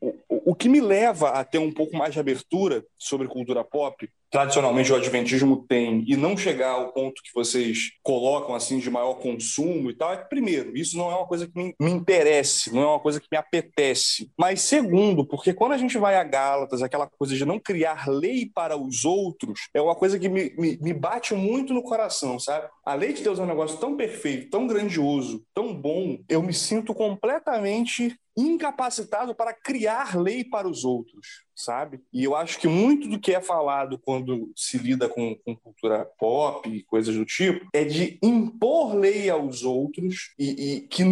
[0.00, 4.08] o, o que me leva a ter um pouco mais de abertura sobre cultura pop
[4.30, 9.14] tradicionalmente o adventismo tem e não chegar ao ponto que vocês colocam assim de maior
[9.14, 12.74] consumo e tal, é que, primeiro, isso não é uma coisa que me, me interesse,
[12.74, 14.30] não é uma coisa que me apetece.
[14.38, 18.50] Mas segundo, porque quando a gente vai a Gálatas, aquela coisa de não criar lei
[18.52, 22.68] para os outros, é uma coisa que me, me, me bate muito no coração, sabe?
[22.84, 26.52] A lei de Deus é um negócio tão perfeito, tão grandioso, tão bom, eu me
[26.52, 32.00] sinto completamente incapacitado para criar lei para os outros, sabe?
[32.12, 36.04] E eu acho que muito do que é falado quando se lida com, com cultura
[36.18, 41.04] pop e coisas do tipo é de impor lei aos outros e, e que,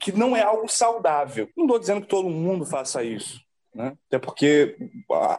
[0.00, 1.48] que não é algo saudável.
[1.56, 3.40] Não estou dizendo que todo mundo faça isso,
[3.74, 3.94] né?
[4.06, 4.76] Até porque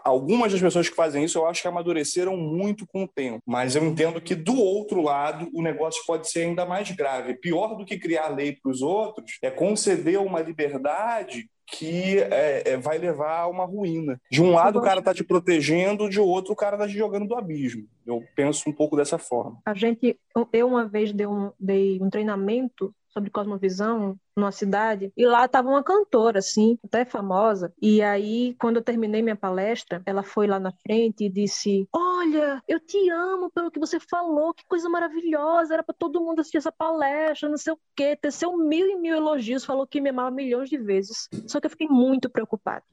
[0.03, 3.41] algumas das pessoas que fazem isso eu acho que amadureceram muito com o tempo.
[3.45, 7.35] Mas eu entendo que do outro lado o negócio pode ser ainda mais grave.
[7.35, 12.77] Pior do que criar lei para os outros é conceder uma liberdade que é, é,
[12.77, 14.19] vai levar a uma ruína.
[14.30, 17.27] De um lado o cara está te protegendo, de outro o cara está te jogando
[17.27, 17.88] do abismo.
[18.05, 19.60] Eu penso um pouco dessa forma.
[19.65, 20.19] A gente,
[20.51, 25.69] eu uma vez dei um, dei um treinamento sobre cosmovisão numa cidade, e lá estava
[25.69, 27.72] uma cantora, assim, até famosa.
[27.80, 32.61] E aí, quando eu terminei minha palestra, ela foi lá na frente e disse: Olha,
[32.68, 36.57] eu te amo pelo que você falou, que coisa maravilhosa, era para todo mundo assistir
[36.57, 40.31] essa palestra, não sei o quê, teceu mil e mil elogios, falou que me amava
[40.31, 41.30] milhões de vezes.
[41.48, 42.84] Só que eu fiquei muito preocupada,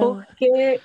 [0.00, 0.80] porque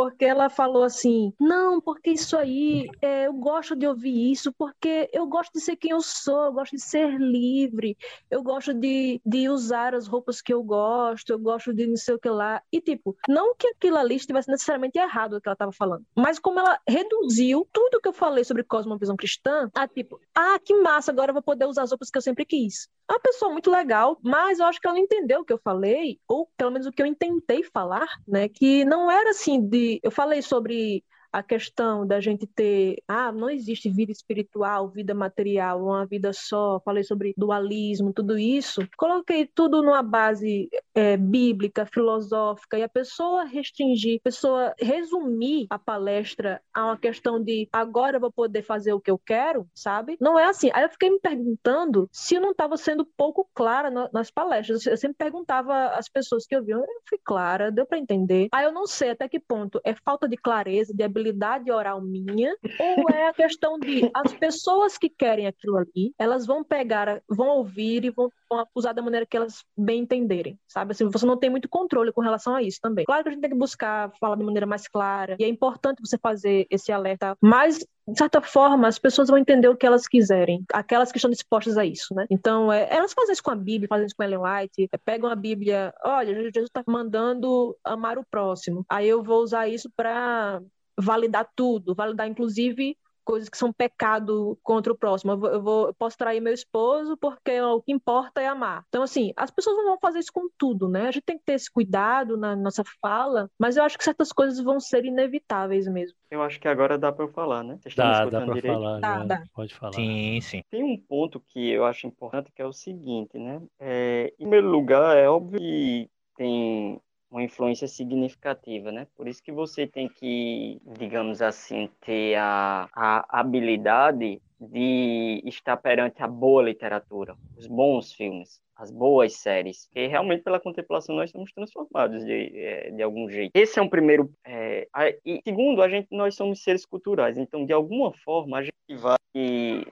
[0.00, 5.10] porque ela falou assim: não, porque isso aí, é, eu gosto de ouvir isso, porque
[5.12, 7.98] eu gosto de ser quem eu sou, eu gosto de ser livre,
[8.30, 12.14] eu gosto de, de usar as roupas que eu gosto, eu gosto de não sei
[12.14, 12.62] o que lá.
[12.72, 16.38] E, tipo, não que aquilo ali estivesse necessariamente errado o que ela estava falando, mas
[16.38, 21.10] como ela reduziu tudo que eu falei sobre cosmovisão cristã a, tipo, ah, que massa,
[21.10, 22.88] agora eu vou poder usar as roupas que eu sempre quis.
[23.10, 25.58] É uma pessoa muito legal, mas eu acho que ela não entendeu o que eu
[25.58, 28.48] falei, ou pelo menos o que eu intentei falar, né?
[28.48, 29.89] Que não era assim de.
[30.02, 35.82] Eu falei sobre a questão da gente ter, ah, não existe vida espiritual, vida material,
[35.82, 42.78] uma vida só, falei sobre dualismo, tudo isso, coloquei tudo numa base é, bíblica, filosófica,
[42.78, 48.20] e a pessoa restringir, a pessoa resumir a palestra a uma questão de agora eu
[48.20, 50.16] vou poder fazer o que eu quero, sabe?
[50.20, 50.70] Não é assim.
[50.72, 54.86] Aí eu fiquei me perguntando se eu não estava sendo pouco clara no, nas palestras.
[54.86, 58.48] Eu sempre perguntava às pessoas que eu vi, eu fui clara, deu para entender.
[58.52, 62.00] Aí eu não sei até que ponto é falta de clareza, de habilidade habilidade oral
[62.00, 67.22] minha, ou é a questão de as pessoas que querem aquilo ali, elas vão pegar,
[67.28, 70.92] vão ouvir e vão, vão usar da maneira que elas bem entenderem, sabe?
[70.92, 73.04] Assim, você não tem muito controle com relação a isso também.
[73.04, 76.00] Claro que a gente tem que buscar falar de maneira mais clara, e é importante
[76.00, 80.06] você fazer esse alerta, mas de certa forma, as pessoas vão entender o que elas
[80.06, 82.26] quiserem, aquelas que estão dispostas a isso, né?
[82.28, 85.30] Então, é, elas fazem isso com a Bíblia, fazem isso com Ellen White, é, pegam
[85.30, 90.60] a Bíblia, olha, Jesus está mandando amar o próximo, aí eu vou usar isso para
[90.96, 92.96] validar tudo, validar inclusive
[93.30, 95.32] coisas que são pecado contra o próximo.
[95.32, 98.84] Eu, vou, eu, vou, eu posso trair meu esposo porque o que importa é amar.
[98.88, 101.06] Então, assim, as pessoas não vão fazer isso com tudo, né?
[101.06, 104.32] A gente tem que ter esse cuidado na nossa fala, mas eu acho que certas
[104.32, 106.16] coisas vão ser inevitáveis mesmo.
[106.28, 107.78] Eu acho que agora dá para eu falar, né?
[107.80, 109.00] Vocês dá, dá para falar.
[109.00, 109.42] Dá, dá.
[109.54, 109.92] Pode falar.
[109.92, 110.62] Sim, sim.
[110.68, 113.62] Tem um ponto que eu acho importante que é o seguinte, né?
[113.78, 117.00] É, em primeiro lugar, é óbvio que tem
[117.30, 119.06] uma influência significativa, né?
[119.16, 126.22] Por isso que você tem que, digamos assim, ter a, a habilidade de estar perante
[126.22, 131.52] a boa literatura, os bons filmes, as boas séries, que realmente pela contemplação nós somos
[131.52, 133.52] transformados de, é, de algum jeito.
[133.54, 134.30] Esse é um primeiro.
[134.44, 134.88] É,
[135.24, 139.18] e segundo, a gente nós somos seres culturais, então de alguma forma a gente vai,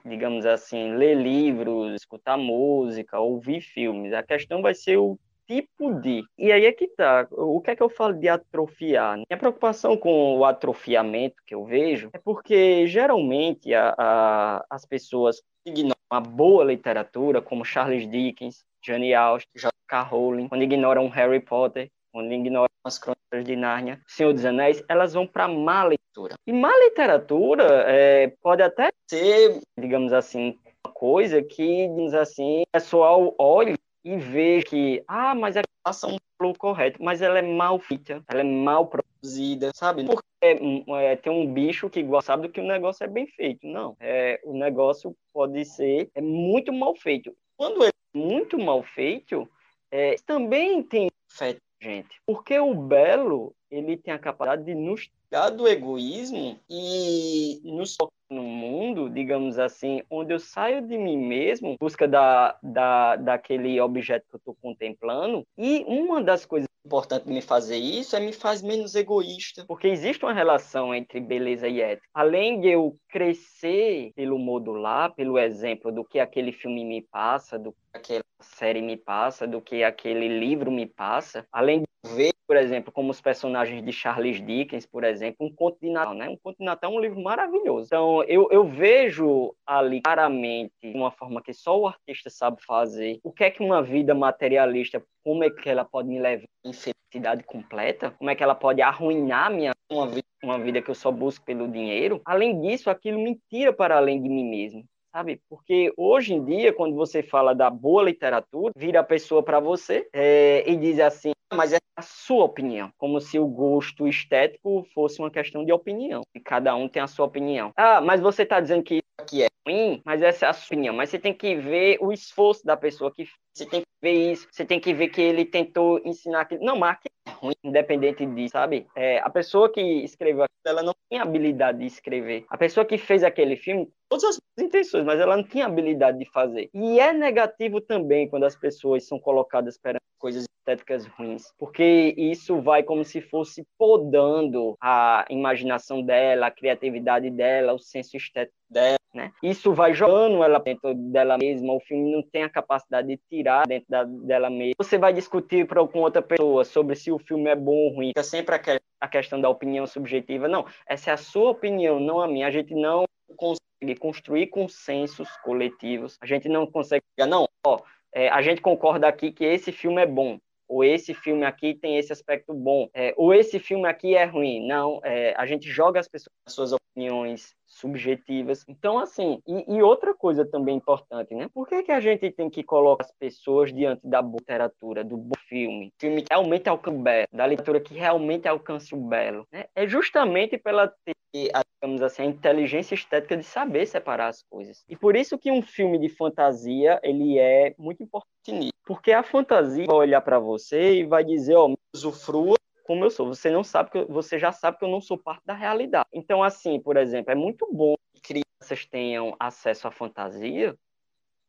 [0.05, 4.11] digamos assim, ler livros, escutar música, ouvir filmes.
[4.11, 5.17] A questão vai ser o
[5.49, 6.23] tipo de.
[6.37, 7.27] E aí é que tá.
[7.31, 9.15] O que é que eu falo de atrofiar?
[9.15, 15.41] Minha preocupação com o atrofiamento que eu vejo é porque geralmente a, a, as pessoas
[15.65, 20.01] ignoram uma boa literatura, como Charles Dickens, Jane Austen, J.K.
[20.03, 25.13] Rowling, quando ignoram Harry Potter, quando ignoram as crônicas de Nárnia, Senhor dos Anéis, elas
[25.13, 26.35] vão para má leitura.
[26.45, 32.71] E má literatura é, pode até ser, digamos assim, uma coisa que, digamos assim, o
[32.71, 33.75] pessoal olha
[34.09, 38.23] e ver que, ah, mas é passa um flow correto, mas ela é mal feita,
[38.27, 40.03] ela é mal produzida, sabe?
[40.03, 43.67] Porque é, tem um bicho que sabe do que o negócio é bem feito.
[43.67, 47.35] Não, é, o negócio pode ser é muito mal feito.
[47.55, 49.47] Quando é muito mal feito,
[49.91, 52.19] é, também tem afeta gente.
[52.25, 57.97] Porque o belo, ele tem a capacidade de nos tirar do egoísmo e nos
[58.29, 64.27] no mundo, digamos assim, onde eu saio de mim mesmo, busca da, da, daquele objeto
[64.29, 68.31] que eu estou contemplando, e uma das coisas importantes de me fazer isso é me
[68.31, 72.07] faz menos egoísta, porque existe uma relação entre beleza e ética.
[72.13, 77.71] Além de eu crescer pelo modular, pelo exemplo do que aquele filme me passa, do
[77.71, 82.57] que aquela série me passa, do que aquele livro me passa, além de ver por
[82.57, 86.29] exemplo, como os personagens de Charles Dickens, por exemplo, um conto de Natal, né?
[86.29, 87.87] Um conto de Natal é um livro maravilhoso.
[87.87, 93.19] Então, eu, eu vejo ali claramente, de uma forma que só o artista sabe fazer,
[93.23, 96.69] o que é que uma vida materialista, como é que ela pode me levar à
[96.69, 100.95] infelicidade completa, como é que ela pode arruinar minha uma vida, uma vida que eu
[100.95, 102.21] só busco pelo dinheiro.
[102.25, 105.41] Além disso, aquilo me tira para além de mim mesmo sabe?
[105.49, 110.07] Porque hoje em dia, quando você fala da boa literatura, vira a pessoa para você
[110.13, 115.19] é, e diz assim: mas é a sua opinião, como se o gosto estético fosse
[115.19, 117.71] uma questão de opinião, e cada um tem a sua opinião.
[117.75, 120.65] Ah, mas você está dizendo que isso aqui é ruim, mas essa é a sua
[120.65, 120.95] opinião.
[120.95, 124.47] Mas você tem que ver o esforço da pessoa que você tem que ver isso,
[124.51, 126.63] você tem que ver que ele tentou ensinar aquilo.
[126.63, 126.97] Não, mas
[127.27, 128.87] é ruim, independente disso, sabe?
[128.95, 132.45] É, a pessoa que escreveu aquilo, ela não tem habilidade de escrever.
[132.49, 136.25] A pessoa que fez aquele filme todas as intenções, mas ela não tinha habilidade de
[136.31, 136.69] fazer.
[136.73, 142.61] E é negativo também quando as pessoas são colocadas perante coisas estéticas ruins, porque isso
[142.61, 148.99] vai como se fosse podando a imaginação dela, a criatividade dela, o senso estético dela,
[149.13, 149.31] né?
[149.41, 153.67] Isso vai jogando ela dentro dela mesma, o filme não tem a capacidade de tirar
[153.67, 154.73] dentro da, dela mesma.
[154.77, 158.09] Você vai discutir pra, com outra pessoa sobre se o filme é bom ou ruim,
[158.09, 160.47] fica sempre a, que, a questão da opinião subjetiva.
[160.47, 162.47] Não, essa é a sua opinião, não a minha.
[162.47, 163.05] A gente não
[163.35, 167.79] consegue construir consensos coletivos, a gente não consegue, não, ó,
[168.13, 170.39] é, a gente concorda aqui que esse filme é bom,
[170.69, 174.65] ou esse filme aqui tem esse aspecto bom, é, ou esse filme aqui é ruim.
[174.67, 178.65] Não, é, a gente joga as pessoas suas opiniões subjetivas.
[178.67, 181.47] Então, assim, e, e, outra coisa também importante, né?
[181.53, 185.15] Por que, que a gente tem que colocar as pessoas diante da boa literatura, do
[185.15, 189.47] bom filme, filme que realmente alcança o belo, da literatura que realmente alcança o belo?
[189.51, 189.65] Né?
[189.75, 194.83] É justamente pela ter, digamos assim, a inteligência estética de saber separar as coisas.
[194.89, 198.78] E por isso que um filme de fantasia, ele é muito importante nisso.
[198.89, 203.11] Porque a fantasia vai olhar para você e vai dizer, ó, oh, usufrua como eu
[203.11, 203.27] sou.
[203.27, 206.09] Você não sabe que eu, você já sabe que eu não sou parte da realidade.
[206.11, 208.19] Então, assim, por exemplo, é muito bom que
[208.59, 210.75] crianças tenham acesso à fantasia,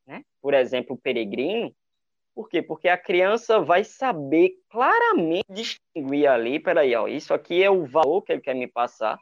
[0.07, 0.23] né?
[0.43, 1.75] Por exemplo, o peregrino.
[2.35, 2.61] Por quê?
[2.61, 8.21] Porque a criança vai saber claramente distinguir ali, peraí, ó, isso aqui é o valor
[8.21, 9.19] que ele quer me passar.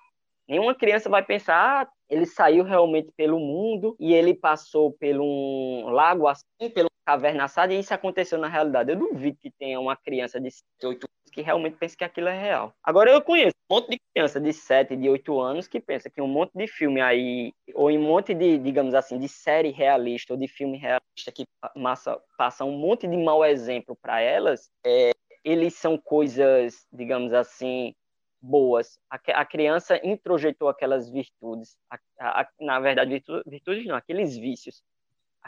[0.49, 5.89] Nenhuma criança vai pensar, ah, ele saiu realmente pelo mundo e ele passou por um
[5.91, 8.93] lago assim, pelo caverna assada, e isso aconteceu na realidade.
[8.93, 12.29] Eu duvido que tenha uma criança de 7, 8 anos que realmente pense que aquilo
[12.29, 12.75] é real.
[12.83, 16.21] Agora, eu conheço um monte de criança de 7, de 8 anos que pensa que
[16.21, 20.39] um monte de filme aí, ou um monte de, digamos assim, de série realista, ou
[20.39, 25.13] de filme realista que massa, passa um monte de mau exemplo para elas, é,
[25.43, 27.95] eles são coisas, digamos assim,
[28.39, 28.99] boas.
[29.09, 34.83] A, a criança introjetou aquelas virtudes, a, a, na verdade, virtudes não, aqueles vícios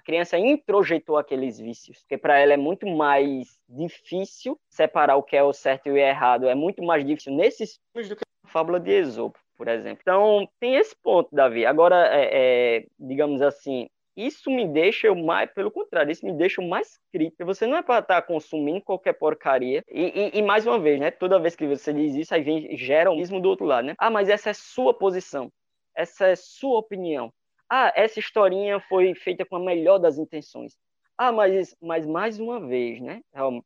[0.01, 5.37] a criança introjetou aqueles vícios, porque para ela é muito mais difícil separar o que
[5.37, 8.49] é o certo e o errado, é muito mais difícil nesses filmes do que a
[8.49, 9.99] fábula de Esopo, por exemplo.
[10.01, 11.67] Então, tem esse ponto, Davi.
[11.67, 12.31] Agora, é,
[12.79, 17.45] é, digamos assim, isso me deixa mais, pelo contrário, isso me deixa mais crítico.
[17.45, 19.85] Você não é para estar tá consumindo qualquer porcaria.
[19.87, 21.11] E, e, e, mais uma vez, né?
[21.11, 23.95] Toda vez que você diz isso, aí vem, gera o mesmo do outro lado, né?
[23.99, 25.53] Ah, mas essa é sua posição.
[25.95, 27.31] Essa é sua opinião
[27.71, 30.77] ah, essa historinha foi feita com a melhor das intenções.
[31.17, 33.23] Ah, mas, mas mais uma vez, né?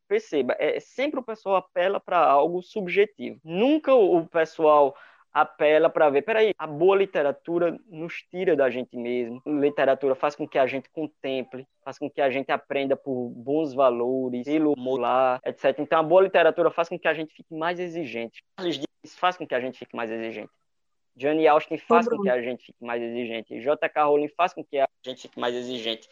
[0.06, 3.40] Perceba, é, sempre o pessoal apela para algo subjetivo.
[3.44, 4.94] Nunca o pessoal
[5.32, 9.42] apela para ver, peraí, a boa literatura nos tira da gente mesmo.
[9.46, 13.30] A literatura faz com que a gente contemple, faz com que a gente aprenda por
[13.30, 15.78] bons valores, pelo molar, etc.
[15.78, 18.44] Então, a boa literatura faz com que a gente fique mais exigente.
[19.16, 20.50] Faz com que a gente fique mais exigente.
[21.16, 23.60] Johnny Austin faz com que a gente fique mais exigente.
[23.60, 24.04] J.K.
[24.04, 26.08] Rowling faz com que a gente fique mais exigente.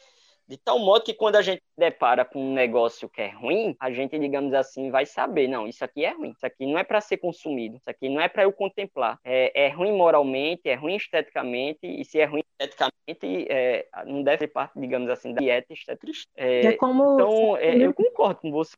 [0.47, 3.91] De tal modo que quando a gente depara com um negócio que é ruim, a
[3.91, 7.01] gente, digamos assim, vai saber, não, isso aqui é ruim, isso aqui não é para
[7.01, 9.19] ser consumido, isso aqui não é para eu contemplar.
[9.25, 14.41] É, é, ruim moralmente, é ruim esteticamente, e se é ruim esteticamente, é, não deve
[14.41, 16.13] ser parte, digamos assim, da dieta estética.
[16.37, 17.15] É, é como...
[17.15, 18.77] Então, é, eu concordo com você,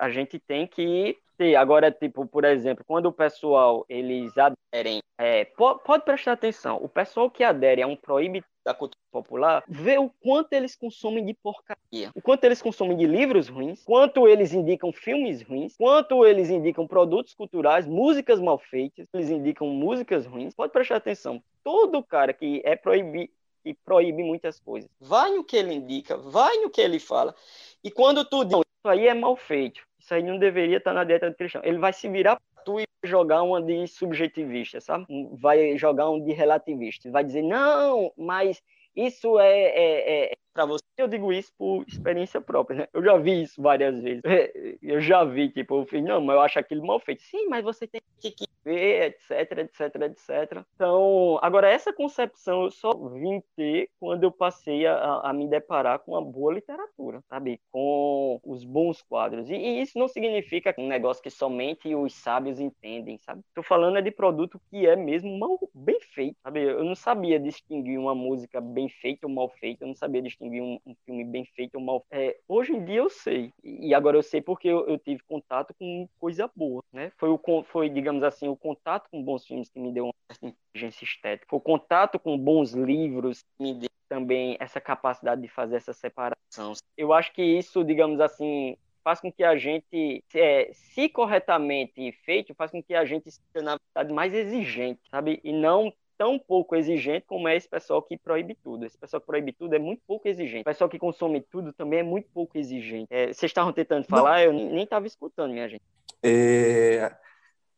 [0.00, 1.56] a gente tem que ter.
[1.56, 7.30] Agora, tipo, por exemplo, quando o pessoal, eles aderem, é, pode, prestar atenção, o pessoal
[7.30, 12.10] que adere a um proíbe da cultura popular, vê o quanto eles consomem de porcaria,
[12.14, 16.86] o quanto eles consomem de livros ruins, quanto eles indicam filmes ruins, quanto eles indicam
[16.86, 20.54] produtos culturais, músicas mal feitas, eles indicam músicas ruins.
[20.54, 23.32] Pode prestar atenção, todo cara que é proibido
[23.64, 24.90] e proíbe muitas coisas.
[25.00, 27.34] Vai no que ele indica, vai no que ele fala.
[27.82, 31.04] E quando tu diz, isso aí é mal feito, isso aí não deveria estar na
[31.04, 35.06] dieta do cristão, ele vai se virar para tu e jogar uma de subjetivista, sabe?
[35.34, 37.08] Vai jogar um de relativista.
[37.08, 38.60] Vai dizer, não, mas
[38.94, 40.84] isso é, é, é para você.
[40.96, 42.88] Eu digo isso por experiência própria, né?
[42.92, 44.22] Eu já vi isso várias vezes.
[44.82, 47.22] Eu já vi, tipo, eu falei, não, mas eu acho aquilo mal feito.
[47.22, 50.64] Sim, mas você tem que ver, etc, etc, etc.
[50.74, 56.00] Então, agora, essa concepção eu só vim ter quando eu passei a, a me deparar
[56.00, 57.60] com uma boa literatura, sabe?
[57.70, 59.48] Com os bons quadros.
[59.48, 63.42] E, e isso não significa um negócio que somente os sábios entendem, sabe?
[63.54, 66.62] Tô falando é de produto que é mesmo mal, bem feito, sabe?
[66.62, 70.41] Eu não sabia distinguir uma música bem feita ou mal feita, eu não sabia distinguir
[70.42, 74.16] um, um filme bem feito ou mal é, Hoje em dia eu sei, e agora
[74.16, 77.12] eu sei porque eu, eu tive contato com coisa boa, né?
[77.16, 80.46] Foi, o, foi, digamos assim, o contato com bons filmes que me deu uma certa
[80.46, 85.76] inteligência estética, o contato com bons livros que me deu também essa capacidade de fazer
[85.76, 86.74] essa separação.
[86.98, 92.54] Eu acho que isso, digamos assim, faz com que a gente, é, se corretamente feito,
[92.54, 95.40] faz com que a gente seja, na verdade, mais exigente, sabe?
[95.42, 98.86] E não tão pouco exigente como é esse pessoal que proíbe tudo.
[98.86, 100.60] Esse pessoal que proíbe tudo é muito pouco exigente.
[100.60, 103.08] O pessoal que consome tudo também é muito pouco exigente.
[103.10, 104.44] É, vocês estavam tentando falar, Não.
[104.44, 105.82] eu nem estava escutando, minha gente.
[106.22, 107.12] É...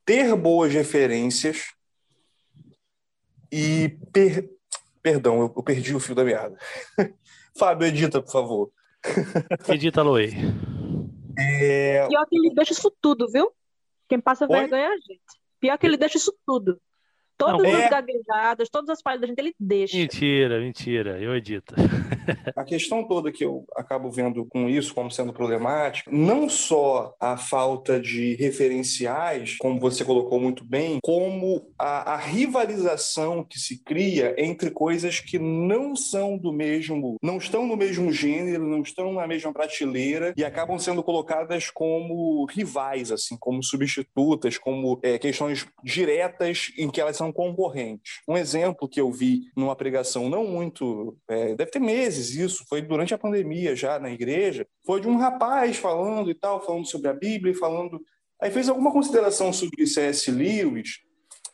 [0.05, 1.73] Ter boas referências
[3.51, 4.47] e per...
[5.01, 6.55] Perdão, eu perdi o fio da meada.
[7.57, 8.73] Fábio, edita, por favor.
[9.73, 10.33] Edita, Loei.
[11.39, 12.07] É...
[12.09, 13.51] Pior que ele deixa isso tudo, viu?
[14.07, 14.61] Quem passa Oi?
[14.61, 15.23] vergonha é a gente.
[15.61, 16.79] Pior que ele deixa isso tudo.
[17.37, 17.85] Todas não, é...
[17.85, 19.97] as gaguejadas, todas as falhas da gente, ele deixa.
[19.97, 21.75] Mentira, mentira, eu edito.
[22.57, 27.37] A questão toda que eu acabo vendo com isso como sendo problemática, não só a
[27.37, 34.35] falta de referenciais, como você colocou muito bem, como a, a rivalização que se cria
[34.39, 39.27] entre coisas que não são do mesmo, não estão no mesmo gênero, não estão na
[39.27, 46.73] mesma prateleira e acabam sendo colocadas como rivais, assim, como substitutas, como é, questões diretas
[46.79, 48.21] em que elas são concorrentes.
[48.29, 52.83] Um exemplo que eu vi numa pregação não muito, é, deve ter meses isso, foi
[52.83, 57.09] durante a pandemia já na igreja, foi de um rapaz falando e tal, falando sobre
[57.09, 58.01] a Bíblia, falando.
[58.41, 60.31] Aí fez alguma consideração sobre C.S.
[60.31, 61.01] Lewis,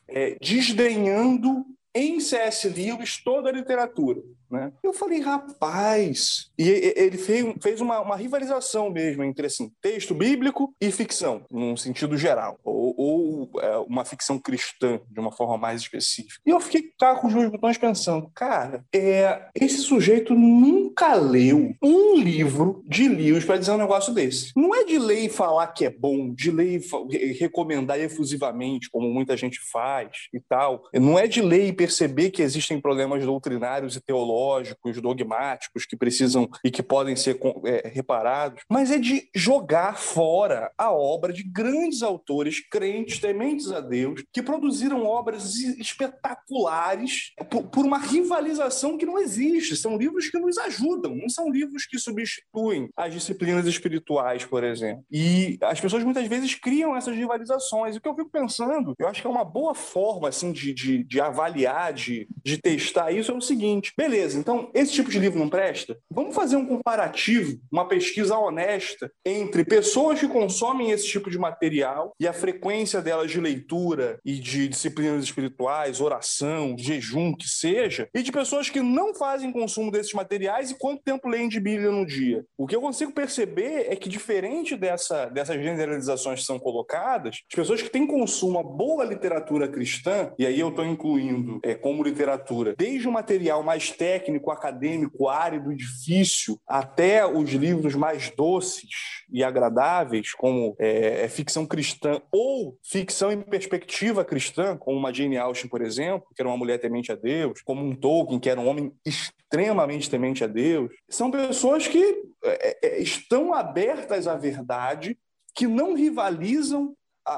[0.09, 1.65] é, desdenhando
[1.95, 2.69] em C.S.
[2.69, 4.21] Lewis toda a literatura.
[4.51, 4.73] Né?
[4.83, 6.51] Eu falei, rapaz.
[6.59, 12.17] E ele fez, uma, uma, rivalização mesmo entre assim, texto bíblico e ficção, num sentido
[12.17, 16.41] geral, ou, ou é, uma ficção cristã, de uma forma mais específica.
[16.45, 16.91] E eu fiquei
[17.21, 23.45] com os meus botões pensando, cara, é, esse sujeito nunca leu um livro de Lewis
[23.45, 24.53] para dizer um negócio desse.
[24.57, 29.09] Não é de ler e falar que é bom, de ler e recomendar efusivamente, como
[29.09, 30.83] muita gente faz e tal.
[30.93, 35.97] Não é de ler e perceber que existem problemas doutrinários e teológicos teológicos, dogmáticos que
[35.97, 41.43] precisam e que podem ser é, reparados, mas é de jogar fora a obra de
[41.43, 49.07] grandes autores crentes, tementes a Deus, que produziram obras espetaculares por, por uma rivalização que
[49.07, 49.77] não existe.
[49.77, 55.05] São livros que nos ajudam, não são livros que substituem as disciplinas espirituais, por exemplo.
[55.11, 57.97] E as pessoas muitas vezes criam essas rivalizações.
[57.97, 61.05] O que eu fico pensando, eu acho que é uma boa forma assim de, de,
[61.05, 65.19] de avaliar, de, de testar isso é o seguinte: beleza beleza, então esse tipo de
[65.19, 65.99] livro não presta?
[66.11, 72.15] Vamos fazer um comparativo, uma pesquisa honesta entre pessoas que consomem esse tipo de material
[72.21, 78.23] e a frequência delas de leitura e de disciplinas espirituais, oração, jejum, que seja, e
[78.23, 82.07] de pessoas que não fazem consumo desses materiais e quanto tempo leem de Bíblia no
[82.07, 82.45] dia.
[82.57, 87.57] O que eu consigo perceber é que, diferente dessa, dessas generalizações que são colocadas, as
[87.57, 92.03] pessoas que têm consumo a boa literatura cristã, e aí eu estou incluindo é, como
[92.03, 98.91] literatura, desde o material mais técnico, técnico, acadêmico, árido, difícil, até os livros mais doces
[99.33, 105.39] e agradáveis, como é, é, ficção cristã ou ficção em perspectiva cristã, como uma Jane
[105.39, 108.61] Austen, por exemplo, que era uma mulher temente a Deus, como um Tolkien, que era
[108.61, 115.17] um homem extremamente temente a Deus, são pessoas que é, é estão abertas à verdade,
[115.55, 116.95] que não rivalizam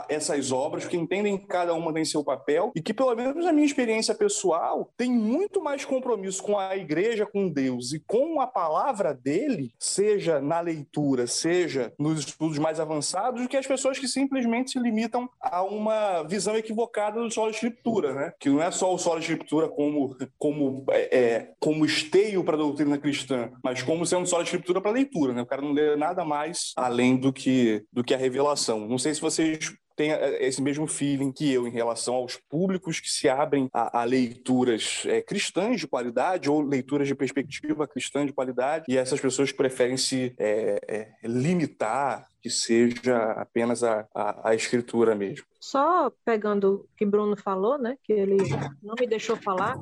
[0.09, 3.52] essas obras, que entendem que cada uma tem seu papel e que, pelo menos na
[3.52, 8.47] minha experiência pessoal, tem muito mais compromisso com a igreja, com Deus e com a
[8.47, 14.09] palavra dele, seja na leitura, seja nos estudos mais avançados, do que as pessoas que
[14.09, 18.32] simplesmente se limitam a uma visão equivocada do solo escritura, né?
[18.39, 22.59] Que não é só o solo escritura como, como, é, é como esteio para a
[22.59, 25.43] doutrina cristã, mas como sendo solo escritura para leitura, né?
[25.43, 28.86] O cara não lê nada mais além do que, do que a revelação.
[28.89, 33.01] Não sei se vocês tem eh, esse mesmo feeling que eu em relação aos públicos
[33.01, 38.24] que se abrem a, a leituras é, cristãs de qualidade ou leituras de perspectiva cristã
[38.27, 44.51] de qualidade e essas pessoas preferem se é, é, limitar que seja apenas a, a,
[44.51, 45.47] a escritura mesmo.
[45.60, 48.36] Só pegando o que Bruno falou, né, que ele
[48.82, 49.78] não me deixou falar,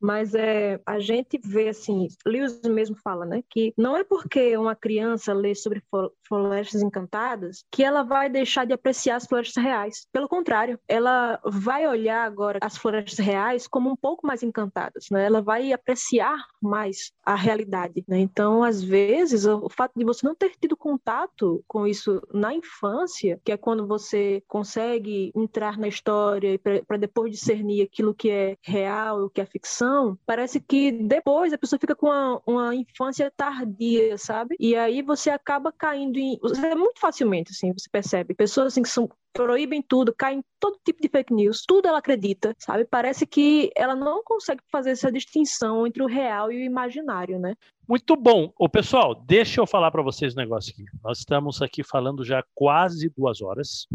[0.00, 4.76] mas é a gente vê assim, Lewis mesmo fala, né, que não é porque uma
[4.76, 5.82] criança lê sobre
[6.28, 10.06] florestas encantadas que ela vai deixar de apreciar as florestas reais.
[10.12, 15.24] Pelo contrário, ela vai olhar agora as florestas reais como um pouco mais encantadas, né?
[15.24, 18.20] Ela vai apreciar mais a realidade, né?
[18.20, 23.40] Então, às vezes, o fato de você não ter tido contato com isso na infância,
[23.44, 29.20] que é quando você consegue entrar na história para depois discernir aquilo que é real
[29.20, 33.32] e o que é ficção, parece que depois a pessoa fica com uma, uma infância
[33.36, 34.56] tardia, sabe?
[34.58, 36.38] E aí você acaba caindo em.
[36.64, 38.34] É muito facilmente, assim, você percebe.
[38.34, 41.98] Pessoas assim que são proíbem tudo, caem em todo tipo de fake news, tudo ela
[41.98, 42.86] acredita, sabe?
[42.86, 47.54] Parece que ela não consegue fazer essa distinção entre o real e o imaginário, né?
[47.86, 48.50] Muito bom.
[48.58, 50.84] O pessoal, deixa eu falar para vocês um negócio aqui.
[51.02, 53.86] Nós estamos aqui falando já quase duas horas.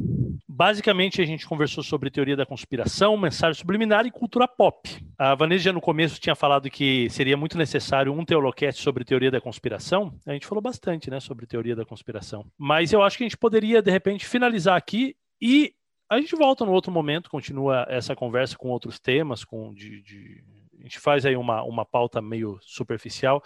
[0.47, 5.03] Basicamente, a gente conversou sobre teoria da conspiração, mensagem subliminar e cultura pop.
[5.17, 9.41] A Vanessa no começo tinha falado que seria muito necessário um teolocast sobre teoria da
[9.41, 10.13] conspiração.
[10.27, 12.45] A gente falou bastante, né, sobre teoria da conspiração.
[12.57, 15.73] Mas eu acho que a gente poderia, de repente, finalizar aqui e
[16.09, 20.43] a gente volta no outro momento, continua essa conversa com outros temas, com de, de...
[20.79, 23.43] a gente faz aí uma, uma pauta meio superficial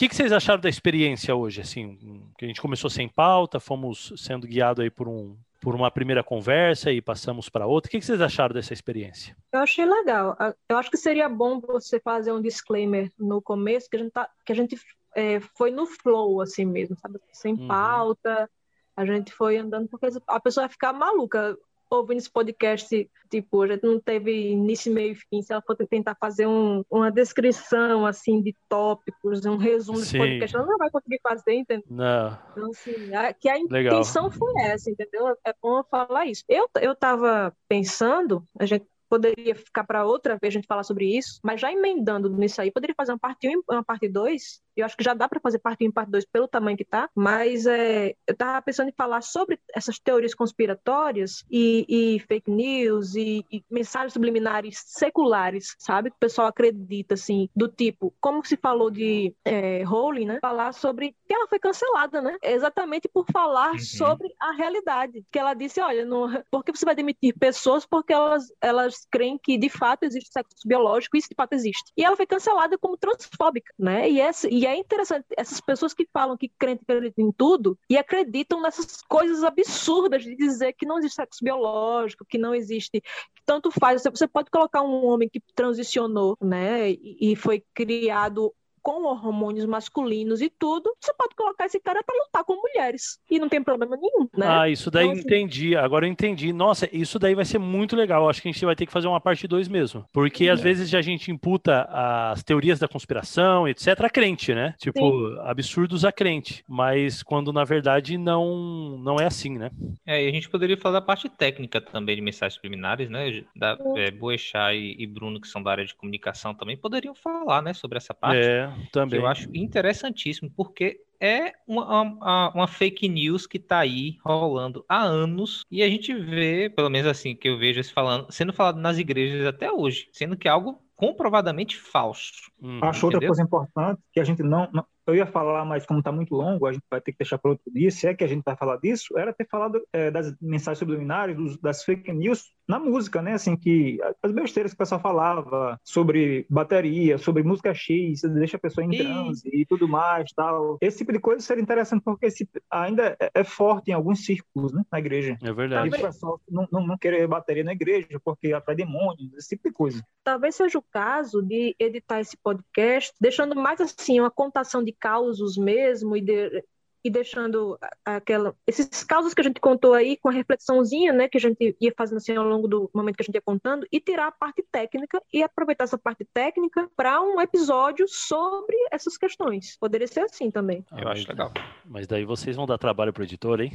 [0.00, 1.60] que, que vocês acharam da experiência hoje?
[1.60, 5.90] Assim, que a gente começou sem pauta, fomos sendo guiados aí por, um, por uma
[5.90, 7.88] primeira conversa e passamos para outra.
[7.88, 9.36] O que, que vocês acharam dessa experiência?
[9.52, 10.34] Eu achei legal.
[10.66, 14.30] Eu acho que seria bom você fazer um disclaimer no começo, que a gente, tá,
[14.42, 14.80] que a gente
[15.14, 17.20] é, foi no flow, assim mesmo, sabe?
[17.30, 17.68] Sem uhum.
[17.68, 18.48] pauta.
[18.96, 21.56] A gente foi andando porque a pessoa vai ficar maluca
[21.90, 25.42] ouvindo esse podcast, tipo, a gente não teve início, meio e fim.
[25.42, 30.56] Se ela for tentar fazer um, uma descrição, assim, de tópicos, um resumo desse podcast,
[30.56, 31.84] ela não vai conseguir fazer, entendeu?
[31.90, 32.38] Não.
[32.52, 33.94] Então, assim, a, que a Legal.
[33.94, 35.36] intenção foi essa, entendeu?
[35.44, 36.44] É bom falar isso.
[36.48, 41.04] Eu, eu tava pensando, a gente poderia ficar para outra vez a gente falar sobre
[41.16, 44.62] isso, mas já emendando nisso aí, poderia fazer uma parte 1 e uma parte 2.
[44.76, 46.84] Eu acho que já dá para fazer parte 1 e parte 2 pelo tamanho que
[46.84, 52.50] tá, mas é, eu estava pensando em falar sobre essas teorias conspiratórias e, e fake
[52.50, 56.10] news e, e, mensagens subliminares seculares, sabe?
[56.10, 60.38] Que o pessoal acredita, assim, do tipo, como se falou de é, Rowling, né?
[60.40, 62.36] Falar sobre que ela foi cancelada, né?
[62.42, 63.78] Exatamente por falar uhum.
[63.78, 65.24] sobre a realidade.
[65.32, 69.38] Que ela disse, olha, não, por que você vai demitir pessoas porque elas, elas creem
[69.38, 71.92] que de fato existe sexo biológico, isso de fato existe.
[71.96, 74.10] E ela foi cancelada como transfóbica, né?
[74.10, 77.96] E, essa, e é interessante, essas pessoas que falam que crente acreditam em tudo e
[77.96, 83.42] acreditam nessas coisas absurdas de dizer que não existe sexo biológico, que não existe, que
[83.44, 84.02] tanto faz.
[84.02, 86.90] Você, você pode colocar um homem que transicionou, né?
[86.90, 88.52] E, e foi criado
[88.82, 93.18] com hormônios masculinos e tudo, você pode colocar esse cara para lutar com mulheres.
[93.30, 94.46] E não tem problema nenhum, né?
[94.46, 95.26] Ah, isso daí então, assim...
[95.26, 95.76] entendi.
[95.76, 96.52] Agora eu entendi.
[96.52, 98.28] Nossa, isso daí vai ser muito legal.
[98.28, 100.04] Acho que a gente vai ter que fazer uma parte 2 mesmo.
[100.12, 100.62] Porque às é.
[100.62, 104.74] vezes a gente imputa as teorias da conspiração, etc., a crente, né?
[104.78, 105.38] Tipo, Sim.
[105.42, 106.64] absurdos a crente.
[106.68, 109.70] Mas quando na verdade não, não é assim, né?
[110.06, 113.44] É, e a gente poderia falar da parte técnica também de mensagens subliminares, né?
[113.54, 117.62] Da é, Boechat e, e Bruno, que são da área de comunicação, também poderiam falar,
[117.62, 118.38] né, sobre essa parte.
[118.38, 119.20] É também.
[119.20, 125.02] eu acho interessantíssimo, porque é uma, uma, uma, fake news que está aí rolando há
[125.02, 128.80] anos e a gente vê, pelo menos assim que eu vejo isso falando, sendo falado
[128.80, 132.50] nas igrejas até hoje, sendo que é algo comprovadamente falso.
[132.60, 136.00] Hum, Acho outra coisa importante que a gente não, não, eu ia falar, mas como
[136.00, 137.90] está muito longo, a gente vai ter que deixar para outro dia.
[137.90, 141.36] Se é que a gente vai falar disso, era ter falado é, das mensagens subliminares,
[141.36, 143.32] dos, das fake news na música, né?
[143.32, 148.60] Assim, que as besteiras que o pessoal falava sobre bateria, sobre música X, deixa a
[148.60, 150.78] pessoa em transe e tudo mais, tal.
[150.80, 154.72] Esse tipo de coisa seria interessante porque esse, ainda é, é forte em alguns círculos,
[154.72, 154.82] né?
[154.90, 155.36] Na igreja.
[155.42, 155.88] É verdade.
[155.88, 159.68] E o pessoal não, não, não querer bateria na igreja porque atrai demônios, esse tipo
[159.68, 160.04] de coisa.
[160.22, 165.56] Talvez seja o caso de editar esse podcast, deixando mais assim uma contação de causos
[165.56, 166.62] mesmo e de,
[167.04, 171.38] e deixando aquela esses casos que a gente contou aí com a reflexãozinha, né, que
[171.38, 174.00] a gente ia fazendo assim ao longo do momento que a gente ia contando e
[174.00, 179.76] tirar a parte técnica e aproveitar essa parte técnica para um episódio sobre essas questões.
[179.78, 180.84] Poderia ser assim também.
[180.96, 181.52] Eu acho legal.
[181.84, 183.72] Mas daí vocês vão dar trabalho pro editor, hein?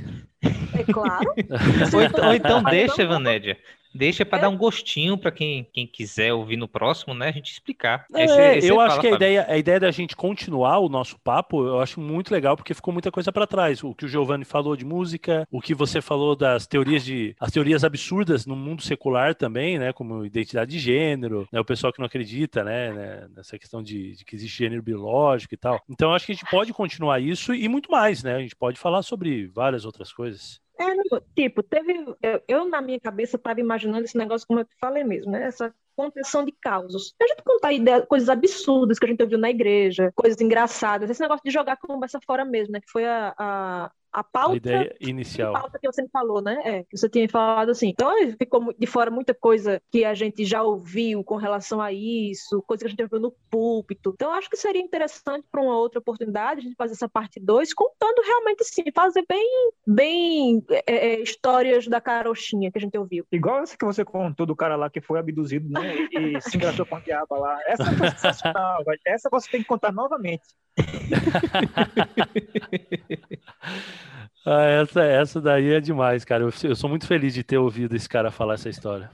[0.77, 1.33] É claro.
[1.93, 3.57] ou, então, ou então deixa, Vanédia.
[3.95, 4.41] Deixa para é.
[4.41, 7.29] dar um gostinho para quem, quem quiser ouvir no próximo, né?
[7.29, 8.05] A gente explicar.
[8.13, 11.17] É, esse, esse eu acho que a ideia, a ideia da gente continuar o nosso
[11.19, 13.83] papo, eu acho muito legal, porque ficou muita coisa para trás.
[13.83, 17.35] O que o Giovanni falou de música, o que você falou das teorias de.
[17.39, 19.93] as teorias absurdas no mundo secular também, né?
[19.93, 21.59] Como identidade de gênero, né?
[21.59, 22.91] O pessoal que não acredita, né?
[22.91, 25.81] né nessa questão de, de que existe gênero biológico e tal.
[25.89, 28.35] Então, eu acho que a gente pode continuar isso e muito mais, né?
[28.35, 30.59] A gente pode falar sobre várias outras coisas.
[30.77, 31.93] É, tipo, teve.
[32.21, 35.43] Eu, eu, na minha cabeça, estava imaginando esse negócio, como eu te falei mesmo, né?
[35.43, 37.15] Essa contenção de causos.
[37.21, 41.21] A gente contar ideia, coisas absurdas que a gente ouviu na igreja, coisas engraçadas, esse
[41.21, 42.81] negócio de jogar a conversa fora mesmo, né?
[42.81, 45.53] Que foi a, a a pauta, a ideia inicial.
[45.53, 46.57] A pauta que você me falou, né?
[46.63, 47.89] É, que você tinha falado assim.
[47.89, 48.09] Então,
[48.39, 52.81] ficou de fora muita coisa que a gente já ouviu com relação a isso, coisa
[52.81, 54.11] que a gente ouviu no púlpito.
[54.15, 57.73] Então, acho que seria interessante para uma outra oportunidade a gente fazer essa parte 2,
[57.73, 63.25] contando realmente assim, fazer bem, bem é, é, histórias da carochinha que a gente ouviu.
[63.33, 66.07] Igual essa que você contou do cara lá que foi abduzido, né?
[66.09, 67.59] E, se engraçou com a diaba lá.
[67.67, 68.81] Essa foi sensacional.
[69.05, 70.45] Essa você tem que contar novamente.
[74.47, 76.43] Ah, essa, essa daí é demais, cara.
[76.43, 79.09] Eu, eu, sou muito feliz de ter ouvido esse cara falar essa história.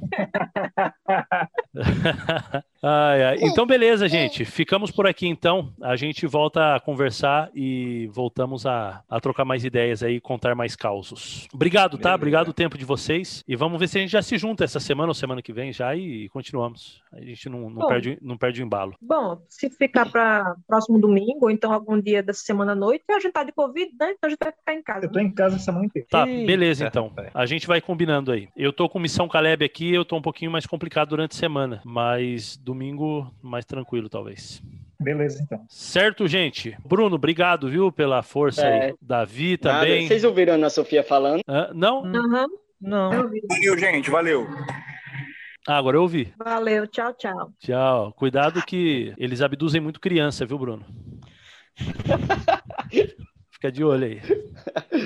[2.83, 3.37] Ai, ai.
[3.41, 4.43] Então, beleza, gente.
[4.43, 5.71] Ficamos por aqui, então.
[5.81, 10.75] A gente volta a conversar e voltamos a, a trocar mais ideias aí, contar mais
[10.75, 11.47] causos.
[11.53, 12.09] Obrigado, tá?
[12.09, 12.15] Beleza.
[12.15, 13.43] Obrigado o tempo de vocês.
[13.47, 15.71] E vamos ver se a gente já se junta essa semana ou semana que vem
[15.71, 17.01] já e continuamos.
[17.13, 17.87] A gente não, não, Bom.
[17.87, 18.95] perde, não perde o embalo.
[19.01, 23.19] Bom, se ficar para próximo domingo, ou então algum dia dessa semana à noite, a
[23.19, 24.11] gente tá de Covid, né?
[24.11, 25.05] Então a gente vai ficar em casa.
[25.05, 26.07] Eu tô em casa a semana inteira.
[26.09, 27.09] Tá, beleza, então.
[27.09, 27.29] rapaz.
[27.33, 28.47] A gente vai combinando aí.
[28.55, 31.81] Eu tô com missão Caleb aqui, eu tô um pouquinho mais complicado durante a semana,
[31.85, 34.61] mas domingo mais tranquilo, talvez.
[34.99, 35.65] Beleza, então.
[35.68, 36.77] Certo, gente?
[36.85, 38.80] Bruno, obrigado, viu, pela força aí.
[38.89, 38.93] É.
[39.02, 39.80] Davi Nada.
[39.80, 40.07] também.
[40.07, 41.41] Vocês ouviram a Ana Sofia falando?
[41.48, 41.72] Hã?
[41.73, 42.06] não?
[42.06, 42.48] Aham,
[42.80, 43.14] Não.
[43.14, 43.41] eu vi.
[43.49, 44.10] Valeu, gente.
[44.10, 44.48] Valeu.
[45.68, 46.34] Ah, agora eu ouvi.
[46.38, 47.52] Valeu, tchau, tchau.
[47.60, 48.14] Tchau.
[48.14, 50.85] Cuidado que eles abduzem muito criança, viu, Bruno?
[53.52, 54.22] Fica de olho aí.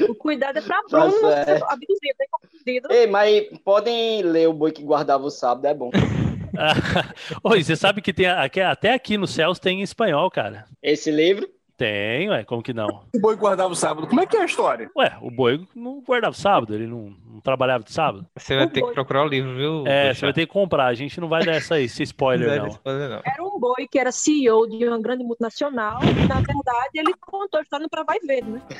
[0.09, 1.63] O cuidado é pra Tá Bruno não ser certo.
[1.63, 2.87] abduzido, nem confundido.
[2.91, 5.89] Ei, mas podem ler o boi que guardava o sábado, é bom.
[7.43, 10.65] Oi, você sabe que tem aqui- até aqui no Céus tem em espanhol, cara.
[10.81, 11.47] Esse livro,
[11.77, 13.01] Tem, ué, como que não?
[13.13, 14.07] O boi guardava o sábado.
[14.07, 14.89] Como é que é a história?
[14.95, 18.25] Ué, o boi não guardava sábado, ele não, não trabalhava de sábado.
[18.37, 18.93] Você vai O ter que boi.
[18.93, 19.83] procurar o livro, viu?
[19.85, 20.85] É, você vai ter que comprar.
[20.85, 22.79] A gente não vai dar essa, esse spoiler, Não não.
[23.25, 27.59] Era um boi que era CEO de uma grande multinacional e, na verdade, ele contou
[27.59, 28.61] a história para vai ver, né?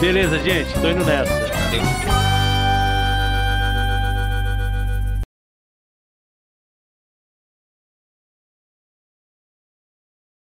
[0.00, 1.32] Beleza, gente, tô indo nessa.